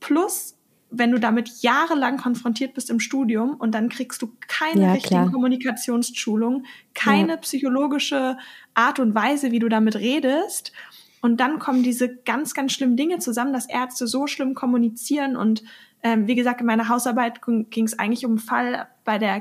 plus 0.00 0.53
wenn 0.98 1.10
du 1.10 1.18
damit 1.20 1.62
jahrelang 1.62 2.16
konfrontiert 2.18 2.74
bist 2.74 2.90
im 2.90 3.00
Studium 3.00 3.54
und 3.54 3.72
dann 3.74 3.88
kriegst 3.88 4.22
du 4.22 4.32
keine 4.48 4.82
Ja, 4.82 4.92
richtigen 4.92 5.20
klar. 5.22 5.32
Kommunikationsschulung, 5.32 6.64
keine 6.94 7.32
Ja. 7.32 7.36
psychologische 7.38 8.36
Art 8.74 8.98
und 8.98 9.14
Weise, 9.14 9.50
wie 9.50 9.58
du 9.58 9.68
damit 9.68 9.96
redest. 9.96 10.72
Und 11.20 11.38
dann 11.40 11.58
kommen 11.58 11.82
diese 11.82 12.16
ganz, 12.16 12.54
ganz 12.54 12.72
schlimmen 12.72 12.96
Dinge 12.96 13.18
zusammen, 13.18 13.52
dass 13.52 13.66
Ärzte 13.68 14.06
so 14.06 14.26
schlimm 14.26 14.54
kommunizieren. 14.54 15.36
Und 15.36 15.62
ähm, 16.02 16.26
wie 16.26 16.34
gesagt, 16.34 16.60
in 16.60 16.66
meiner 16.66 16.88
Hausarbeit 16.88 17.40
ging 17.42 17.84
es 17.84 17.98
eigentlich 17.98 18.26
um 18.26 18.32
einen 18.32 18.38
Fall 18.40 18.88
bei 19.04 19.18
der 19.18 19.40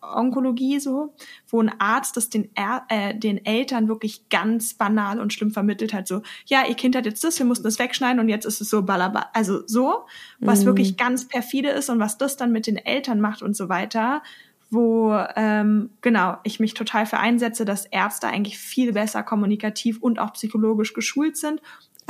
Kinderonkologie 0.00 0.80
so, 0.80 1.14
wo 1.48 1.60
ein 1.60 1.72
Arzt 1.78 2.16
das 2.16 2.28
den, 2.28 2.50
äh, 2.54 3.14
den 3.14 3.44
Eltern 3.44 3.88
wirklich 3.88 4.28
ganz 4.28 4.74
banal 4.74 5.20
und 5.20 5.32
schlimm 5.32 5.50
vermittelt 5.50 5.92
hat. 5.92 6.08
So, 6.08 6.22
ja, 6.46 6.64
ihr 6.66 6.74
Kind 6.74 6.96
hat 6.96 7.06
jetzt 7.06 7.24
das, 7.24 7.38
wir 7.38 7.46
mussten 7.46 7.64
das 7.64 7.78
wegschneiden 7.78 8.20
und 8.20 8.28
jetzt 8.28 8.44
ist 8.44 8.60
es 8.60 8.70
so 8.70 8.82
balaba. 8.82 9.26
Also 9.32 9.66
so, 9.66 10.06
was 10.40 10.64
wirklich 10.64 10.96
ganz 10.96 11.26
perfide 11.26 11.70
ist 11.70 11.90
und 11.90 11.98
was 11.98 12.18
das 12.18 12.36
dann 12.36 12.52
mit 12.52 12.66
den 12.66 12.76
Eltern 12.76 13.20
macht 13.20 13.42
und 13.42 13.56
so 13.56 13.68
weiter 13.68 14.22
wo 14.68 15.16
ähm, 15.36 15.90
genau 16.00 16.38
ich 16.42 16.58
mich 16.58 16.74
total 16.74 17.06
für 17.06 17.18
einsetze, 17.18 17.64
dass 17.64 17.86
Ärzte 17.86 18.26
eigentlich 18.26 18.58
viel 18.58 18.94
besser 18.94 19.22
kommunikativ 19.22 20.02
und 20.02 20.18
auch 20.18 20.32
psychologisch 20.32 20.92
geschult 20.92 21.36
sind. 21.36 21.60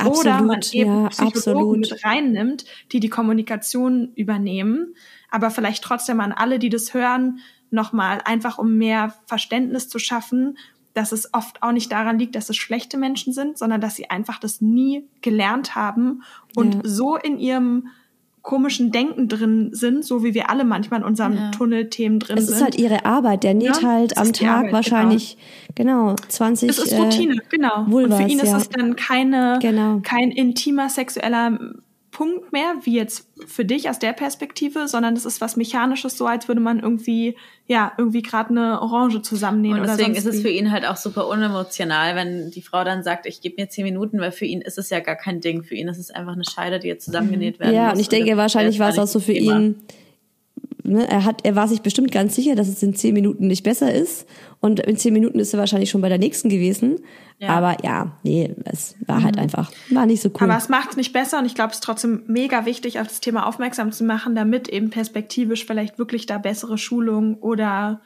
Oder 0.03 0.41
man 0.41 0.57
Absolut, 0.57 0.73
eben 0.73 1.03
ja, 1.03 1.09
Psychologen 1.09 1.81
absolut. 1.83 1.91
mit 1.91 2.03
reinnimmt, 2.03 2.65
die 2.91 2.99
die 2.99 3.09
Kommunikation 3.09 4.11
übernehmen, 4.15 4.95
aber 5.29 5.51
vielleicht 5.51 5.83
trotzdem 5.83 6.19
an 6.19 6.31
alle, 6.31 6.57
die 6.57 6.69
das 6.69 6.95
hören, 6.95 7.41
nochmal 7.71 8.21
einfach 8.25 8.57
um 8.57 8.75
mehr 8.77 9.13
Verständnis 9.25 9.89
zu 9.89 9.99
schaffen, 9.99 10.57
dass 10.93 11.11
es 11.11 11.33
oft 11.33 11.61
auch 11.61 11.71
nicht 11.73 11.91
daran 11.91 12.17
liegt, 12.17 12.35
dass 12.35 12.49
es 12.49 12.57
schlechte 12.57 12.97
Menschen 12.97 13.31
sind, 13.33 13.57
sondern 13.57 13.79
dass 13.81 13.95
sie 13.95 14.09
einfach 14.09 14.39
das 14.39 14.61
nie 14.61 15.05
gelernt 15.21 15.75
haben 15.75 16.23
und 16.55 16.73
Ja. 16.75 16.79
so 16.83 17.15
in 17.17 17.37
ihrem 17.37 17.87
komischen 18.41 18.91
Denken 18.93 19.27
drin 19.27 19.69
sind, 19.73 20.05
so 20.05 20.23
wie 20.23 20.33
wir 20.33 20.49
alle 20.49 20.63
manchmal 20.63 21.01
in 21.01 21.05
unserem 21.05 21.33
Ja. 21.33 21.51
Tunnelthemen 21.51 22.19
drin 22.19 22.37
Es 22.37 22.45
sind. 22.47 22.55
ist 22.55 22.61
halt 22.63 22.75
ihre 22.79 23.05
Arbeit. 23.05 23.43
Der 23.43 23.53
näht 23.53 23.81
Ja, 23.81 23.89
halt 23.89 24.13
es 24.13 24.17
am 24.17 24.31
Tag 24.31 24.47
Arbeit, 24.47 24.71
wahrscheinlich, 24.73 25.37
genau, 25.75 26.15
20 26.29 26.69
es 26.69 26.77
ist 26.79 26.93
äh, 26.93 26.97
Routine, 26.97 27.35
genau. 27.49 27.85
Vulvas, 27.87 28.19
und 28.21 28.25
für 28.25 28.31
ihn 28.31 28.39
ist 28.39 28.53
es 28.53 28.69
dann 28.69 28.95
keine, 28.95 29.59
Genau. 29.61 29.99
kein 30.01 30.31
intimer 30.31 30.87
sexueller 30.89 31.59
Punkt 32.17 32.51
mehr, 32.51 32.73
wie 32.81 32.95
jetzt 32.95 33.27
für 33.45 33.63
dich 33.63 33.91
aus 33.91 33.99
der 33.99 34.11
Perspektive, 34.11 34.87
sondern 34.87 35.15
es 35.15 35.23
ist 35.23 35.39
was 35.39 35.55
Mechanisches, 35.55 36.17
so 36.17 36.25
als 36.25 36.47
würde 36.47 36.59
man 36.61 36.79
irgendwie, 36.79 37.35
ja, 37.67 37.91
irgendwie 37.95 38.23
gerade 38.23 38.49
eine 38.49 38.81
Orange 38.81 39.21
zusammennähen 39.21 39.75
Und 39.75 39.81
oder 39.81 39.89
deswegen 39.91 40.15
sonst 40.15 40.25
ist 40.25 40.33
es 40.33 40.39
wie. 40.39 40.47
für 40.47 40.49
ihn 40.49 40.71
halt 40.71 40.87
auch 40.87 40.95
super 40.97 41.27
unemotional, 41.27 42.15
wenn 42.15 42.49
die 42.49 42.63
Frau 42.63 42.83
dann 42.83 43.03
sagt, 43.03 43.27
ich 43.27 43.39
gebe 43.41 43.61
mir 43.61 43.69
zehn 43.69 43.83
Minuten, 43.83 44.19
weil 44.19 44.31
für 44.31 44.45
ihn 44.45 44.61
ist 44.61 44.79
es 44.79 44.89
ja 44.89 44.99
gar 44.99 45.15
kein 45.15 45.41
Ding. 45.41 45.61
Für 45.61 45.75
ihn 45.75 45.87
ist 45.89 45.99
es 45.99 46.09
einfach 46.09 46.33
eine 46.33 46.43
Scheide, 46.43 46.79
die 46.79 46.87
jetzt 46.87 47.05
zusammengenäht 47.05 47.59
werden 47.59 47.75
Ja, 47.75 47.83
muss. 47.89 47.93
und 47.93 47.99
ich 47.99 48.09
denke, 48.09 48.31
das- 48.31 48.37
wahrscheinlich 48.37 48.77
das 48.77 48.83
war 48.83 48.89
es 48.89 48.97
auch 48.97 49.05
so 49.13 49.19
für 49.19 49.33
das 49.35 49.43
Thema. 49.43 49.73
Ne, 50.87 51.05
er 51.05 51.25
hat, 51.25 51.45
er 51.45 51.57
war 51.57 51.67
sich 51.67 51.81
bestimmt 51.81 52.13
ganz 52.13 52.33
sicher, 52.33 52.55
dass 52.55 52.69
es 52.69 52.81
in 52.81 52.95
zehn 52.95 53.13
Minuten 53.13 53.47
nicht 53.47 53.63
besser 53.63 53.93
ist. 53.93 54.25
Und 54.61 54.79
in 54.79 54.95
zehn 54.95 55.11
Minuten 55.11 55.37
ist 55.37 55.53
er 55.53 55.59
wahrscheinlich 55.59 55.89
schon 55.89 55.99
bei 55.99 56.07
der 56.07 56.17
nächsten 56.17 56.47
gewesen. 56.47 56.99
Ja. 57.39 57.49
Aber 57.49 57.75
ja, 57.83 58.17
nee, 58.23 58.55
es 58.63 58.95
war 59.05 59.21
halt 59.21 59.37
einfach, 59.37 59.69
war 59.89 60.05
nicht 60.05 60.21
so 60.21 60.29
cool. 60.29 60.49
Aber 60.49 60.55
es 60.55 60.69
macht 60.69 60.91
es 60.91 60.95
nicht 60.95 61.11
besser 61.11 61.39
und 61.39 61.45
ich 61.45 61.55
glaube, 61.55 61.71
es 61.71 61.77
ist 61.77 61.83
trotzdem 61.83 62.23
mega 62.27 62.65
wichtig, 62.65 63.01
auf 63.01 63.07
das 63.07 63.19
Thema 63.19 63.45
aufmerksam 63.45 63.91
zu 63.91 64.05
machen, 64.05 64.33
damit 64.33 64.69
eben 64.69 64.89
perspektivisch 64.89 65.65
vielleicht 65.65 65.99
wirklich 65.99 66.25
da 66.25 66.37
bessere 66.37 66.77
Schulung 66.77 67.35
oder 67.35 67.99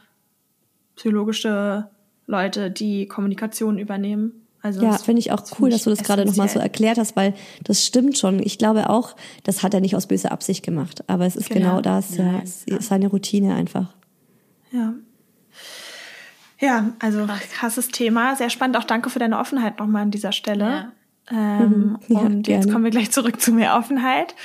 psychologische 0.95 1.87
Leute 2.25 2.71
die 2.71 3.07
Kommunikation 3.07 3.77
übernehmen. 3.77 4.40
Also 4.63 4.81
Ja, 4.83 4.97
finde 4.97 5.19
ich 5.19 5.31
auch 5.31 5.43
cool, 5.59 5.69
dass 5.71 5.83
du 5.83 5.89
das 5.89 6.03
gerade 6.03 6.25
nochmal 6.25 6.47
so 6.47 6.59
erklärt 6.59 6.97
hast, 6.99 7.15
weil 7.15 7.33
das 7.63 7.85
stimmt 7.85 8.17
schon. 8.17 8.39
Ich 8.41 8.57
glaube 8.57 8.89
auch, 8.89 9.15
das 9.43 9.63
hat 9.63 9.73
er 9.73 9.81
nicht 9.81 9.95
aus 9.95 10.07
böser 10.07 10.31
Absicht 10.31 10.63
gemacht. 10.63 11.03
Aber 11.07 11.25
es 11.25 11.35
ist 11.35 11.49
Genau. 11.49 11.77
genau, 11.77 11.81
das, 11.81 12.15
ja, 12.17 12.39
es 12.43 12.63
ist 12.65 12.87
seine 12.89 13.07
Routine 13.07 13.55
einfach. 13.55 13.93
Ja. 14.71 14.93
Ja, 16.59 16.93
also 16.99 17.27
krasses 17.57 17.87
Thema, 17.87 18.35
sehr 18.35 18.51
spannend. 18.51 18.77
Auch 18.77 18.83
danke 18.83 19.09
für 19.09 19.17
deine 19.19 19.39
Offenheit 19.39 19.79
nochmal 19.79 20.03
an 20.03 20.11
dieser 20.11 20.31
Stelle. 20.31 20.91
Ähm, 21.31 21.97
Ja, 22.07 22.19
und 22.19 22.47
jetzt 22.47 22.61
gerne. 22.61 22.71
kommen 22.71 22.83
wir 22.83 22.91
gleich 22.91 23.09
zurück 23.11 23.41
zu 23.41 23.51
mehr 23.51 23.75
Offenheit, 23.77 24.35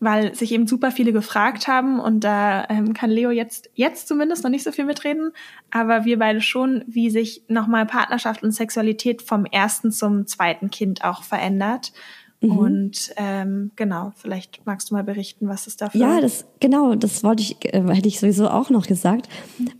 weil 0.00 0.34
sich 0.34 0.52
eben 0.52 0.66
super 0.66 0.90
viele 0.90 1.12
gefragt 1.12 1.68
haben 1.68 2.00
und 2.00 2.24
da 2.24 2.66
ähm, 2.68 2.94
kann 2.94 3.10
Leo 3.10 3.30
jetzt 3.30 3.70
jetzt 3.74 4.08
zumindest 4.08 4.44
noch 4.44 4.50
nicht 4.50 4.64
so 4.64 4.72
viel 4.72 4.84
mitreden, 4.84 5.32
aber 5.70 6.04
wir 6.04 6.18
beide 6.18 6.40
schon, 6.40 6.84
wie 6.86 7.10
sich 7.10 7.44
nochmal 7.48 7.86
Partnerschaft 7.86 8.42
und 8.42 8.52
Sexualität 8.52 9.22
vom 9.22 9.44
ersten 9.44 9.92
zum 9.92 10.26
zweiten 10.26 10.70
Kind 10.70 11.04
auch 11.04 11.22
verändert. 11.22 11.92
Mhm. 12.40 12.58
Und 12.58 13.14
ähm, 13.16 13.70
genau, 13.76 14.12
vielleicht 14.16 14.66
magst 14.66 14.90
du 14.90 14.94
mal 14.94 15.04
berichten, 15.04 15.48
was 15.48 15.66
es 15.66 15.76
dafür 15.76 16.00
Ja, 16.00 16.20
das 16.20 16.44
genau, 16.60 16.94
das 16.94 17.24
wollte 17.24 17.42
ich, 17.42 17.64
äh, 17.64 17.82
hätte 17.82 18.08
ich 18.08 18.20
sowieso 18.20 18.48
auch 18.48 18.70
noch 18.70 18.86
gesagt, 18.86 19.28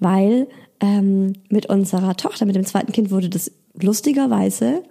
weil 0.01 0.49
ähm, 0.81 1.35
mit 1.49 1.67
unserer 1.67 2.17
Tochter, 2.17 2.47
mit 2.47 2.57
dem 2.57 2.65
zweiten 2.65 2.93
Kind 2.93 3.11
wurde 3.11 3.29
das 3.29 3.51
lustigerweise 3.81 4.83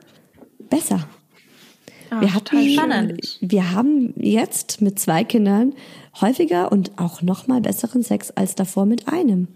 besser. 0.70 1.08
Ah, 2.18 2.22
Wir 2.22 2.34
hatten, 2.34 2.70
spannend. 2.70 3.38
wir 3.42 3.72
haben 3.72 4.14
jetzt 4.18 4.82
mit 4.82 5.00
zwei 5.00 5.24
Kindern 5.24 5.74
häufiger 6.22 6.72
und 6.72 6.92
auch 6.98 7.22
noch 7.22 7.48
mal 7.48 7.62
besseren 7.62 8.04
Sex 8.04 8.32
als 8.32 8.56
davor 8.56 8.86
mit 8.86 9.08
einem. 9.08 9.48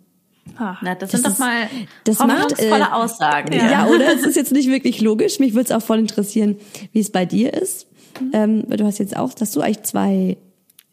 Ah. 0.57 0.77
Na, 0.81 0.95
das, 0.95 1.11
Das 1.11 1.21
sind 1.21 1.25
doch 1.27 1.31
ist- 1.33 1.39
mal 1.39 1.67
das 2.05 2.19
macht, 2.19 2.59
äh, 2.61 2.71
Aussagen. 2.91 3.53
Ja, 3.53 3.85
oder? 3.87 4.13
Es 4.15 4.23
ist 4.25 4.35
jetzt 4.35 4.51
nicht 4.53 4.69
wirklich 4.69 5.01
logisch. 5.01 5.39
Mich 5.39 5.53
würde 5.53 5.65
es 5.65 5.71
auch 5.71 5.81
voll 5.85 5.99
interessieren, 5.99 6.55
wie 6.93 6.99
es 7.01 7.11
bei 7.11 7.25
dir 7.25 7.53
ist. 7.53 7.87
Ähm, 8.33 8.63
weil 8.67 8.77
du 8.77 8.85
hast 8.85 8.97
jetzt 8.97 9.15
auch, 9.15 9.33
dass 9.33 9.51
du 9.51 9.61
eigentlich 9.61 9.83
zwei, 9.83 10.37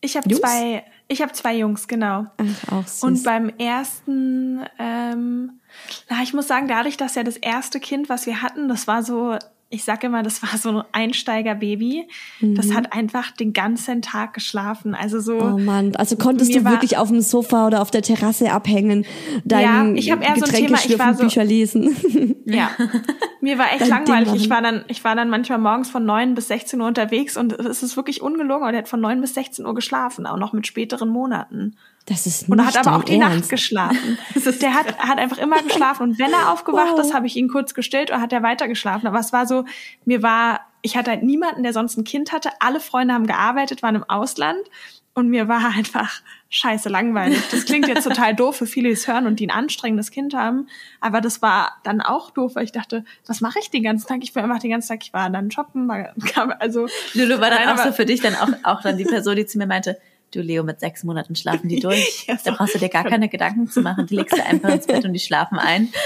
Ich 0.03 0.17
habe 0.17 0.29
zwei, 0.29 0.83
ich 1.09 1.23
habe 1.23 1.33
zwei 1.33 1.57
Jungs, 1.57 1.89
genau. 1.89 2.27
ach, 2.37 2.73
auch 2.73 2.87
süß. 2.87 3.03
Und 3.05 3.23
beim 3.25 3.49
ersten, 3.59 4.61
ähm, 4.79 5.53
na, 6.11 6.23
ich 6.23 6.35
muss 6.35 6.49
sagen, 6.49 6.69
dadurch, 6.69 6.97
dass 6.99 7.15
ja 7.15 7.23
das 7.23 7.37
erste 7.37 7.81
Kind, 7.81 8.09
was 8.11 8.27
wir 8.27 8.43
hatten, 8.43 8.69
das 8.69 8.87
war 8.87 9.03
so, 9.03 9.37
ich 9.75 9.85
sag 9.85 10.03
immer, 10.05 10.23
das 10.23 10.43
war 10.43 10.57
so 10.59 10.69
ein 10.79 10.85
Einsteigerbaby. 10.93 12.07
Das 12.41 12.67
Mhm. 12.67 12.75
hat 12.75 12.93
einfach 12.93 13.31
den 13.33 13.53
ganzen 13.53 14.03
Tag 14.03 14.33
geschlafen. 14.35 14.95
Also 14.95 15.21
so. 15.21 15.39
Oh 15.41 15.59
Mann, 15.59 15.95
also 15.97 16.17
konntest 16.17 16.55
du 16.55 16.65
war- 16.65 16.73
wirklich 16.73 16.97
auf 16.97 17.09
dem 17.09 17.21
Sofa 17.21 17.67
oder 17.67 17.83
auf 17.83 17.91
der 17.91 18.03
Terrasse 18.03 18.53
abhängen, 18.53 19.05
dein 19.45 19.63
Ja, 19.63 19.93
ich 19.95 20.11
hab 20.11 20.23
eher 20.23 20.37
so 20.37 20.45
ein 20.45 20.51
Thema, 20.53 20.79
ich 20.85 20.99
war 20.99 21.15
so- 21.15 21.23
Bücher 21.25 21.45
lesen. 21.45 21.95
Ja. 22.47 22.71
Mir 23.41 23.57
war 23.59 23.73
echt 23.73 23.81
Dein 23.81 23.89
langweilig. 23.89 24.35
Ich 24.35 24.51
war 24.51 24.61
dann, 24.61 24.85
ich 24.89 25.03
war 25.03 25.17
dann 25.17 25.31
manchmal 25.31 25.59
morgens 25.59 25.89
von 25.91 26.05
neun 26.05 26.35
bis 26.35 26.49
16 26.49 26.79
Uhr 26.81 26.87
unterwegs 26.87 27.39
und 27.39 27.55
es 27.55 27.83
ist 27.83 27.97
wirklich 27.97 28.21
ungelogen. 28.21 28.67
Und 28.69 28.75
er 28.75 28.79
hat 28.81 28.89
von 28.89 29.01
neun 29.01 29.21
bis 29.23 29.33
16 29.35 29.65
Uhr 29.65 29.75
geschlafen, 29.75 30.27
auch 30.27 30.37
noch 30.37 30.53
mit 30.53 30.67
späteren 30.67 31.09
Monaten. 31.09 31.77
Das 32.07 32.27
ist 32.27 32.43
nicht 32.43 32.51
Und 32.51 32.59
er 32.59 32.67
hat 32.67 32.77
aber 32.87 32.97
auch 32.97 33.05
die 33.05 33.15
Ernst. 33.19 33.39
Nacht 33.41 33.49
geschlafen. 33.51 34.19
Der 34.61 34.75
hat, 34.75 34.99
hat 34.99 35.19
einfach 35.19 35.39
immer 35.39 35.63
geschlafen. 35.63 36.03
Und 36.03 36.19
wenn 36.19 36.33
er 36.33 36.53
aufgewacht 36.53 36.93
Wow. 36.93 37.01
ist, 37.01 37.15
habe 37.15 37.27
ich 37.27 37.37
ihn 37.37 37.49
kurz 37.49 37.73
gestillt 37.73 38.11
oder 38.11 38.21
hat 38.21 38.33
er 38.33 38.43
weiter 38.43 38.69
geschlafen. 38.69 39.07
Aber 39.07 39.19
es 39.19 39.33
war 39.33 39.47
so, 39.47 39.65
mir 40.05 40.23
war, 40.23 40.61
ich 40.83 40.97
hatte 40.99 41.11
halt 41.13 41.23
niemanden, 41.23 41.63
der 41.63 41.73
sonst 41.73 41.97
ein 41.97 42.05
Kind 42.05 42.33
hatte. 42.33 42.51
Alle 42.61 42.81
Freunde 42.81 43.15
haben 43.15 43.27
gearbeitet, 43.27 43.83
waren 43.83 43.95
im 43.95 44.05
Ausland. 44.05 44.59
Und 45.15 45.29
mir 45.31 45.49
war 45.49 45.65
einfach 45.77 46.21
scheiße 46.51 46.91
langweilig. 46.91 47.41
Das 47.51 47.65
klingt 47.65 47.89
jetzt 47.89 48.05
total 48.05 48.35
doof 48.35 48.57
für 48.57 48.67
viele, 48.67 48.89
die 48.89 48.95
es 48.95 49.09
hören 49.09 49.27
und 49.27 49.41
die 49.41 49.47
ein 49.47 49.51
anstrengendes 49.51 50.11
Kind 50.11 50.35
haben. 50.35 50.69
Aber 51.01 51.23
das 51.23 51.41
war 51.41 51.77
dann 51.85 52.03
auch 52.03 52.31
doof, 52.33 52.55
weil 52.55 52.65
ich 52.65 52.73
dachte, 52.73 53.05
was 53.27 53.41
mache 53.41 53.61
ich 53.61 53.71
den 53.71 53.83
ganzen 53.83 54.07
Tag? 54.09 54.19
Ich 54.23 54.35
war 54.37 54.43
einfach 54.45 54.59
den 54.59 54.71
ganzen 54.73 54.89
Tag, 54.89 55.03
ich 55.03 55.15
war 55.15 55.31
dann 55.31 55.51
shoppen, 55.51 55.89
war, 55.89 56.11
also. 56.61 56.87
Lulu 57.15 57.41
war 57.41 57.49
dann 57.51 57.63
auch 57.69 57.79
aber- 57.79 57.85
so 57.85 57.93
für 57.93 58.05
dich 58.05 58.21
dann 58.21 58.35
auch, 58.35 58.49
auch 58.63 58.83
dann 58.83 58.99
die 58.99 59.05
Person, 59.05 59.37
die 59.37 59.47
zu 59.47 59.57
mir 59.57 59.67
meinte, 59.67 59.99
du 60.35 60.43
Leo, 60.43 60.63
mit 60.65 60.81
sechs 60.81 61.05
Monaten 61.05 61.35
schlafen 61.37 61.69
die 61.69 61.81
durch. 61.81 62.25
Ja, 62.27 62.37
Da 62.45 62.53
brauchst 62.53 62.75
du 62.75 62.79
dir 62.79 62.89
gar 62.89 63.05
keine 63.05 63.29
Gedanken 63.29 63.69
zu 63.69 63.81
machen. 63.81 64.07
Die 64.07 64.17
legst 64.17 64.37
du 64.37 64.45
einfach 64.45 64.71
ins 64.75 64.87
Bett 64.87 65.05
und 65.05 65.13
die 65.13 65.21
schlafen 65.21 65.59
ein. 65.59 65.89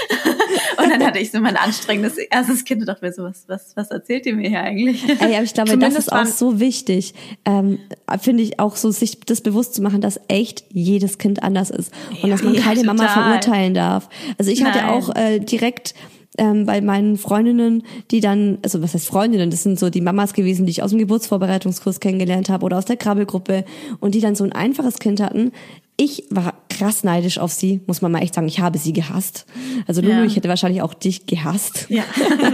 Und 0.77 0.89
dann 0.89 1.03
hatte 1.05 1.19
ich 1.19 1.29
so 1.31 1.39
mein 1.41 1.57
anstrengendes 1.57 2.17
erstes 2.17 2.63
Kind 2.63 2.81
und 2.81 2.87
dachte 2.87 3.05
mir 3.05 3.11
so, 3.11 3.23
was, 3.23 3.43
was, 3.47 3.75
was 3.75 3.91
erzählt 3.91 4.25
ihr 4.25 4.35
mir 4.35 4.49
hier 4.49 4.61
eigentlich? 4.61 5.03
Ey, 5.19 5.35
aber 5.35 5.43
ich 5.43 5.53
glaube, 5.53 5.67
das 5.69 5.73
Zumindest 5.73 5.97
ist 5.97 6.11
auch 6.13 6.25
so 6.25 6.59
wichtig. 6.59 7.13
Ähm, 7.45 7.79
Finde 8.21 8.43
ich 8.43 8.59
auch 8.59 8.75
so, 8.77 8.89
sich 8.89 9.19
das 9.19 9.41
bewusst 9.41 9.75
zu 9.75 9.81
machen, 9.81 9.99
dass 10.01 10.19
echt 10.29 10.63
jedes 10.69 11.17
Kind 11.17 11.43
anders 11.43 11.69
ist 11.69 11.91
und 12.23 12.29
dass 12.29 12.43
man 12.43 12.53
Ja, 12.53 12.61
keine 12.61 12.83
Mama 12.83 13.07
total. 13.07 13.23
verurteilen 13.23 13.73
darf. 13.73 14.09
Also 14.37 14.51
ich 14.51 14.63
hatte 14.63 14.79
Nein. 14.79 14.89
auch 14.89 15.13
äh, 15.15 15.39
direkt 15.39 15.93
ähm, 16.39 16.65
bei 16.65 16.81
meinen 16.81 17.17
Freundinnen, 17.17 17.83
die 18.09 18.19
dann, 18.19 18.57
also 18.63 18.81
was 18.81 18.93
heißt 18.95 19.05
Freundinnen, 19.07 19.51
das 19.51 19.63
sind 19.63 19.77
so 19.77 19.89
die 19.89 20.01
Mamas 20.01 20.33
gewesen, 20.33 20.65
die 20.65 20.71
ich 20.71 20.81
aus 20.81 20.89
dem 20.89 20.99
Geburtsvorbereitungskurs 20.99 21.99
kennengelernt 21.99 22.49
habe 22.49 22.65
oder 22.65 22.77
aus 22.77 22.85
der 22.85 22.97
Krabbelgruppe 22.97 23.65
und 23.99 24.15
die 24.15 24.21
dann 24.21 24.35
so 24.35 24.43
ein 24.43 24.51
einfaches 24.53 24.99
Kind 24.99 25.21
hatten. 25.21 25.51
Ich 25.97 26.23
war 26.29 26.53
krass 26.69 27.03
neidisch 27.03 27.39
auf 27.39 27.51
sie, 27.51 27.81
muss 27.85 28.01
man 28.01 28.11
mal 28.13 28.21
echt 28.23 28.33
sagen. 28.33 28.47
Ich 28.47 28.61
habe 28.61 28.77
sie 28.77 28.93
gehasst. 28.93 29.45
Also 29.85 29.99
Lulu, 30.01 30.13
Ja. 30.13 30.23
ich 30.23 30.37
hätte 30.37 30.47
wahrscheinlich 30.47 30.81
auch 30.81 30.93
dich 30.93 31.25
gehasst. 31.25 31.87
Ja. 31.89 32.03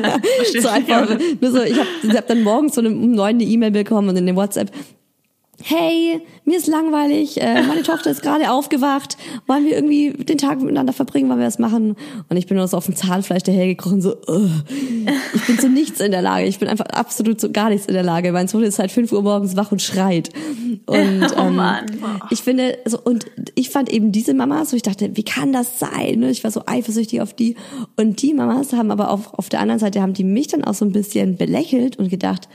so 0.61 0.67
einfach, 0.67 1.07
nur 1.39 1.51
so, 1.51 1.61
ich 1.61 1.77
habe 1.77 2.17
hab 2.17 2.27
dann 2.27 2.41
morgens 2.41 2.73
so 2.73 2.81
eine, 2.81 2.89
um 2.89 3.11
neun 3.11 3.35
eine 3.35 3.43
E-Mail 3.43 3.69
bekommen 3.71 4.09
und 4.09 4.17
in 4.17 4.25
dem 4.25 4.35
WhatsApp, 4.35 4.71
hey, 5.63 6.21
mir 6.43 6.57
ist 6.57 6.67
langweilig, 6.67 7.41
äh, 7.41 7.63
meine 7.63 7.83
Tochter 7.83 8.11
ist 8.11 8.21
gerade 8.21 8.51
aufgewacht, 8.51 9.17
wollen 9.47 9.65
wir 9.65 9.75
irgendwie 9.75 10.11
den 10.11 10.37
Tag 10.37 10.61
miteinander 10.61 10.93
verbringen, 10.93 11.29
wollen 11.29 11.39
wir 11.39 11.45
das 11.45 11.59
machen? 11.59 11.95
Und 12.29 12.37
ich 12.37 12.47
bin 12.47 12.57
nur 12.57 12.67
so 12.67 12.77
auf 12.77 12.85
dem 12.85 12.95
Zahnfleisch 12.95 13.43
dahergekrochen, 13.43 14.01
so, 14.01 14.15
uh, 14.27 14.49
ich 15.33 15.47
bin 15.47 15.59
zu 15.59 15.69
nichts 15.69 15.99
in 15.99 16.11
der 16.11 16.21
Lage, 16.21 16.45
ich 16.45 16.59
bin 16.59 16.67
einfach 16.67 16.85
absolut 16.87 17.39
zu 17.39 17.51
gar 17.51 17.69
nichts 17.69 17.87
in 17.87 17.93
der 17.93 18.03
Lage. 18.03 18.31
Mein 18.31 18.47
Sohn 18.47 18.63
ist 18.63 18.75
seit 18.75 18.91
5 18.91 19.11
Uhr 19.11 19.23
morgens 19.23 19.55
wach 19.55 19.71
und 19.71 19.81
schreit. 19.81 20.29
Und 20.85 21.25
Oh 21.35 21.41
ähm, 21.41 21.61
ich 22.29 22.41
finde, 22.41 22.77
so, 22.85 22.99
und 23.01 23.25
ich 23.55 23.69
fand 23.69 23.91
eben 23.91 24.11
diese 24.11 24.33
Mamas, 24.33 24.69
so 24.69 24.75
ich 24.75 24.83
dachte, 24.83 25.15
wie 25.15 25.23
kann 25.23 25.51
das 25.51 25.79
sein? 25.79 26.19
Ne? 26.19 26.31
Ich 26.31 26.43
war 26.43 26.51
so 26.51 26.63
eifersüchtig 26.65 27.21
auf 27.21 27.33
die. 27.33 27.55
Und 27.95 28.21
die 28.21 28.33
Mamas 28.33 28.73
haben 28.73 28.91
aber 28.91 29.09
auf, 29.09 29.33
auf 29.33 29.49
der 29.49 29.59
anderen 29.59 29.79
Seite, 29.79 30.01
haben 30.01 30.13
die 30.13 30.23
mich 30.23 30.47
dann 30.47 30.63
auch 30.63 30.73
so 30.73 30.85
ein 30.85 30.91
bisschen 30.91 31.37
belächelt 31.37 31.97
und 31.97 32.09
gedacht, 32.09 32.47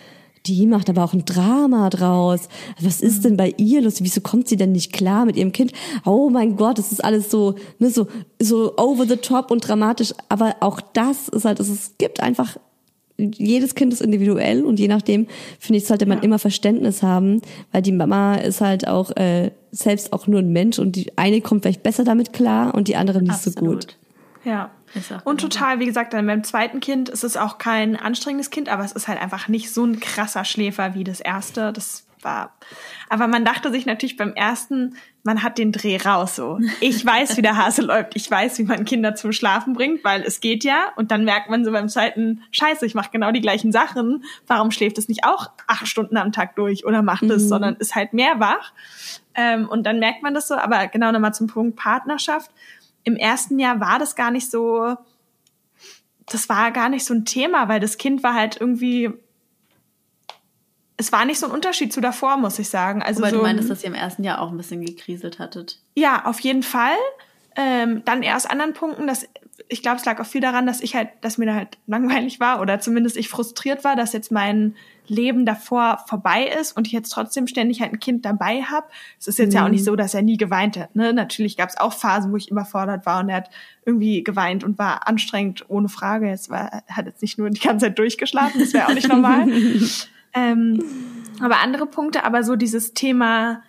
die 0.50 0.66
macht 0.66 0.90
aber 0.90 1.04
auch 1.04 1.12
ein 1.12 1.24
Drama 1.24 1.90
draus. 1.90 2.48
Was 2.80 3.00
ist 3.00 3.24
denn 3.24 3.36
bei 3.36 3.54
ihr 3.56 3.82
los? 3.82 4.02
Wieso 4.02 4.20
kommt 4.20 4.48
sie 4.48 4.56
denn 4.56 4.72
nicht 4.72 4.92
klar 4.92 5.24
mit 5.24 5.36
ihrem 5.36 5.52
Kind? 5.52 5.72
Oh 6.04 6.28
mein 6.28 6.56
Gott, 6.56 6.78
das 6.78 6.90
ist 6.90 7.04
alles 7.04 7.30
so, 7.30 7.54
ne, 7.78 7.90
so, 7.90 8.08
so 8.40 8.76
over 8.76 9.06
the 9.06 9.16
top 9.16 9.52
und 9.52 9.66
dramatisch. 9.66 10.12
Aber 10.28 10.56
auch 10.58 10.80
das 10.80 11.28
ist 11.28 11.44
halt, 11.44 11.60
es 11.60 11.94
gibt 11.98 12.20
einfach, 12.20 12.56
jedes 13.16 13.76
Kind 13.76 13.92
ist 13.92 14.02
individuell 14.02 14.64
und 14.64 14.80
je 14.80 14.88
nachdem, 14.88 15.28
finde 15.60 15.78
ich, 15.78 15.86
sollte 15.86 16.06
man 16.06 16.20
immer 16.22 16.38
Verständnis 16.38 17.02
haben, 17.02 17.42
weil 17.70 17.82
die 17.82 17.92
Mama 17.92 18.34
ist 18.34 18.60
halt 18.60 18.88
auch, 18.88 19.10
äh, 19.12 19.52
selbst 19.70 20.12
auch 20.12 20.26
nur 20.26 20.40
ein 20.40 20.52
Mensch 20.52 20.80
und 20.80 20.96
die 20.96 21.16
eine 21.16 21.40
kommt 21.42 21.62
vielleicht 21.62 21.84
besser 21.84 22.02
damit 22.02 22.32
klar 22.32 22.74
und 22.74 22.88
die 22.88 22.96
andere 22.96 23.22
nicht 23.22 23.38
so 23.40 23.50
Absolut. 23.50 23.86
gut. 23.86 23.96
Ja. 24.44 24.70
Und 25.24 25.40
genau 25.40 25.48
total, 25.48 25.80
wie 25.80 25.86
gesagt, 25.86 26.12
dann 26.12 26.26
beim 26.26 26.44
zweiten 26.44 26.80
Kind 26.80 27.08
ist 27.08 27.24
es 27.24 27.36
auch 27.36 27.58
kein 27.58 27.96
anstrengendes 27.96 28.50
Kind, 28.50 28.68
aber 28.68 28.84
es 28.84 28.92
ist 28.92 29.08
halt 29.08 29.20
einfach 29.20 29.48
nicht 29.48 29.72
so 29.72 29.84
ein 29.84 30.00
krasser 30.00 30.44
Schläfer 30.44 30.94
wie 30.94 31.04
das 31.04 31.20
erste. 31.20 31.72
Das 31.72 32.06
war, 32.22 32.54
aber 33.08 33.28
man 33.28 33.44
dachte 33.44 33.70
sich 33.70 33.86
natürlich 33.86 34.16
beim 34.16 34.34
ersten, 34.34 34.96
man 35.22 35.42
hat 35.42 35.58
den 35.58 35.72
Dreh 35.72 35.96
raus 35.96 36.36
so. 36.36 36.58
Ich 36.80 37.04
weiß, 37.06 37.36
wie 37.36 37.42
der 37.42 37.56
Hase 37.56 37.82
läuft. 37.82 38.16
Ich 38.16 38.30
weiß, 38.30 38.58
wie 38.58 38.64
man 38.64 38.84
Kinder 38.84 39.14
zum 39.14 39.32
Schlafen 39.32 39.74
bringt, 39.74 40.04
weil 40.04 40.22
es 40.22 40.40
geht 40.40 40.64
ja. 40.64 40.92
Und 40.96 41.10
dann 41.10 41.24
merkt 41.24 41.50
man 41.50 41.64
so 41.64 41.72
beim 41.72 41.88
zweiten, 41.88 42.42
scheiße, 42.50 42.86
ich 42.86 42.94
mache 42.94 43.10
genau 43.12 43.30
die 43.32 43.40
gleichen 43.40 43.72
Sachen. 43.72 44.24
Warum 44.46 44.70
schläft 44.70 44.98
es 44.98 45.08
nicht 45.08 45.24
auch 45.24 45.50
acht 45.66 45.88
Stunden 45.88 46.16
am 46.16 46.32
Tag 46.32 46.56
durch 46.56 46.84
oder 46.84 47.02
macht 47.02 47.24
es, 47.24 47.48
sondern 47.48 47.76
ist 47.76 47.94
halt 47.94 48.12
mehr 48.12 48.40
wach. 48.40 48.72
Ähm, 49.34 49.68
und 49.68 49.84
dann 49.84 49.98
merkt 49.98 50.22
man 50.22 50.34
das 50.34 50.48
so. 50.48 50.54
Aber 50.54 50.86
genau 50.88 51.12
nochmal 51.12 51.34
zum 51.34 51.46
Punkt 51.46 51.76
Partnerschaft 51.76 52.50
im 53.04 53.16
ersten 53.16 53.58
Jahr 53.58 53.80
war 53.80 53.98
das 53.98 54.16
gar 54.16 54.30
nicht 54.30 54.50
so, 54.50 54.96
das 56.26 56.48
war 56.48 56.70
gar 56.70 56.88
nicht 56.88 57.04
so 57.04 57.14
ein 57.14 57.24
Thema, 57.24 57.68
weil 57.68 57.80
das 57.80 57.98
Kind 57.98 58.22
war 58.22 58.34
halt 58.34 58.60
irgendwie, 58.60 59.10
es 60.96 61.12
war 61.12 61.24
nicht 61.24 61.38
so 61.38 61.46
ein 61.46 61.52
Unterschied 61.52 61.92
zu 61.92 62.00
davor, 62.00 62.36
muss 62.36 62.58
ich 62.58 62.68
sagen. 62.68 63.02
Also 63.02 63.22
Weil 63.22 63.30
so, 63.30 63.38
du 63.38 63.42
meintest, 63.42 63.70
dass 63.70 63.82
ihr 63.82 63.88
im 63.88 63.94
ersten 63.94 64.22
Jahr 64.22 64.40
auch 64.40 64.50
ein 64.50 64.56
bisschen 64.56 64.84
gekriselt 64.84 65.38
hattet. 65.38 65.80
ja, 65.94 66.24
auf 66.26 66.40
jeden 66.40 66.62
Fall. 66.62 66.96
Ähm, 67.56 68.02
dann 68.04 68.22
eher 68.22 68.36
aus 68.36 68.46
anderen 68.46 68.74
Punkten, 68.74 69.08
dass 69.08 69.26
ich 69.70 69.82
glaube, 69.82 69.98
es 69.98 70.04
lag 70.04 70.20
auch 70.20 70.26
viel 70.26 70.40
daran, 70.40 70.66
dass 70.66 70.80
ich 70.80 70.96
halt, 70.96 71.10
dass 71.20 71.38
mir 71.38 71.46
da 71.46 71.54
halt 71.54 71.78
langweilig 71.86 72.40
war 72.40 72.60
oder 72.60 72.80
zumindest 72.80 73.16
ich 73.16 73.28
frustriert 73.28 73.84
war, 73.84 73.94
dass 73.94 74.12
jetzt 74.12 74.32
mein 74.32 74.74
Leben 75.06 75.46
davor 75.46 76.04
vorbei 76.08 76.50
ist 76.60 76.76
und 76.76 76.88
ich 76.88 76.92
jetzt 76.92 77.10
trotzdem 77.10 77.46
ständig 77.46 77.80
halt 77.80 77.92
ein 77.92 78.00
Kind 78.00 78.24
dabei 78.24 78.62
habe. 78.62 78.86
Es 79.18 79.28
ist 79.28 79.38
jetzt 79.38 79.54
ja 79.54 79.64
auch 79.64 79.68
nicht 79.68 79.84
so, 79.84 79.96
dass 79.96 80.12
er 80.12 80.22
nie 80.22 80.36
geweint 80.36 80.76
hat. 80.76 80.94
Ne? 80.96 81.12
Natürlich 81.12 81.56
gab 81.56 81.68
es 81.68 81.78
auch 81.78 81.92
Phasen, 81.92 82.32
wo 82.32 82.36
ich 82.36 82.50
überfordert 82.50 83.06
war 83.06 83.20
und 83.20 83.28
er 83.28 83.36
hat 83.36 83.50
irgendwie 83.86 84.24
geweint 84.24 84.64
und 84.64 84.78
war 84.78 85.06
anstrengend, 85.08 85.64
ohne 85.68 85.88
Frage. 85.88 86.28
Jetzt 86.28 86.50
war, 86.50 86.82
er 86.86 86.96
hat 86.96 87.06
jetzt 87.06 87.22
nicht 87.22 87.38
nur 87.38 87.48
die 87.50 87.60
ganze 87.60 87.86
Zeit 87.86 87.98
durchgeschlafen, 87.98 88.60
das 88.60 88.72
wäre 88.72 88.88
auch 88.88 88.94
nicht 88.94 89.08
normal. 89.08 89.48
ähm, 90.34 90.82
aber 91.40 91.60
andere 91.60 91.86
Punkte, 91.86 92.24
aber 92.24 92.42
so 92.42 92.56
dieses 92.56 92.92
Thema 92.92 93.62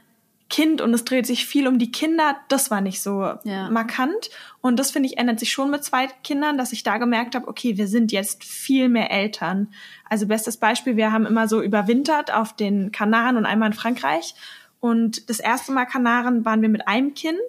Kind 0.51 0.81
und 0.81 0.93
es 0.93 1.05
dreht 1.05 1.25
sich 1.25 1.45
viel 1.45 1.65
um 1.65 1.79
die 1.79 1.91
Kinder, 1.91 2.35
das 2.49 2.69
war 2.69 2.81
nicht 2.81 3.01
so 3.01 3.33
Ja. 3.45 3.69
markant. 3.71 4.29
Und 4.59 4.77
das 4.77 4.91
finde 4.91 5.07
ich 5.07 5.17
ändert 5.17 5.39
sich 5.39 5.51
schon 5.51 5.71
mit 5.71 5.83
zwei 5.83 6.07
Kindern, 6.23 6.57
dass 6.57 6.73
ich 6.73 6.83
da 6.83 6.97
gemerkt 6.97 7.33
habe, 7.35 7.47
okay, 7.47 7.77
wir 7.77 7.87
sind 7.87 8.11
jetzt 8.11 8.43
viel 8.43 8.89
mehr 8.89 9.09
Eltern. 9.11 9.73
Also 10.09 10.27
bestes 10.27 10.57
Beispiel, 10.57 10.97
wir 10.97 11.11
haben 11.13 11.25
immer 11.25 11.47
so 11.47 11.61
überwintert 11.61 12.33
auf 12.33 12.53
den 12.53 12.91
Kanaren 12.91 13.37
und 13.37 13.45
einmal 13.45 13.69
in 13.69 13.73
Frankreich. 13.73 14.35
Und 14.81 15.29
das 15.29 15.39
erste 15.39 15.71
Mal 15.71 15.85
Kanaren 15.85 16.43
waren 16.43 16.61
wir 16.61 16.69
mit 16.69 16.85
einem 16.87 17.13
Kind 17.13 17.39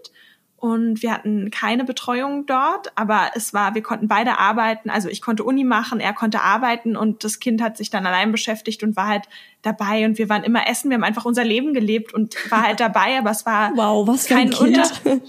und 0.62 1.02
wir 1.02 1.10
hatten 1.10 1.50
keine 1.50 1.82
Betreuung 1.82 2.46
dort, 2.46 2.92
aber 2.94 3.32
es 3.34 3.52
war, 3.52 3.74
wir 3.74 3.82
konnten 3.82 4.06
beide 4.06 4.38
arbeiten. 4.38 4.90
Also 4.90 5.08
ich 5.08 5.20
konnte 5.20 5.42
Uni 5.42 5.64
machen, 5.64 5.98
er 5.98 6.12
konnte 6.12 6.40
arbeiten 6.40 6.94
und 6.94 7.24
das 7.24 7.40
Kind 7.40 7.60
hat 7.60 7.76
sich 7.76 7.90
dann 7.90 8.06
allein 8.06 8.30
beschäftigt 8.30 8.84
und 8.84 8.94
war 8.94 9.08
halt 9.08 9.24
dabei 9.62 10.04
und 10.04 10.18
wir 10.18 10.28
waren 10.28 10.44
immer 10.44 10.68
essen. 10.68 10.88
Wir 10.88 10.94
haben 10.94 11.02
einfach 11.02 11.24
unser 11.24 11.42
Leben 11.42 11.74
gelebt 11.74 12.14
und 12.14 12.36
war 12.48 12.62
halt 12.62 12.78
dabei, 12.78 13.18
aber 13.18 13.32
es 13.32 13.44
war 13.44 13.72
Wow, 13.74 14.06
was 14.06 14.28
für 14.28 14.36
ein 14.36 14.50
kein. 14.50 14.68
Unter 14.68 14.82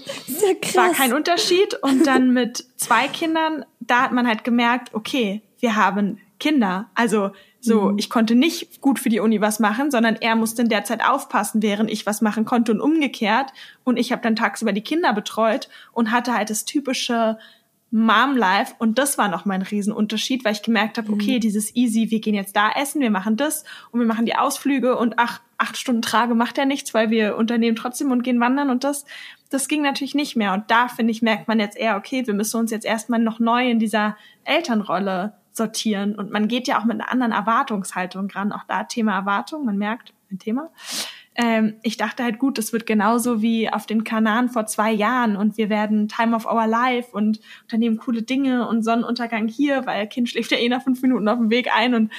krass. 0.62 0.76
war 0.76 0.90
kein 0.92 1.12
Unterschied. 1.12 1.74
Und 1.82 2.06
dann 2.06 2.32
mit 2.32 2.64
zwei 2.76 3.08
Kindern, 3.08 3.64
da 3.80 4.02
hat 4.02 4.12
man 4.12 4.28
halt 4.28 4.44
gemerkt, 4.44 4.94
okay, 4.94 5.42
wir 5.58 5.74
haben 5.74 6.20
Kinder. 6.38 6.90
Also 6.94 7.32
so, 7.64 7.94
ich 7.96 8.10
konnte 8.10 8.34
nicht 8.34 8.82
gut 8.82 8.98
für 8.98 9.08
die 9.08 9.20
Uni 9.20 9.40
was 9.40 9.58
machen, 9.58 9.90
sondern 9.90 10.16
er 10.16 10.36
musste 10.36 10.62
in 10.62 10.68
der 10.68 10.84
Zeit 10.84 11.02
aufpassen, 11.02 11.62
während 11.62 11.90
ich 11.90 12.04
was 12.04 12.20
machen 12.20 12.44
konnte 12.44 12.72
und 12.72 12.80
umgekehrt. 12.80 13.52
Und 13.84 13.96
ich 13.96 14.12
habe 14.12 14.20
dann 14.20 14.36
tagsüber 14.36 14.72
die 14.72 14.82
Kinder 14.82 15.14
betreut 15.14 15.70
und 15.92 16.10
hatte 16.10 16.34
halt 16.34 16.50
das 16.50 16.66
typische 16.66 17.38
Mom-Life. 17.90 18.74
Und 18.78 18.98
das 18.98 19.16
war 19.16 19.28
noch 19.28 19.46
mein 19.46 19.62
Riesenunterschied, 19.62 20.44
weil 20.44 20.52
ich 20.52 20.62
gemerkt 20.62 20.98
habe, 20.98 21.10
okay, 21.10 21.38
dieses 21.38 21.74
easy, 21.74 22.10
wir 22.10 22.20
gehen 22.20 22.34
jetzt 22.34 22.54
da 22.54 22.70
essen, 22.72 23.00
wir 23.00 23.10
machen 23.10 23.36
das 23.36 23.64
und 23.92 24.00
wir 24.00 24.06
machen 24.06 24.26
die 24.26 24.36
Ausflüge 24.36 24.98
und 24.98 25.14
ach, 25.16 25.40
acht 25.56 25.78
Stunden 25.78 26.02
Trage 26.02 26.34
macht 26.34 26.58
ja 26.58 26.66
nichts, 26.66 26.92
weil 26.92 27.08
wir 27.08 27.36
unternehmen 27.36 27.76
trotzdem 27.76 28.10
und 28.10 28.24
gehen 28.24 28.40
wandern 28.40 28.68
und 28.68 28.84
das, 28.84 29.06
das 29.48 29.68
ging 29.68 29.80
natürlich 29.80 30.14
nicht 30.14 30.36
mehr. 30.36 30.52
Und 30.52 30.70
da, 30.70 30.88
finde 30.88 31.12
ich, 31.12 31.22
merkt 31.22 31.48
man 31.48 31.60
jetzt 31.60 31.78
eher, 31.78 31.96
okay, 31.96 32.26
wir 32.26 32.34
müssen 32.34 32.58
uns 32.58 32.70
jetzt 32.72 32.84
erstmal 32.84 33.20
noch 33.20 33.38
neu 33.38 33.70
in 33.70 33.78
dieser 33.78 34.16
Elternrolle 34.44 35.34
sortieren. 35.54 36.14
Und 36.16 36.30
man 36.30 36.48
geht 36.48 36.68
ja 36.68 36.78
auch 36.78 36.84
mit 36.84 37.00
einer 37.00 37.10
anderen 37.10 37.32
Erwartungshaltung 37.32 38.28
ran. 38.30 38.52
Auch 38.52 38.64
da 38.68 38.84
Thema 38.84 39.14
Erwartung, 39.14 39.64
man 39.64 39.78
merkt, 39.78 40.12
ein 40.30 40.38
Thema. 40.38 40.70
Ähm, 41.36 41.76
ich 41.82 41.96
dachte 41.96 42.22
halt, 42.22 42.38
gut, 42.38 42.58
das 42.58 42.72
wird 42.72 42.86
genauso 42.86 43.42
wie 43.42 43.68
auf 43.68 43.86
den 43.86 44.04
Kanaren 44.04 44.48
vor 44.48 44.66
zwei 44.66 44.92
Jahren 44.92 45.36
und 45.36 45.56
wir 45.56 45.68
werden 45.68 46.08
Time 46.08 46.36
of 46.36 46.46
Our 46.46 46.66
Life 46.66 47.10
und 47.10 47.40
unternehmen 47.62 47.96
coole 47.96 48.22
Dinge 48.22 48.68
und 48.68 48.84
Sonnenuntergang 48.84 49.48
hier, 49.48 49.84
weil 49.84 50.06
Kind 50.06 50.28
schläft 50.28 50.52
ja 50.52 50.58
eh 50.58 50.68
nach 50.68 50.82
fünf 50.82 51.02
Minuten 51.02 51.28
auf 51.28 51.38
dem 51.38 51.50
Weg 51.50 51.68
ein 51.74 51.94
und 51.94 52.12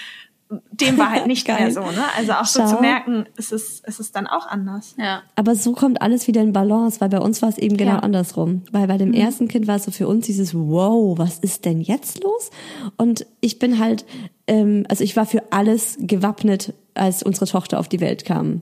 dem 0.72 0.98
war 0.98 1.10
halt 1.12 1.28
nicht 1.28 1.46
Geil. 1.48 1.60
mehr 1.62 1.72
so, 1.72 1.82
ne? 1.82 2.04
Also 2.18 2.34
auch 2.34 2.46
so 2.46 2.60
Schau. 2.62 2.76
zu 2.76 2.82
merken, 2.82 3.26
es 3.36 3.52
ist, 3.52 3.82
es 3.86 4.00
ist 4.00 4.16
dann 4.16 4.28
auch 4.28 4.46
anders. 4.48 4.96
Ja. 4.98 5.22
Aber 5.36 5.56
so 5.56 5.74
kommt 5.74 6.02
alles 6.02 6.28
wieder 6.28 6.42
in 6.42 6.54
Balance, 6.54 7.02
weil 7.02 7.10
bei 7.10 7.20
uns 7.20 7.42
war 7.42 7.50
es 7.50 7.58
eben 7.58 7.78
genau 7.78 7.94
Ja. 7.94 8.00
andersrum. 8.00 8.62
Weil 8.72 8.88
bei 8.88 8.98
dem 8.98 9.14
ersten 9.14 9.48
Kind 9.48 9.68
war 9.68 9.78
es 9.78 9.86
so 9.86 9.92
für 9.92 10.08
uns 10.08 10.26
dieses 10.28 10.54
Wow, 10.54 11.18
was 11.18 11.40
ist 11.40 11.66
denn 11.66 11.82
jetzt 11.82 12.24
los? 12.24 12.52
Und 12.98 13.26
ich 13.42 13.58
bin 13.60 13.80
halt, 13.80 14.06
ähm, 14.48 14.86
also 14.88 15.04
ich 15.04 15.16
war 15.18 15.26
für 15.26 15.52
alles 15.52 15.98
gewappnet, 16.00 16.74
als 16.94 17.24
unsere 17.24 17.48
Tochter 17.48 17.80
auf 17.80 17.88
die 17.90 18.00
Welt 18.00 18.24
kam. 18.26 18.62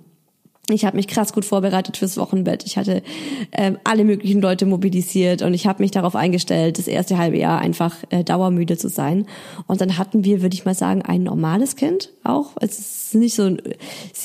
Ich 0.74 0.86
habe 0.86 0.98
mich 0.98 1.08
krass 1.08 1.34
gut 1.34 1.46
vorbereitet 1.46 1.98
fürs 1.98 2.18
Wochenbett. 2.18 2.64
Ich 2.66 2.78
hatte 2.78 3.04
ähm, 3.52 3.78
alle 3.84 4.04
möglichen 4.04 4.42
Leute 4.42 4.66
mobilisiert 4.66 5.42
und 5.42 5.54
ich 5.54 5.68
habe 5.68 5.84
mich 5.84 5.92
darauf 5.92 6.16
eingestellt, 6.16 6.78
das 6.78 6.88
erste 6.88 7.18
halbe 7.18 7.38
Jahr 7.38 7.60
einfach 7.60 7.96
äh, 8.10 8.24
dauermüde 8.24 8.78
zu 8.78 8.90
sein. 8.90 9.26
Und 9.68 9.82
dann 9.82 9.98
hatten 9.98 10.24
wir, 10.26 10.42
würde 10.42 10.56
ich 10.56 10.66
mal 10.66 10.74
sagen, 10.76 11.02
ein 11.02 11.24
normales 11.24 11.76
Kind 11.76 12.12
auch. 12.24 12.52
Es 12.60 12.80
ist 12.80 13.16
nicht 13.16 13.36
so, 13.36 13.44
ein- 13.44 13.62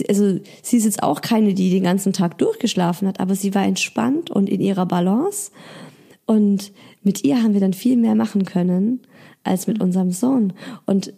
also 0.08 0.38
sie 0.62 0.76
ist 0.76 0.84
jetzt 0.84 1.02
auch 1.02 1.20
keine, 1.20 1.54
die 1.54 1.70
den 1.70 1.82
ganzen 1.84 2.12
Tag 2.12 2.38
durchgeschlafen 2.38 3.06
hat, 3.06 3.20
aber 3.20 3.34
sie 3.34 3.54
war 3.54 3.64
entspannt 3.64 4.30
und 4.30 4.48
in 4.48 4.60
ihrer 4.60 4.86
Balance. 4.86 5.50
Und 6.26 6.72
mit 7.02 7.24
ihr 7.24 7.42
haben 7.42 7.54
wir 7.54 7.60
dann 7.60 7.72
viel 7.74 7.96
mehr 7.96 8.14
machen 8.14 8.44
können 8.44 9.00
als 9.44 9.66
mit 9.66 9.80
unserem 9.80 10.10
Sohn. 10.10 10.52
Und 10.84 11.12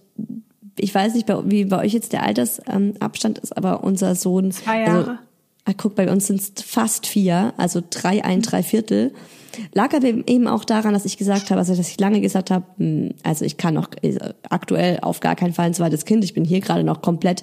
ich 0.81 0.95
weiß 0.95 1.15
nicht, 1.15 1.29
wie 1.45 1.65
bei 1.65 1.79
euch 1.85 1.93
jetzt 1.93 2.13
der 2.13 2.23
Altersabstand 2.23 3.39
ist, 3.39 3.57
aber 3.57 3.85
unser 3.85 4.15
Sohn. 4.15 4.51
Zwei 4.53 4.85
Also, 4.87 4.99
Jahre. 5.09 5.19
ah, 5.65 5.73
guck, 5.77 5.95
bei 5.95 6.11
uns 6.11 6.27
sind 6.27 6.41
es 6.41 6.53
fast 6.65 7.07
vier, 7.07 7.53
also 7.57 7.83
drei, 7.89 8.25
ein, 8.25 8.43
drei 8.43 8.63
Viertel. 8.63 9.13
Lag 9.75 9.93
aber 9.95 10.07
eben 10.07 10.47
auch 10.47 10.65
daran, 10.65 10.95
dass 10.95 11.05
ich 11.05 11.19
gesagt 11.19 11.51
habe, 11.51 11.59
also 11.59 11.75
dass 11.75 11.89
ich 11.91 11.99
lange 11.99 12.21
gesagt 12.21 12.53
habe, 12.53 12.65
hm, 12.79 13.15
also 13.25 13.45
ich 13.45 13.57
kann 13.57 13.75
noch 13.75 13.89
äh, 14.01 14.17
aktuell 14.49 15.01
auf 15.03 15.19
gar 15.19 15.35
keinen 15.35 15.53
Fall 15.53 15.67
ein 15.67 15.75
zweites 15.75 16.05
Kind. 16.05 16.23
Ich 16.23 16.35
bin 16.35 16.45
hier 16.45 16.61
gerade 16.61 16.85
noch 16.85 17.03
komplett 17.03 17.43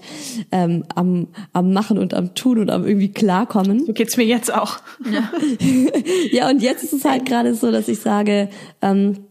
ähm, 0.53 0.85
am, 0.95 1.27
am 1.51 1.73
Machen 1.73 1.97
und 1.97 2.13
am 2.13 2.33
Tun 2.33 2.59
und 2.59 2.69
am 2.71 2.87
irgendwie 2.87 3.11
klarkommen. 3.11 3.85
So 3.85 3.91
geht's 3.91 4.15
mir 4.15 4.23
jetzt 4.23 4.53
auch. 4.53 4.77
Ja, 6.31 6.49
und 6.49 6.61
jetzt 6.61 6.85
ist 6.85 6.93
es 6.93 7.03
halt 7.03 7.25
gerade 7.25 7.53
so, 7.53 7.71
dass 7.73 7.89
ich 7.89 7.99
sage, 7.99 8.47
ähm, 8.81 9.26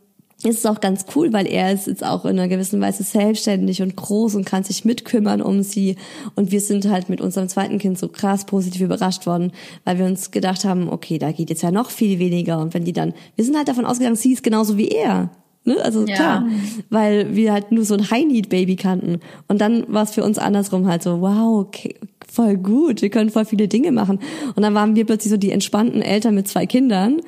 es 0.47 0.57
ist 0.57 0.66
auch 0.66 0.80
ganz 0.80 1.07
cool, 1.14 1.32
weil 1.32 1.47
er 1.47 1.72
ist 1.72 1.86
jetzt 1.86 2.05
auch 2.05 2.24
in 2.24 2.38
einer 2.38 2.49
gewissen 2.49 2.80
Weise 2.80 3.03
selbstständig 3.03 3.82
und 3.82 3.97
groß 3.97 4.34
und 4.34 4.44
kann 4.44 4.64
sich 4.64 4.84
mitkümmern 4.84 5.42
um 5.42 5.62
sie. 5.62 5.97
Und 6.34 6.51
wir 6.51 6.61
sind 6.61 6.88
halt 6.88 7.09
mit 7.09 7.20
unserem 7.20 7.49
zweiten 7.49 7.78
Kind 7.78 7.99
so 7.99 8.09
krass 8.09 8.47
positiv 8.47 8.80
überrascht 8.82 9.26
worden, 9.26 9.53
weil 9.84 9.99
wir 9.99 10.07
uns 10.07 10.30
gedacht 10.30 10.64
haben, 10.64 10.88
okay, 10.88 11.18
da 11.18 11.32
geht 11.32 11.51
jetzt 11.51 11.62
ja 11.62 11.70
noch 11.70 11.90
viel 11.90 12.18
weniger. 12.18 12.59
Und 12.59 12.74
wenn 12.74 12.84
die 12.84 12.92
dann, 12.92 13.14
wir 13.34 13.44
sind 13.44 13.57
halt 13.57 13.68
davon 13.68 13.84
ausgegangen, 13.86 14.16
sie 14.16 14.32
ist 14.32 14.42
genauso 14.42 14.76
wie 14.76 14.88
er. 14.88 15.30
Ne? 15.64 15.76
Also 15.82 16.07
Ja. 16.07 16.14
klar, 16.14 16.47
weil 16.90 17.34
wir 17.34 17.53
halt 17.53 17.72
nur 17.72 17.84
so 17.84 17.94
ein 17.94 18.11
High-Need-Baby 18.11 18.76
kannten. 18.76 19.20
Und 19.49 19.61
dann 19.61 19.84
war 19.92 20.05
es 20.05 20.12
für 20.12 20.22
uns 20.22 20.38
andersrum 20.38 20.86
halt 20.86 21.03
so, 21.03 21.20
wow, 21.20 21.66
okay, 21.66 21.97
voll 22.26 22.57
gut, 22.57 23.03
wir 23.03 23.11
können 23.11 23.30
voll 23.30 23.44
viele 23.44 23.66
Dinge 23.66 23.90
machen. 23.92 24.20
Und 24.55 24.62
dann 24.62 24.74
waren 24.74 24.94
wir 24.94 25.05
plötzlich 25.05 25.30
so 25.30 25.36
die 25.36 25.51
entspannten 25.51 26.03
Eltern 26.03 26.34
mit 26.34 26.47
zwei 26.47 26.66
Kindern, 26.66 27.20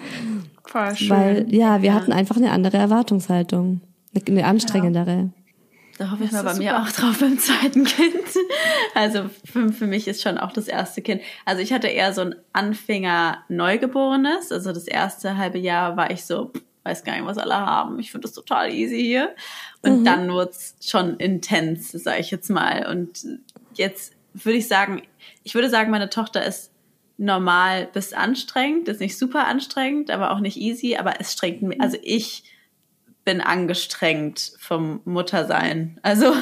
Voll 0.69 0.95
schön. 0.97 1.11
weil 1.11 1.47
ja, 1.55 1.81
wir 1.81 1.95
hatten 1.95 2.13
einfach 2.13 2.37
eine 2.37 2.51
andere 2.51 2.77
Erwartungshaltung, 2.77 3.81
eine, 4.27 4.45
anstrengendere. 4.45 5.31
Da 5.97 6.11
hoffe 6.11 6.25
ich 6.25 6.33
mal 6.33 6.45
bei 6.45 6.53
ist 6.53 6.59
mir 6.59 6.73
super. 6.73 6.83
auch 6.83 6.93
drauf 6.93 7.19
beim 7.21 7.39
zweiten 7.39 7.85
Kind. 7.85 8.15
Also 8.95 9.31
für, 9.45 9.73
für 9.73 9.87
mich 9.87 10.09
ist 10.09 10.23
schon 10.23 10.39
auch 10.39 10.53
das 10.53 10.67
erste 10.69 11.03
Kind. 11.03 11.23
Also 11.45 11.63
ich 11.63 11.73
hatte 11.73 11.87
eher 11.87 12.13
so 12.13 12.21
ein 12.23 12.35
Anfänger-Neugeborenes. 12.53 14.51
Also 14.51 14.73
das 14.73 14.89
erste 14.89 15.37
halbe 15.37 15.59
Jahr 15.59 15.97
war 15.97 16.11
ich 16.11 16.25
so, 16.25 16.47
pff, 16.47 16.63
weiß 16.83 17.05
gar 17.05 17.15
nicht, 17.15 17.25
was 17.25 17.39
alle 17.39 17.55
haben. 17.55 17.99
Ich 18.01 18.11
finde 18.11 18.27
das 18.27 18.35
total 18.35 18.73
easy 18.73 19.01
hier. 19.01 19.35
Und 19.83 20.05
dann 20.05 20.31
wurde 20.33 20.51
es 20.51 20.75
schon 20.81 21.17
intens, 21.17 21.93
sage 21.93 22.21
ich 22.21 22.31
jetzt 22.31 22.51
mal. 22.51 22.87
Und 22.91 23.25
jetzt 23.75 24.15
würde 24.35 24.59
ich 24.59 24.67
sagen, 24.69 25.03
ich 25.45 25.55
würde 25.55 25.71
sagen, 25.71 25.91
meine 25.91 26.11
Tochter 26.11 26.45
ist 26.45 26.73
normal 27.19 27.89
bis 27.93 28.13
anstrengend, 28.13 28.89
ist 28.89 29.01
nicht 29.01 29.19
super 29.19 29.47
anstrengend, 29.47 30.11
aber 30.11 30.31
auch 30.31 30.41
nicht 30.41 30.57
easy, 30.57 30.97
aber 30.97 31.21
es 31.21 31.33
strengt 31.33 31.63
mich, 31.63 31.81
also 31.81 31.99
ich 32.03 32.45
bin 33.25 33.41
angestrengt 33.43 34.53
vom 34.59 35.03
Muttersein. 35.05 35.99
Also 36.03 36.33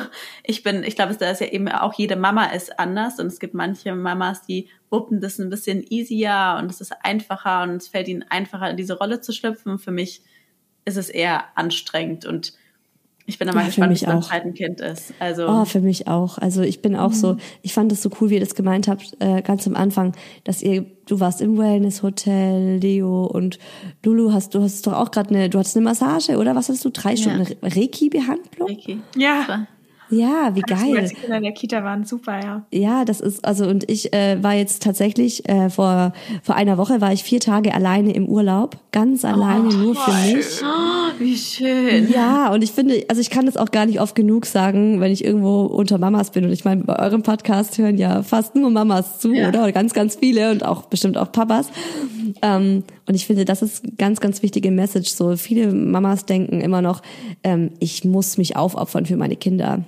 ich 0.45 0.63
bin, 0.63 0.85
ich 0.85 0.95
glaube, 0.95 1.17
da 1.17 1.31
ist 1.31 1.41
ja 1.41 1.49
eben 1.49 1.69
auch 1.69 1.95
jede 1.95 2.15
Mama 2.15 2.45
ist 2.45 2.79
anders 2.79 3.19
und 3.19 3.27
es 3.27 3.41
gibt 3.41 3.55
manche 3.55 3.93
Mamas, 3.95 4.43
die 4.43 4.69
wuppen 4.89 5.21
das 5.21 5.41
ein 5.41 5.51
bisschen 5.51 5.83
easier 5.83 6.57
und 6.61 6.71
es 6.71 6.81
ist 6.81 6.93
einfacher 7.03 7.65
und 7.65 7.77
es 7.77 7.89
fällt 7.89 8.07
ihnen 8.07 8.25
einfacher 8.29 8.71
in 8.71 8.77
diese 8.77 8.99
Rolle 8.99 9.21
zu 9.21 9.33
schlüpfen. 9.33 9.81
Für 9.81 9.91
mich 9.91 10.23
ist 10.85 10.97
es 10.97 11.09
eher 11.09 11.47
anstrengend 11.57 12.25
und 12.25 12.53
ich 13.27 13.39
bin 13.39 13.49
mal 13.49 13.55
Ja, 13.57 13.61
für 13.63 13.67
gespannt, 13.67 13.89
wie 13.91 13.93
mich 13.93 14.03
es 14.03 14.29
beim 14.29 14.55
Kind 14.55 14.81
ist. 14.81 15.13
Also 15.19 15.47
Oh, 15.49 15.65
für 15.65 15.81
mich 15.81 16.07
auch. 16.09 16.39
Also 16.39 16.63
ich 16.63 16.81
bin 16.83 16.95
auch 16.97 17.13
so, 17.13 17.37
ich 17.63 17.73
fand 17.75 17.91
es 17.93 18.03
so 18.03 18.11
cool, 18.21 18.31
wie 18.31 18.35
ihr 18.35 18.41
das 18.41 18.55
gemeint 18.55 18.89
habt, 18.89 19.17
äh, 19.21 19.43
ganz 19.43 19.67
am 19.67 19.75
Anfang, 19.77 20.13
dass 20.45 20.63
ihr, 20.63 20.85
du 21.07 21.21
warst 21.21 21.41
im 21.43 21.59
Wellness-Hotel, 21.59 22.79
Leo 22.79 23.27
und 23.27 23.59
Lulu, 24.05 24.33
hast 24.33 24.55
du 24.55 24.63
hast 24.63 24.87
doch 24.87 24.93
auch 24.95 25.11
gerade 25.11 25.31
eine, 25.31 25.51
du 25.51 25.59
hattest 25.59 25.77
eine 25.77 25.85
Massage, 25.85 26.37
oder? 26.39 26.55
Was 26.55 26.69
hast 26.69 26.85
du? 26.85 26.91
Drei 26.91 27.17
Stunden 27.17 27.43
Re- 27.43 27.57
Reiki-Behandlung? 27.63 28.69
Ricky. 28.69 29.01
ja. 29.17 29.67
Ja, 30.11 30.55
wie 30.55 30.61
geil. 30.61 31.09
die 31.09 31.15
Kinder 31.15 31.37
in 31.39 31.43
der 31.43 31.53
Kita 31.53 31.83
waren, 31.83 32.05
super, 32.05 32.41
ja. 32.41 32.65
Ja, 32.73 33.05
das 33.05 33.21
ist, 33.21 33.45
also 33.45 33.67
und 33.67 33.91
ich 33.91 34.13
äh, 34.13 34.43
war 34.43 34.55
jetzt 34.55 34.83
tatsächlich, 34.83 35.49
äh, 35.49 35.69
vor, 35.71 36.13
vor 36.43 36.55
einer 36.55 36.79
Woche 36.79 37.01
war 37.01 37.13
ich 37.13 37.23
vier 37.25 37.41
Tage 37.41 37.75
alleine 37.75 38.13
im 38.15 38.27
Urlaub, 38.29 38.77
ganz 38.93 39.25
alleine 39.25 39.69
nur 39.75 39.95
für 39.97 40.13
mich. 40.13 40.47
Oh, 40.63 41.13
wie 41.19 41.37
schön. 41.37 42.09
Ja, 42.13 42.53
und 42.53 42.63
ich 42.63 42.73
finde, 42.73 43.05
also 43.09 43.21
ich 43.21 43.31
kann 43.31 43.47
das 43.47 43.57
auch 43.57 43.71
gar 43.71 43.87
nicht 43.87 44.01
oft 44.01 44.15
genug 44.15 44.47
sagen, 44.47 45.01
wenn 45.01 45.11
ich 45.11 45.25
irgendwo 45.25 45.63
unter 45.65 45.99
Mamas 45.99 46.31
bin. 46.31 46.45
Und 46.45 46.53
ich 46.53 46.65
meine, 46.65 46.85
bei 46.85 46.99
eurem 46.99 47.23
Podcast 47.23 47.77
hören 47.79 47.99
ja 47.99 48.23
fast 48.23 48.55
nur 48.55 48.71
Mamas 48.71 49.19
zu, 49.19 49.33
Ja. 49.33 49.49
oder? 49.49 49.63
Oder 49.65 49.73
ganz, 49.73 49.93
ganz 49.93 50.17
viele 50.17 50.51
und 50.53 50.65
auch 50.65 50.83
bestimmt 50.83 51.19
auch 51.19 51.33
Papas. 51.33 51.69
Ähm, 52.43 52.85
und 53.09 53.15
ich 53.15 53.27
finde, 53.27 53.45
das 53.45 53.63
ist 53.63 53.83
ganz, 53.99 54.21
ganz 54.21 54.43
wichtige 54.43 54.71
Message. 54.71 55.11
So 55.11 55.37
viele 55.37 55.73
Mamas 55.73 56.27
denken 56.27 56.61
immer 56.61 56.83
noch, 56.83 57.03
ähm, 57.43 57.71
ich 57.81 58.05
muss 58.05 58.39
mich 58.39 58.57
aufopfern 58.57 59.07
für 59.07 59.17
meine 59.17 59.37
Kinder. 59.37 59.85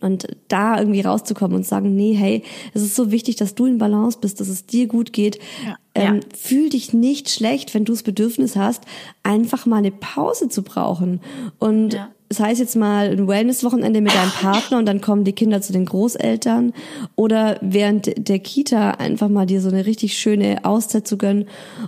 Und 0.00 0.28
da 0.46 0.78
irgendwie 0.78 1.00
rauszukommen 1.00 1.56
und 1.56 1.66
sagen, 1.66 1.96
nee, 1.96 2.14
hey, 2.14 2.42
es 2.72 2.82
ist 2.82 2.94
so 2.94 3.10
wichtig, 3.10 3.36
dass 3.36 3.54
du 3.56 3.66
in 3.66 3.78
Balance 3.78 4.18
bist, 4.20 4.40
dass 4.40 4.48
es 4.48 4.64
dir 4.66 4.86
gut 4.86 5.12
geht. 5.12 5.38
Ja. 5.66 5.76
Ähm, 5.94 6.14
Ja. 6.16 6.20
Fühl 6.36 6.68
dich 6.68 6.92
nicht 6.92 7.30
schlecht, 7.30 7.74
wenn 7.74 7.84
du 7.84 7.92
das 7.92 8.04
Bedürfnis 8.04 8.54
hast, 8.54 8.84
einfach 9.24 9.66
mal 9.66 9.78
eine 9.78 9.90
Pause 9.90 10.48
zu 10.48 10.62
brauchen. 10.62 11.20
Und 11.58 11.94
Ja. 11.94 12.08
das 12.28 12.38
heißt 12.38 12.60
jetzt 12.60 12.76
mal 12.76 13.08
ein 13.10 13.26
Wellness-Wochenende 13.26 14.00
mit 14.00 14.14
deinem 14.14 14.30
Partner 14.30 14.78
und 14.78 14.86
dann 14.86 15.00
kommen 15.00 15.24
die 15.24 15.32
Kinder 15.32 15.60
zu 15.62 15.72
den 15.72 15.86
Großeltern 15.86 16.72
oder 17.16 17.58
während 17.60 18.28
der 18.28 18.38
Kita 18.38 18.92
einfach 18.92 19.28
mal 19.28 19.46
dir 19.46 19.60
so 19.60 19.68
eine 19.68 19.84
richtig 19.86 20.16
schöne 20.16 20.64
Auszeit 20.64 21.08
zu 21.08 21.18
gönnen 21.18 21.46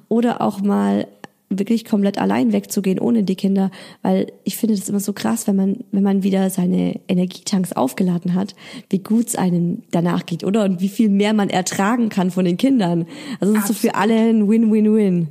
oder 0.08 0.40
auch 0.40 0.60
mal 0.60 1.06
wirklich 1.50 1.84
komplett 1.84 2.16
allein 2.16 2.52
wegzugehen 2.52 3.00
ohne 3.00 3.24
die 3.24 3.34
Kinder, 3.34 3.70
weil 4.02 4.32
ich 4.44 4.56
finde 4.56 4.76
das 4.76 4.88
immer 4.88 5.00
so 5.00 5.12
krass, 5.12 5.48
wenn 5.48 5.56
man 5.56 5.84
wenn 5.90 6.04
man 6.04 6.22
wieder 6.22 6.48
seine 6.48 7.00
Energietanks 7.08 7.72
aufgeladen 7.72 8.34
hat, 8.34 8.54
wie 8.88 9.00
gut 9.00 9.28
es 9.28 9.36
einem 9.36 9.82
danach 9.90 10.26
geht, 10.26 10.44
oder 10.44 10.64
und 10.64 10.80
wie 10.80 10.88
viel 10.88 11.08
mehr 11.08 11.34
man 11.34 11.50
ertragen 11.50 12.08
kann 12.08 12.30
von 12.30 12.44
den 12.44 12.56
Kindern. 12.56 13.06
Also 13.40 13.54
es 13.54 13.60
ist 13.60 13.68
so 13.68 13.74
für 13.74 13.96
alle 13.96 14.14
ein 14.14 14.48
Win-Win-Win. 14.48 15.28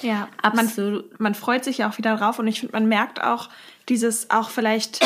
Ja, 0.00 0.28
Absolut. 0.42 1.10
Man, 1.12 1.18
man 1.18 1.34
freut 1.34 1.64
sich 1.64 1.78
ja 1.78 1.88
auch 1.88 1.98
wieder 1.98 2.16
drauf 2.16 2.38
und 2.38 2.48
ich 2.48 2.60
finde, 2.60 2.72
man 2.72 2.88
merkt 2.88 3.22
auch 3.22 3.48
dieses 3.88 4.30
auch 4.30 4.50
vielleicht 4.50 5.00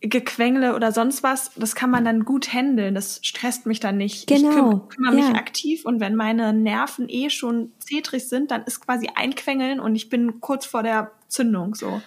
Gequengle 0.00 0.76
oder 0.76 0.92
sonst 0.92 1.24
was, 1.24 1.50
das 1.56 1.74
kann 1.74 1.90
man 1.90 2.04
dann 2.04 2.24
gut 2.24 2.52
handeln. 2.52 2.94
Das 2.94 3.18
stresst 3.22 3.66
mich 3.66 3.80
dann 3.80 3.96
nicht. 3.96 4.30
Ich 4.30 4.42
Genau, 4.42 4.50
küm 4.54 4.88
kümmere 4.88 5.14
mich 5.14 5.28
ja. 5.28 5.34
aktiv 5.34 5.84
und 5.84 5.98
wenn 5.98 6.14
meine 6.14 6.52
Nerven 6.52 7.08
eh 7.08 7.30
schon 7.30 7.72
zetrig 7.80 8.28
sind, 8.28 8.50
dann 8.52 8.62
ist 8.62 8.80
quasi 8.80 9.10
einquengeln 9.14 9.80
und 9.80 9.96
ich 9.96 10.08
bin 10.08 10.40
kurz 10.40 10.66
vor 10.66 10.82
der 10.82 11.10
Zündung 11.26 11.74
so. 11.74 12.00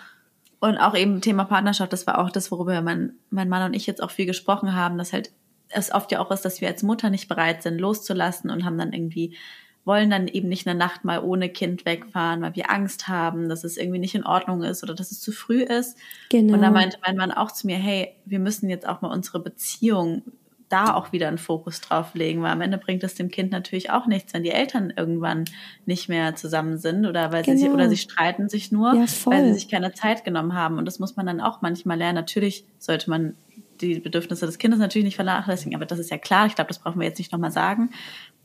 Und 0.61 0.77
auch 0.77 0.95
eben 0.95 1.21
Thema 1.21 1.43
Partnerschaft, 1.45 1.91
das 1.91 2.05
war 2.07 2.19
auch 2.19 2.29
das, 2.29 2.51
worüber 2.51 2.81
mein, 2.81 3.15
mein 3.29 3.49
Mann 3.49 3.63
und 3.63 3.73
ich 3.73 3.87
jetzt 3.87 4.01
auch 4.01 4.11
viel 4.11 4.27
gesprochen 4.27 4.75
haben, 4.75 4.97
dass 4.97 5.11
halt 5.11 5.31
es 5.69 5.91
oft 5.91 6.11
ja 6.11 6.19
auch 6.19 6.31
ist, 6.31 6.45
dass 6.45 6.61
wir 6.61 6.67
als 6.67 6.83
Mutter 6.83 7.09
nicht 7.09 7.27
bereit 7.27 7.63
sind, 7.63 7.79
loszulassen 7.79 8.49
und 8.49 8.63
haben 8.63 8.77
dann 8.77 8.93
irgendwie, 8.93 9.35
wollen 9.83 10.09
dann 10.09 10.27
eben 10.27 10.47
nicht 10.47 10.67
eine 10.67 10.77
Nacht 10.77 11.03
mal 11.05 11.19
ohne 11.23 11.49
Kind 11.49 11.85
wegfahren, 11.85 12.41
weil 12.41 12.55
wir 12.55 12.69
Angst 12.69 13.07
haben, 13.07 13.49
dass 13.49 13.63
es 13.63 13.77
irgendwie 13.77 13.99
nicht 13.99 14.15
in 14.15 14.25
Ordnung 14.25 14.61
ist 14.63 14.83
oder 14.83 14.93
dass 14.93 15.11
es 15.11 15.19
zu 15.21 15.31
früh 15.31 15.63
ist. 15.63 15.97
Genau. 16.29 16.53
Und 16.53 16.61
da 16.61 16.69
meinte 16.69 16.97
mein 17.05 17.17
Mann 17.17 17.31
auch 17.31 17.51
zu 17.51 17.65
mir, 17.67 17.77
hey, 17.77 18.15
wir 18.25 18.39
müssen 18.39 18.69
jetzt 18.69 18.87
auch 18.87 19.01
mal 19.01 19.11
unsere 19.11 19.39
Beziehung 19.39 20.21
da 20.69 20.93
auch 20.93 21.11
wieder 21.11 21.27
einen 21.27 21.37
Fokus 21.37 21.81
drauf 21.81 22.13
legen, 22.13 22.41
weil 22.41 22.51
am 22.51 22.61
Ende 22.61 22.77
bringt 22.77 23.03
es 23.03 23.15
dem 23.15 23.29
Kind 23.29 23.51
natürlich 23.51 23.89
auch 23.91 24.07
nichts, 24.07 24.33
wenn 24.33 24.43
die 24.43 24.51
Eltern 24.51 24.93
irgendwann 24.95 25.43
nicht 25.85 26.07
mehr 26.07 26.35
zusammen 26.35 26.77
sind 26.77 27.05
oder 27.05 27.31
weil 27.33 27.43
sie 27.43 27.51
sich, 27.57 27.63
Genau. 27.63 27.73
oder 27.73 27.89
sie 27.89 27.97
streiten 27.97 28.47
sich 28.47 28.71
nur, 28.71 28.93
Ja, 28.93 29.05
weil 29.25 29.47
sie 29.47 29.53
sich 29.53 29.67
keine 29.67 29.93
Zeit 29.93 30.23
genommen 30.23 30.53
haben. 30.53 30.77
Und 30.77 30.85
das 30.85 30.99
muss 30.99 31.17
man 31.17 31.25
dann 31.25 31.41
auch 31.41 31.61
manchmal 31.61 31.97
lernen. 31.97 32.15
Natürlich 32.15 32.63
sollte 32.79 33.09
man 33.09 33.35
die 33.81 33.99
Bedürfnisse 33.99 34.45
des 34.45 34.59
Kindes 34.59 34.79
natürlich 34.79 35.05
nicht 35.05 35.15
vernachlässigen, 35.15 35.75
aber 35.75 35.85
das 35.85 35.99
ist 35.99 36.11
ja 36.11 36.17
klar. 36.17 36.45
Ich 36.45 36.55
glaube, 36.55 36.69
das 36.69 36.79
brauchen 36.79 36.99
wir 36.99 37.07
jetzt 37.07 37.17
nicht 37.17 37.31
nochmal 37.31 37.51
sagen. 37.51 37.89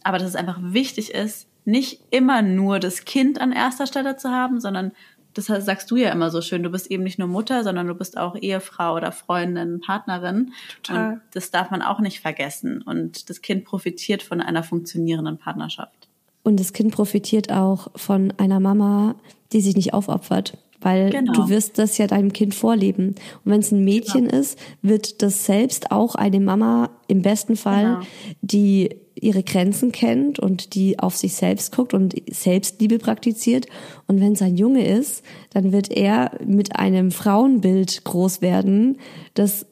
Aber 0.07 0.18
dass 0.18 0.28
es 0.28 0.36
einfach 0.36 0.59
wichtig 0.61 1.12
ist, 1.12 1.48
nicht 1.64 2.00
immer 2.11 2.42
nur 2.42 2.78
das 2.78 3.04
Kind 3.04 3.40
an 3.40 3.50
erster 3.50 3.88
Stelle 3.88 4.16
zu 4.16 4.30
haben, 4.30 4.61
sondern 4.61 4.92
das 5.34 5.46
sagst 5.46 5.90
du 5.90 5.96
ja 5.96 6.11
immer 6.12 6.30
so 6.30 6.40
schön, 6.40 6.62
du 6.62 6.70
bist 6.70 6.90
eben 6.90 7.02
nicht 7.02 7.18
nur 7.18 7.28
Mutter, 7.28 7.64
sondern 7.64 7.88
du 7.88 7.94
bist 7.94 8.16
auch 8.16 8.36
Ehefrau 8.36 8.94
oder 8.94 9.11
Freundin, 9.12 9.80
Partnerin. 9.80 10.52
Total. 10.82 11.14
Und 11.14 11.20
das 11.34 11.50
darf 11.50 11.70
man 11.70 11.82
auch 11.82 11.98
nicht 12.00 12.20
vergessen. 12.20 12.82
Und 12.82 13.28
das 13.28 13.42
Kind 13.42 13.64
profitiert 13.64 14.22
von 14.22 14.40
einer 14.40 14.62
funktionierenden 14.62 15.36
Partnerschaft. 15.38 16.09
Und 16.44 16.61
das 16.61 16.72
Kind 16.72 16.92
profitiert 16.92 17.50
auch 17.52 17.88
von 17.96 18.32
einer 18.38 18.61
Mama, 18.61 19.16
die 19.52 19.61
sich 19.61 19.74
nicht 19.76 19.92
aufopfert. 19.92 20.57
Weil 20.80 21.11
Genau. 21.11 21.32
du 21.32 21.48
wirst 21.48 21.78
das 21.78 21.98
ja 21.98 22.07
deinem 22.07 22.32
Kind 22.32 22.54
vorleben. 22.54 23.09
Und 23.44 23.52
wenn 23.52 23.61
es 23.61 23.72
ein 23.72 23.84
Mädchen 23.84 24.26
ist, 24.26 24.59
wird 24.82 25.20
das 25.20 25.44
selbst 25.44 25.90
auch 25.90 26.14
eine 26.14 26.38
Mama 26.38 26.90
im 27.09 27.22
besten 27.22 27.57
Fall, 27.57 27.84
Genau. 27.84 28.07
die 28.40 28.90
ihre 29.21 29.43
Grenzen 29.43 29.93
kennt 29.93 30.39
und 30.39 30.75
die 30.75 30.99
auf 30.99 31.17
sich 31.17 31.35
selbst 31.35 31.75
guckt 31.75 31.95
und 31.95 32.14
Selbstliebe 32.31 32.99
praktiziert. 32.99 33.67
Und 34.07 34.21
wenn 34.21 34.33
es 34.33 34.43
ein 34.43 34.57
Junge 34.57 34.87
ist, 34.87 35.25
dann 35.51 35.73
wird 35.73 35.91
er 35.91 36.39
mit 36.45 36.77
einem 36.77 37.11
Frauenbild 37.11 38.05
groß 38.05 38.43
werden, 38.43 38.99
das 39.35 39.67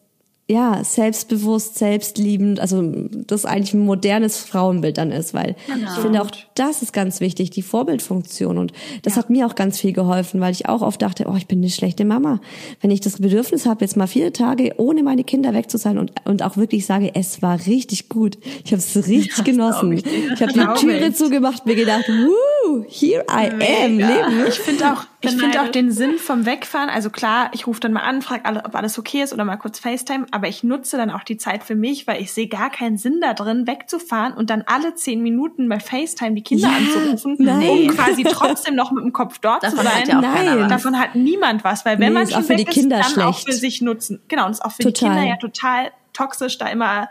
ja, 0.46 0.84
selbstbewusst, 0.84 1.78
selbstliebend, 1.78 2.60
also 2.60 2.82
das 3.26 3.46
eigentlich 3.46 3.72
ein 3.72 3.84
modernes 3.84 4.38
Frauenbild 4.38 4.98
dann 4.98 5.10
ist, 5.10 5.32
weil 5.32 5.56
ich 5.68 6.02
finde 6.02 6.20
auch 6.20 6.30
das 6.54 6.82
ist 6.82 6.92
ganz 6.92 7.20
wichtig, 7.20 7.48
die 7.48 7.62
Vorbildfunktion 7.62 8.58
und 8.58 8.72
das 9.02 9.16
hat 9.16 9.30
mir 9.30 9.46
auch 9.46 9.54
ganz 9.54 9.80
viel 9.80 9.94
geholfen, 9.94 10.42
weil 10.42 10.52
ich 10.52 10.68
auch 10.68 10.82
oft 10.82 11.00
dachte, 11.00 11.24
oh, 11.28 11.36
ich 11.36 11.46
bin 11.46 11.60
eine 11.60 11.70
schlechte 11.70 12.04
Mama. 12.04 12.40
Wenn 12.82 12.90
ich 12.90 13.00
das 13.00 13.20
Bedürfnis 13.20 13.64
habe, 13.64 13.86
jetzt 13.86 13.96
mal 13.96 14.06
vier 14.06 14.34
Tage 14.34 14.74
ohne 14.76 15.02
meine 15.02 15.24
Kinder 15.24 15.54
weg 15.54 15.70
zu 15.70 15.78
sein 15.78 15.96
und, 15.96 16.12
und 16.26 16.42
auch 16.42 16.58
wirklich 16.58 16.84
sage, 16.84 17.12
es 17.14 17.40
war 17.40 17.58
richtig 17.66 18.10
gut. 18.10 18.36
Ich 18.64 18.72
habe 18.72 18.82
es 18.82 18.94
richtig 19.08 19.44
genossen. 19.44 19.96
glaub 19.96 20.06
ich. 20.06 20.32
Ich 20.34 20.42
habe 20.42 20.52
die 20.52 20.80
Türe 20.86 21.12
zugemacht, 21.14 21.64
mir 21.64 21.74
gedacht, 21.74 22.04
woo, 22.08 22.84
here 22.86 23.24
I 23.30 23.48
am, 23.50 23.98
Leben. 23.98 24.46
Ich 24.46 24.58
finde 24.58 24.92
auch, 24.92 25.06
ich 25.24 25.40
finde 25.40 25.60
auch 25.62 25.68
den 25.68 25.90
Sinn 25.90 26.18
vom 26.18 26.46
Wegfahren. 26.46 26.88
Also 26.88 27.10
klar, 27.10 27.50
ich 27.52 27.66
rufe 27.66 27.80
dann 27.80 27.92
mal 27.92 28.02
an, 28.02 28.22
frage, 28.22 28.44
alle, 28.44 28.64
ob 28.64 28.74
alles 28.74 28.98
okay 28.98 29.22
ist 29.22 29.32
oder 29.32 29.44
mal 29.44 29.56
kurz 29.56 29.78
FaceTime. 29.78 30.26
Aber 30.30 30.48
ich 30.48 30.62
nutze 30.64 30.96
dann 30.96 31.10
auch 31.10 31.22
die 31.24 31.36
Zeit 31.36 31.64
für 31.64 31.74
mich, 31.74 32.06
weil 32.06 32.20
ich 32.22 32.32
sehe 32.32 32.48
gar 32.48 32.70
keinen 32.70 32.96
Sinn 32.96 33.20
da 33.20 33.34
drin, 33.34 33.66
wegzufahren 33.66 34.32
und 34.34 34.50
dann 34.50 34.62
alle 34.66 34.94
zehn 34.94 35.22
Minuten 35.22 35.68
bei 35.68 35.80
FaceTime 35.80 36.34
die 36.34 36.42
Kinder 36.42 36.68
Ja, 36.68 36.76
anzurufen, 36.76 37.36
nein. 37.38 37.68
um 37.68 37.88
quasi 37.88 38.22
trotzdem 38.24 38.74
noch 38.74 38.90
mit 38.92 39.04
dem 39.04 39.12
Kopf 39.12 39.38
dort 39.38 39.62
Davon 39.62 39.78
zu 39.78 39.84
sein. 39.84 39.94
hat 40.00 40.08
ja 40.08 40.18
auch 40.18 40.22
Nein. 40.22 40.68
Davon 40.68 40.98
hat 40.98 41.14
niemand 41.14 41.64
was, 41.64 41.84
weil 41.84 41.98
wenn 41.98 42.08
Nee, 42.08 42.14
man 42.14 42.22
ist 42.24 42.32
schon 42.32 42.42
auch 42.42 42.46
für 42.46 42.58
weg 42.58 42.58
die 42.70 42.80
Kinder 42.80 43.00
ist, 43.00 43.16
dann 43.16 43.24
auch 43.26 43.38
schlecht. 43.38 43.46
für 43.46 43.52
sich 43.54 43.80
nutzen. 43.82 44.20
Genau, 44.28 44.46
und 44.46 44.52
ist 44.52 44.64
auch 44.64 44.72
für 44.72 44.82
Total. 44.82 45.10
die 45.10 45.14
Kinder 45.16 45.28
ja 45.30 45.36
total 45.36 45.90
toxisch, 46.12 46.58
da 46.58 46.68
immer 46.68 47.08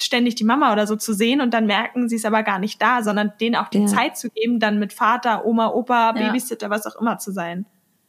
ständig 0.00 0.34
die 0.36 0.44
Mama 0.44 0.72
oder 0.72 0.86
so 0.86 0.96
zu 0.96 1.12
sehen 1.12 1.40
und 1.40 1.52
dann 1.52 1.66
merken, 1.66 2.08
sie 2.08 2.16
ist 2.16 2.24
aber 2.26 2.42
gar 2.42 2.58
nicht 2.58 2.80
da, 2.80 3.02
sondern 3.02 3.32
denen 3.40 3.54
auch 3.56 3.68
die 3.68 3.80
Ja. 3.80 3.86
Zeit 3.86 4.16
zu 4.16 4.30
geben, 4.30 4.60
dann 4.60 4.78
mit 4.78 4.92
Vater, 4.92 5.44
Oma, 5.44 5.68
Opa, 5.68 6.14
Ja. 6.16 6.26
Babysitter, 6.28 6.70
was 6.70 6.86
auch 6.86 7.00
immer 7.00 7.18
zu 7.18 7.32
sein. 7.32 7.66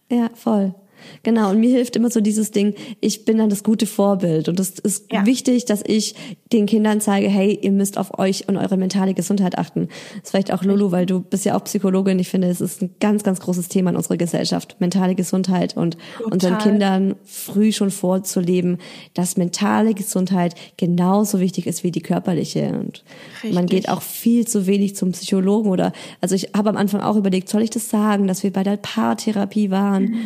Ja, 0.09 0.29
voll. 0.33 0.73
Genau, 1.23 1.49
und 1.51 1.59
mir 1.59 1.69
hilft 1.69 1.95
immer 1.95 2.09
so 2.09 2.21
dieses 2.21 2.51
Ding, 2.51 2.75
ich 3.01 3.25
bin 3.25 3.37
dann 3.37 3.49
das 3.49 3.63
gute 3.63 3.85
Vorbild. 3.85 4.49
Und 4.49 4.59
es 4.59 4.79
ist 4.79 5.11
Ja. 5.11 5.25
wichtig, 5.25 5.65
dass 5.65 5.81
ich 5.85 6.15
den 6.51 6.65
Kindern 6.65 7.01
zeige, 7.01 7.27
hey, 7.27 7.57
ihr 7.61 7.71
müsst 7.71 7.97
auf 7.97 8.17
euch 8.17 8.47
und 8.47 8.57
eure 8.57 8.77
mentale 8.77 9.13
Gesundheit 9.13 9.57
achten. 9.57 9.87
Das 9.87 10.23
ist 10.23 10.29
vielleicht 10.31 10.51
auch 10.53 10.63
Lulu, 10.63 10.91
weil 10.91 11.05
du 11.05 11.19
bist 11.19 11.45
ja 11.45 11.55
auch 11.55 11.63
Psychologin. 11.63 12.19
Ich 12.19 12.29
finde, 12.29 12.47
es 12.47 12.61
ist 12.61 12.81
ein 12.81 12.95
ganz, 12.99 13.23
ganz 13.23 13.39
großes 13.39 13.67
Thema 13.67 13.91
in 13.91 13.95
unserer 13.95 14.17
Gesellschaft. 14.17 14.77
Mentale 14.79 15.15
Gesundheit 15.15 15.77
und 15.77 15.97
unseren 16.29 16.57
Kindern 16.57 17.15
früh 17.25 17.71
schon 17.71 17.91
vorzuleben, 17.91 18.77
dass 19.13 19.37
mentale 19.37 19.93
Gesundheit 19.93 20.55
genauso 20.77 21.39
wichtig 21.39 21.67
ist 21.67 21.83
wie 21.83 21.91
die 21.91 22.01
körperliche. 22.01 22.69
Und 22.69 23.03
man 23.43 23.63
Richtig. 23.63 23.69
geht 23.69 23.89
auch 23.89 24.01
viel 24.01 24.47
zu 24.47 24.65
wenig 24.67 24.95
zum 24.95 25.11
Psychologen 25.11 25.69
oder, 25.69 25.93
also 26.21 26.35
ich 26.35 26.49
habe 26.55 26.69
am 26.69 26.77
Anfang 26.77 27.01
auch 27.01 27.15
überlegt, 27.15 27.49
soll 27.49 27.61
ich 27.61 27.69
das 27.69 27.89
sagen, 27.89 28.27
dass 28.27 28.43
wir 28.43 28.51
bei 28.51 28.63
der 28.63 28.77
Paartherapie 28.77 29.69
waren? 29.69 30.03
Mhm. 30.03 30.19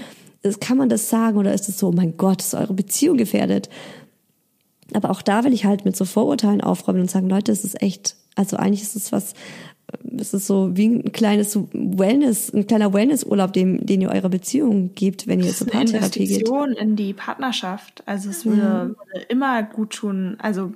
Kann 0.60 0.78
man 0.78 0.90
das 0.90 1.10
sagen 1.10 1.38
oder 1.38 1.54
ist 1.54 1.70
es 1.70 1.80
so, 1.80 1.88
oh 1.88 1.92
mein 1.92 2.18
Gott, 2.18 2.42
ist 2.42 2.54
eure 2.54 2.74
Beziehung 2.74 3.18
gefährdet? 3.18 3.70
Aber 4.94 5.10
auch 5.10 5.22
da 5.22 5.44
will 5.44 5.54
ich 5.54 5.66
halt 5.66 5.86
mit 5.86 5.96
so 5.96 6.06
Vorurteilen 6.06 6.62
aufräumen 6.62 7.02
und 7.02 7.12
sagen, 7.12 7.30
Leute, 7.30 7.52
es 7.52 7.64
ist 7.64 7.82
echt, 7.82 8.16
also 8.36 8.58
eigentlich 8.58 8.84
ist 8.84 8.96
es 8.96 9.12
was, 9.12 9.34
es 10.18 10.34
ist 10.34 10.48
so 10.48 10.76
wie 10.76 10.88
ein 10.88 11.12
kleines 11.12 11.58
Wellness, 11.72 12.54
ein 12.54 12.68
kleiner 12.68 12.94
Wellnessurlaub, 12.94 13.54
den, 13.54 13.86
den 13.86 14.02
ihr 14.02 14.10
eurer 14.10 14.30
Beziehung 14.30 14.94
gebt, 14.96 15.28
wenn 15.28 15.40
ihr 15.40 15.54
zur 15.54 15.68
Paartherapie 15.68 16.20
geht. 16.20 16.42
Investition 16.42 16.74
in 16.74 16.96
die 16.96 17.14
Partnerschaft. 17.14 18.04
Also 18.06 18.30
es 18.30 18.46
würde, 18.46 18.96
würde 18.98 19.26
immer 19.30 19.64
gut 19.64 19.92
tun. 19.92 20.38
Also 20.40 20.74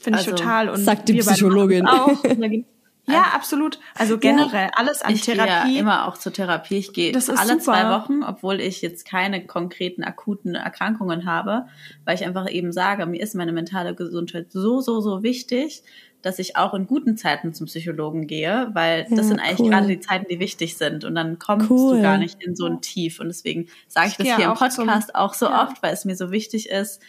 finde 0.00 0.20
ich 0.20 0.26
Also, 0.26 0.36
total. 0.36 0.68
Und 0.68 0.84
sagt 0.84 1.08
die 1.08 1.14
Psychologin. 1.14 1.86
Auch. 1.86 2.22
Ja, 3.06 3.32
absolut. 3.34 3.78
Also 3.94 4.16
generell 4.18 4.70
alles 4.74 5.02
an 5.02 5.12
Ich 5.14 5.22
gehe 5.22 5.34
Therapie. 5.34 5.74
ja 5.74 5.80
immer 5.80 6.08
auch 6.08 6.16
zur 6.16 6.32
Therapie. 6.32 6.78
Ich 6.78 6.92
gehe 6.92 7.12
alle 7.14 7.20
super. 7.20 7.58
zwei 7.60 7.90
Wochen, 7.90 8.22
obwohl 8.22 8.60
ich 8.60 8.80
jetzt 8.82 9.04
keine 9.06 9.46
konkreten 9.46 10.02
akuten 10.04 10.54
Erkrankungen 10.54 11.26
habe, 11.26 11.66
weil 12.04 12.14
ich 12.14 12.24
einfach 12.24 12.48
eben 12.50 12.72
sage, 12.72 13.04
mir 13.06 13.20
ist 13.22 13.34
meine 13.34 13.52
mentale 13.52 13.94
Gesundheit 13.94 14.52
so, 14.52 14.80
so, 14.80 15.00
so 15.00 15.22
wichtig, 15.22 15.82
dass 16.22 16.38
ich 16.38 16.56
auch 16.56 16.72
in 16.72 16.86
guten 16.86 17.18
Zeiten 17.18 17.52
zum 17.52 17.66
Psychologen 17.66 18.26
gehe, 18.26 18.70
weil 18.72 19.06
Ja, 19.10 19.16
das 19.16 19.28
sind 19.28 19.38
eigentlich 19.38 19.60
cool. 19.60 19.68
gerade 19.70 19.86
die 19.88 20.00
Zeiten, 20.00 20.24
die 20.30 20.40
wichtig 20.40 20.78
sind. 20.78 21.04
Und 21.04 21.14
dann 21.14 21.38
kommst 21.38 21.70
Cool. 21.70 21.96
du 21.96 22.02
gar 22.02 22.16
nicht 22.16 22.42
in 22.42 22.56
so 22.56 22.64
ein 22.64 22.80
Tief. 22.80 23.20
Und 23.20 23.28
deswegen 23.28 23.68
sage 23.86 24.06
ich 24.06 24.12
Ich 24.18 24.26
das 24.28 24.36
hier 24.36 24.46
im 24.46 24.54
Podcast 24.54 25.14
auch 25.14 25.34
so 25.34 25.50
oft, 25.50 25.82
weil 25.82 25.92
es 25.92 26.06
mir 26.06 26.16
so 26.16 26.30
wichtig 26.30 26.70
ist, 26.70 27.02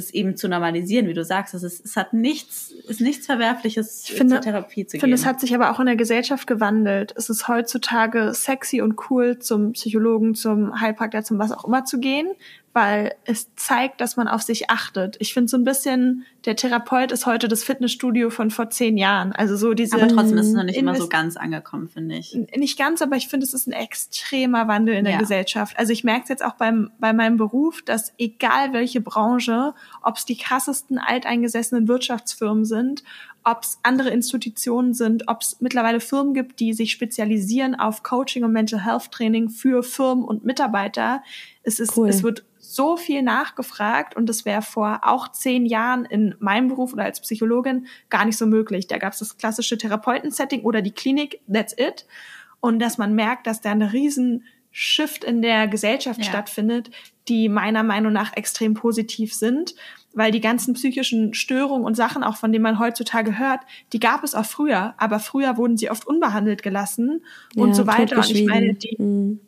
das 0.00 0.10
eben 0.14 0.36
zu 0.36 0.48
normalisieren, 0.48 1.06
wie 1.08 1.14
du 1.14 1.24
sagst. 1.24 1.54
Es, 1.54 1.62
ist, 1.62 1.84
es 1.84 1.96
hat 1.96 2.12
nichts, 2.12 2.70
ist 2.88 3.00
nichts 3.00 3.26
Verwerfliches, 3.26 4.04
Ich 4.04 4.12
finde- 4.14 4.34
zur 4.36 4.40
Therapie 4.42 4.86
zu 4.86 4.96
Ich 4.96 5.00
finde, 5.00 5.14
gehen. 5.16 5.20
es 5.22 5.26
hat 5.26 5.40
sich 5.40 5.54
aber 5.54 5.70
auch 5.70 5.80
in 5.80 5.86
der 5.86 5.96
Gesellschaft 5.96 6.46
gewandelt. 6.46 7.12
Es 7.16 7.30
ist 7.30 7.48
heutzutage 7.48 8.32
sexy 8.34 8.80
und 8.80 8.96
cool, 9.10 9.38
zum 9.38 9.72
Psychologen, 9.72 10.34
zum 10.34 10.80
Heilpraktiker, 10.80 11.24
zum 11.24 11.38
was 11.38 11.52
auch 11.52 11.64
immer 11.64 11.84
zu 11.84 12.00
gehen, 12.00 12.28
weil 12.72 13.14
es 13.24 13.52
zeigt, 13.56 14.00
dass 14.00 14.16
man 14.16 14.28
auf 14.28 14.42
sich 14.42 14.70
achtet. 14.70 15.16
Ich 15.18 15.34
finde 15.34 15.48
so 15.48 15.56
ein 15.56 15.64
bisschen, 15.64 16.24
der 16.44 16.54
Therapeut 16.54 17.10
ist 17.10 17.26
heute 17.26 17.48
das 17.48 17.64
Fitnessstudio 17.64 18.30
von 18.30 18.50
vor 18.52 18.70
zehn 18.70 18.96
Jahren. 18.96 19.32
Also 19.32 19.56
so 19.56 19.74
diese. 19.74 19.96
Aber 19.96 20.06
trotzdem 20.06 20.38
ist 20.38 20.46
es 20.48 20.52
noch 20.52 20.62
nicht 20.62 20.76
immer 20.78 20.94
so 20.94 21.08
ganz 21.08 21.36
angekommen, 21.36 21.88
finde 21.88 22.16
ich. 22.16 22.38
nicht 22.56 22.78
ganz, 22.78 23.02
aber 23.02 23.16
ich 23.16 23.26
finde, 23.26 23.44
es 23.44 23.54
ist 23.54 23.66
ein 23.66 23.72
extremer 23.72 24.68
Wandel 24.68 24.94
in 24.94 25.04
der 25.04 25.14
Ja. 25.14 25.18
Gesellschaft. 25.18 25.76
Also 25.78 25.92
ich 25.92 26.04
merke 26.04 26.22
es 26.24 26.28
jetzt 26.28 26.44
auch 26.44 26.54
beim, 26.54 26.90
bei 27.00 27.12
meinem 27.12 27.36
Beruf, 27.38 27.82
dass 27.82 28.12
egal 28.18 28.72
welche 28.72 29.00
Branche, 29.00 29.74
ob 30.02 30.16
es 30.16 30.24
die 30.24 30.36
krassesten 30.36 30.98
alteingesessenen 30.98 31.88
Wirtschaftsfirmen 31.88 32.64
sind, 32.64 33.02
ob 33.42 33.62
es 33.62 33.78
andere 33.82 34.10
Institutionen 34.10 34.94
sind, 34.94 35.26
ob 35.26 35.40
es 35.40 35.56
mittlerweile 35.60 35.98
Firmen 35.98 36.34
gibt, 36.34 36.60
die 36.60 36.72
sich 36.72 36.92
spezialisieren 36.92 37.74
auf 37.74 38.02
Coaching 38.04 38.44
und 38.44 38.52
Mental 38.52 38.84
Health 38.84 39.10
Training 39.10 39.48
für 39.48 39.82
Firmen 39.82 40.24
und 40.24 40.44
Mitarbeiter. 40.44 41.22
Es 41.62 41.80
ist, 41.80 41.96
Cool. 41.96 42.08
es 42.08 42.22
wird 42.22 42.44
so 42.74 42.96
viel 42.96 43.22
nachgefragt 43.22 44.16
und 44.16 44.28
das 44.28 44.44
wäre 44.44 44.62
vor 44.62 45.00
auch 45.02 45.32
zehn 45.32 45.66
Jahren 45.66 46.04
in 46.04 46.34
meinem 46.38 46.68
Beruf 46.68 46.92
oder 46.92 47.04
als 47.04 47.20
Psychologin 47.20 47.86
gar 48.10 48.24
nicht 48.24 48.36
so 48.38 48.46
möglich. 48.46 48.86
Da 48.86 48.98
gab 48.98 49.12
es 49.12 49.18
das 49.18 49.36
klassische 49.36 49.76
Therapeutensetting 49.76 50.62
oder 50.62 50.80
die 50.82 50.92
Klinik, 50.92 51.40
that's 51.52 51.74
it. 51.76 52.06
Und 52.60 52.78
dass 52.78 52.96
man 52.98 53.14
merkt, 53.14 53.46
dass 53.46 53.60
da 53.60 53.70
eine 53.72 53.92
riesen 53.92 54.44
Shift 54.70 55.24
in 55.24 55.42
der 55.42 55.66
Gesellschaft 55.66 56.20
Ja. 56.20 56.26
stattfindet, 56.26 56.90
die 57.28 57.48
meiner 57.48 57.82
Meinung 57.82 58.12
nach 58.12 58.36
extrem 58.36 58.74
positiv 58.74 59.34
sind, 59.34 59.74
weil 60.14 60.30
die 60.30 60.40
ganzen 60.40 60.74
psychischen 60.74 61.34
Störungen 61.34 61.84
und 61.84 61.96
Sachen, 61.96 62.22
auch 62.22 62.36
von 62.36 62.52
denen 62.52 62.62
man 62.62 62.78
heutzutage 62.78 63.36
hört, 63.38 63.60
die 63.92 63.98
gab 64.00 64.22
es 64.22 64.34
auch 64.34 64.46
früher, 64.46 64.94
aber 64.96 65.18
früher 65.18 65.56
wurden 65.56 65.76
sie 65.76 65.90
oft 65.90 66.06
unbehandelt 66.06 66.62
gelassen 66.62 67.24
und 67.56 67.68
Ja, 67.70 67.74
so 67.74 67.86
weiter. 67.88 68.16
Und 68.18 68.30
ich 68.30 68.46
meine, 68.46 68.74
die, 68.74 68.96
Mhm. 69.00 69.40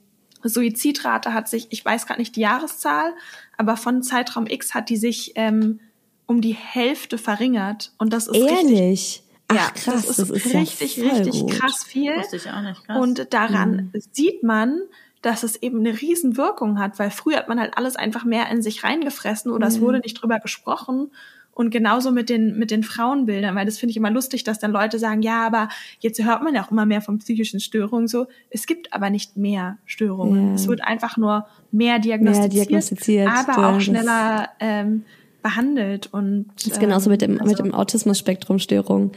Suizidrate 0.45 1.33
hat 1.35 1.49
sich, 1.49 1.69
ich 1.71 1.85
weiß 1.85 2.07
gerade 2.07 2.21
nicht 2.21 2.37
die 2.37 2.41
Jahreszahl, 2.41 3.13
aber 3.57 3.77
von 3.77 4.03
Zeitraum 4.03 4.47
X 4.47 4.75
hat 4.75 4.89
die 4.89 4.97
sich 4.97 5.33
ähm, 5.37 5.81
um 6.27 6.41
die 6.41 6.55
Hälfte 6.55 7.19
verringert. 7.19 7.93
Und 7.99 8.13
das 8.13 8.27
ist 8.29 8.35
richtig, 8.35 8.51
Ehrlich? 8.71 9.23
Ach 9.49 9.55
ja, 9.57 9.71
krass, 9.75 10.07
das 10.07 10.19
ist, 10.19 10.53
ja 10.53 10.61
richtig, 10.61 10.95
voll 11.01 11.09
richtig 11.11 11.41
gut. 11.41 11.51
krass 11.53 11.85
viel. 11.85 12.17
Wusste 12.17 12.37
ich 12.37 12.51
auch 12.51 12.63
nicht. 12.63 12.85
Krass. 12.85 12.99
Und 12.99 13.33
daran 13.35 13.91
Mhm. 13.93 14.01
sieht 14.13 14.43
man, 14.43 14.81
dass 15.21 15.43
es 15.43 15.57
eben 15.63 15.81
eine 15.81 16.01
Riesenwirkung 16.01 16.79
hat, 16.79 16.99
weil 16.99 17.11
früher 17.11 17.37
hat 17.37 17.49
man 17.49 17.61
halt 17.61 17.77
alles 17.77 17.97
einfach 17.97 18.25
mehr 18.25 18.49
in 18.51 18.63
sich 18.63 18.83
reingefressen 18.83 19.53
oder 19.53 19.67
es 19.69 19.81
wurde 19.81 20.01
nicht 20.01 20.15
drüber 20.15 20.41
gesprochen. 20.41 21.13
Und 21.55 21.71
genauso 21.71 22.13
mit 22.13 22.31
den, 22.31 22.59
mit 22.59 22.71
den 22.71 22.83
Frauenbildern, 22.83 23.55
weil 23.55 23.67
das 23.67 23.79
finde 23.79 23.91
ich 23.91 23.97
immer 23.99 24.11
lustig, 24.11 24.43
dass 24.43 24.59
dann 24.59 24.73
Leute 24.73 24.99
sagen, 24.99 25.21
ja, 25.21 25.47
aber 25.47 25.69
jetzt 26.01 26.23
hört 26.25 26.43
man 26.43 26.55
ja 26.55 26.65
auch 26.65 26.71
immer 26.71 26.87
mehr 26.87 27.03
von 27.03 27.19
psychischen 27.19 27.61
Störungen 27.61 28.09
so. 28.09 28.27
Es 28.49 28.67
gibt 28.67 28.93
aber 28.95 29.11
nicht 29.11 29.37
mehr 29.37 29.77
Störungen. 29.85 30.49
Ja. 30.49 30.55
Es 30.55 30.67
wird 30.67 30.83
einfach 30.83 31.19
nur 31.19 31.47
mehr 31.71 31.99
diagnostiziert, 31.99 32.69
diagnostiziert, 32.71 33.29
aber 33.29 33.61
ja, 33.61 33.71
auch 33.71 33.81
schneller 33.81 34.49
ähm, 34.61 35.05
behandelt. 35.43 36.09
Und 36.11 36.47
Das 36.57 36.69
ist 36.69 36.81
genauso 36.81 37.11
mit 37.11 37.21
dem, 37.21 37.33
ähm, 37.33 37.39
mit 37.39 37.49
also- 37.49 37.63
dem 37.65 37.75
Autismus-Spektrum-Störung. 37.75 39.13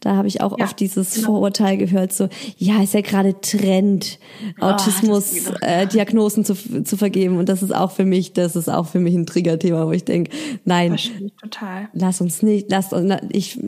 Da 0.00 0.16
habe 0.16 0.28
ich 0.28 0.40
auch 0.40 0.58
Ja, 0.58 0.64
oft 0.64 0.80
dieses 0.80 1.14
genau. 1.14 1.26
Vorurteil 1.26 1.76
gehört, 1.76 2.12
so, 2.12 2.28
ja, 2.56 2.82
ist 2.82 2.94
ja 2.94 3.02
gerade 3.02 3.38
Trend, 3.40 4.18
Autismus, 4.58 5.30
das 5.32 5.44
geht 5.44 5.46
doch 5.48 5.62
äh, 5.62 6.42
zu, 6.44 6.84
zu 6.84 6.96
vergeben. 6.96 7.36
Und 7.36 7.48
das 7.50 7.62
ist 7.62 7.74
auch 7.74 7.90
für 7.90 8.04
mich, 8.06 8.32
das 8.32 8.56
ist 8.56 8.68
auch 8.68 8.86
für 8.86 8.98
mich 8.98 9.14
ein 9.14 9.26
Triggerthema, 9.26 9.86
wo 9.86 9.92
ich 9.92 10.04
denke, 10.04 10.30
nein, 10.64 10.96
total. 11.40 11.88
lass 11.92 12.20
uns 12.22 12.42
nicht, 12.42 12.66
lass 12.70 12.92
uns, 12.94 13.12
ich, 13.30 13.58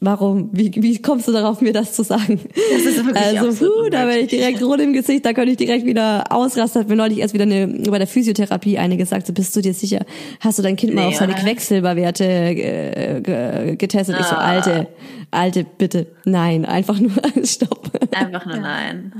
warum, 0.00 0.48
wie, 0.52 0.70
wie 0.76 1.00
kommst 1.02 1.28
du 1.28 1.32
darauf, 1.32 1.60
mir 1.60 1.72
das 1.72 1.92
zu 1.92 2.02
sagen? 2.02 2.40
Das 2.72 2.84
ist 2.84 3.04
wirklich 3.04 3.38
also, 3.40 3.66
puh, 3.66 3.90
da 3.90 4.06
werde 4.06 4.20
ich 4.20 4.28
direkt 4.28 4.62
rot 4.62 4.80
im 4.80 4.92
Gesicht, 4.92 5.24
da 5.26 5.32
könnte 5.34 5.50
ich 5.52 5.56
direkt 5.58 5.84
wieder 5.84 6.24
ausrasten. 6.32 6.80
Hat 6.80 6.88
mir 6.88 6.96
neulich 6.96 7.18
erst 7.18 7.34
wieder 7.34 7.44
eine, 7.44 7.68
bei 7.90 7.98
der 7.98 8.06
Physiotherapie 8.06 8.78
eine 8.78 8.96
gesagt, 8.96 9.26
so, 9.26 9.32
bist 9.32 9.54
du 9.54 9.60
dir 9.60 9.74
sicher, 9.74 10.04
hast 10.40 10.58
du 10.58 10.62
dein 10.62 10.76
Kind 10.76 10.94
mal 10.94 11.02
Nee, 11.02 11.08
auf 11.08 11.16
seine 11.16 11.32
oder? 11.34 11.42
Quecksilberwerte 11.42 12.24
äh, 12.24 13.20
ge- 13.20 13.76
getestet? 13.76 14.16
Ich 14.18 14.26
so, 14.26 14.34
Ah. 14.36 14.38
alte, 14.52 14.86
alte, 15.32 15.64
bitte, 15.64 16.06
nein, 16.24 16.64
einfach 16.64 16.98
nur, 16.98 17.10
stopp. 17.44 17.90
Einfach 18.12 18.46
nur 18.46 18.58
nein. 18.58 19.12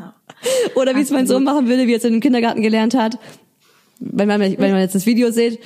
Oder 0.74 0.94
wie 0.94 1.00
es 1.00 1.10
mein 1.10 1.26
Sohn 1.26 1.44
machen 1.44 1.66
würde, 1.66 1.86
wie 1.86 1.92
er 1.92 1.98
es 1.98 2.04
in 2.04 2.12
dem 2.12 2.20
Kindergarten 2.20 2.62
gelernt 2.62 2.94
hat. 2.94 3.18
Wenn 3.98 4.28
man, 4.28 4.40
wenn 4.40 4.58
man 4.58 4.80
jetzt 4.80 4.94
das 4.94 5.06
Video 5.06 5.30
sieht. 5.30 5.60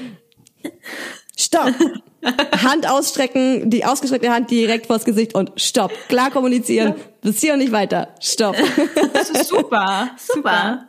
Stopp! 1.36 1.72
Hand 2.62 2.88
ausstrecken, 2.88 3.70
die 3.70 3.84
ausgestreckte 3.84 4.30
Hand 4.30 4.51
direkt 4.51 4.86
vors 4.86 5.05
Gesicht 5.05 5.34
und 5.34 5.53
stopp. 5.57 5.92
Klar 6.09 6.30
kommunizieren. 6.30 6.94
Bis 7.22 7.40
hier 7.40 7.53
und 7.53 7.61
nicht 7.61 7.72
weiter. 7.72 8.09
Stopp. 8.20 8.57
Das 9.12 9.30
ist 9.30 9.49
super. 9.49 10.11
Super. 10.16 10.88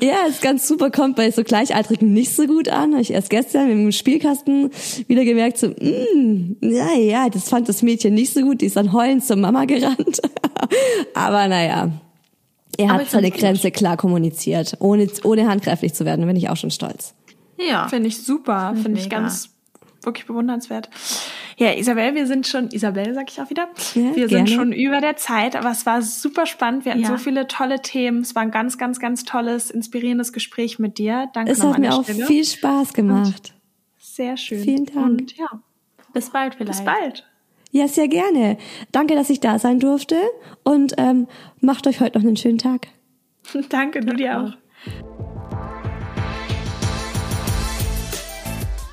Ja, 0.00 0.26
ist 0.28 0.42
ganz 0.42 0.66
super, 0.68 0.90
kommt 0.90 1.16
bei 1.16 1.30
so 1.30 1.42
Gleichaltrigen 1.42 2.12
nicht 2.12 2.34
so 2.34 2.46
gut 2.46 2.68
an. 2.68 2.92
Habe 2.92 3.02
ich 3.02 3.12
erst 3.12 3.30
gestern 3.30 3.68
mit 3.68 3.76
dem 3.76 3.92
Spielkasten 3.92 4.70
wieder 5.08 5.24
gemerkt, 5.24 5.58
so, 5.58 5.68
mm, 5.68 6.56
ja, 6.60 6.94
ja, 6.94 7.28
das 7.28 7.48
fand 7.48 7.68
das 7.68 7.82
Mädchen 7.82 8.14
nicht 8.14 8.32
so 8.32 8.42
gut. 8.42 8.60
Die 8.60 8.66
ist 8.66 8.76
dann 8.76 8.92
heulend 8.92 9.24
zur 9.24 9.36
Mama 9.36 9.64
gerannt. 9.64 10.20
Aber 11.14 11.48
naja. 11.48 11.90
Er 12.76 12.92
hat 12.92 13.08
seine 13.10 13.28
find's 13.28 13.36
gut. 13.36 13.40
Grenze 13.40 13.70
klar 13.70 13.96
kommuniziert, 13.96 14.76
ohne, 14.80 15.08
ohne 15.22 15.48
handgreiflich 15.48 15.94
zu 15.94 16.04
werden. 16.04 16.22
Da 16.22 16.26
bin 16.26 16.36
ich 16.36 16.48
auch 16.48 16.56
schon 16.56 16.70
stolz. 16.70 17.14
Ja. 17.56 17.88
Finde 17.88 18.08
ich 18.08 18.22
super, 18.22 18.74
finde 18.82 19.00
ich 19.00 19.08
ganz 19.08 19.53
wirklich 20.06 20.26
bewundernswert. 20.26 20.90
Ja, 21.56 21.72
Isabel, 21.72 22.14
wir 22.14 22.26
sind 22.26 22.46
schon, 22.46 22.68
Isabel 22.70 23.14
sag 23.14 23.30
ich 23.30 23.40
auch 23.40 23.50
wieder, 23.50 23.68
Ja, 23.94 24.14
wir 24.16 24.26
gerne. 24.26 24.48
sind 24.48 24.50
schon 24.56 24.72
über 24.72 25.00
der 25.00 25.16
Zeit, 25.16 25.56
aber 25.56 25.70
es 25.70 25.86
war 25.86 26.02
super 26.02 26.46
spannend. 26.46 26.84
Wir 26.84 26.92
hatten 26.92 27.02
Ja. 27.02 27.08
so 27.08 27.16
viele 27.18 27.46
tolle 27.46 27.80
Themen. 27.82 28.20
Es 28.22 28.34
war 28.34 28.42
ein 28.42 28.50
ganz, 28.50 28.78
ganz, 28.78 28.98
ganz 29.00 29.24
tolles, 29.24 29.70
inspirierierendes 29.70 30.32
Gespräch 30.32 30.78
mit 30.78 30.98
dir. 30.98 31.28
Danke 31.32 31.52
Es 31.52 31.62
hat 31.62 31.78
mir 31.78 31.94
auch 31.94 32.02
Stelle. 32.04 32.26
viel 32.26 32.44
Spaß 32.44 32.92
gemacht. 32.92 33.54
Sehr 33.98 34.36
schön. 34.36 34.62
Vielen 34.62 34.86
Dank. 34.86 34.96
Und 35.20 35.36
ja, 35.36 35.46
Bis 36.12 36.30
bald 36.30 36.54
vielleicht. 36.54 36.78
bis 36.78 36.84
bald. 36.84 37.26
Ja, 37.72 37.88
sehr 37.88 38.06
gerne. 38.06 38.56
Danke, 38.92 39.14
dass 39.16 39.30
ich 39.30 39.40
da 39.40 39.58
sein 39.58 39.80
durfte 39.80 40.16
und 40.62 40.94
ähm, 40.98 41.26
macht 41.60 41.86
euch 41.88 42.00
heute 42.00 42.18
noch 42.18 42.24
einen 42.26 42.36
schönen 42.36 42.58
Tag. 42.58 42.86
Danke, 43.68 44.00
du 44.00 44.14
dir 44.14 44.40
auch. 44.40 44.63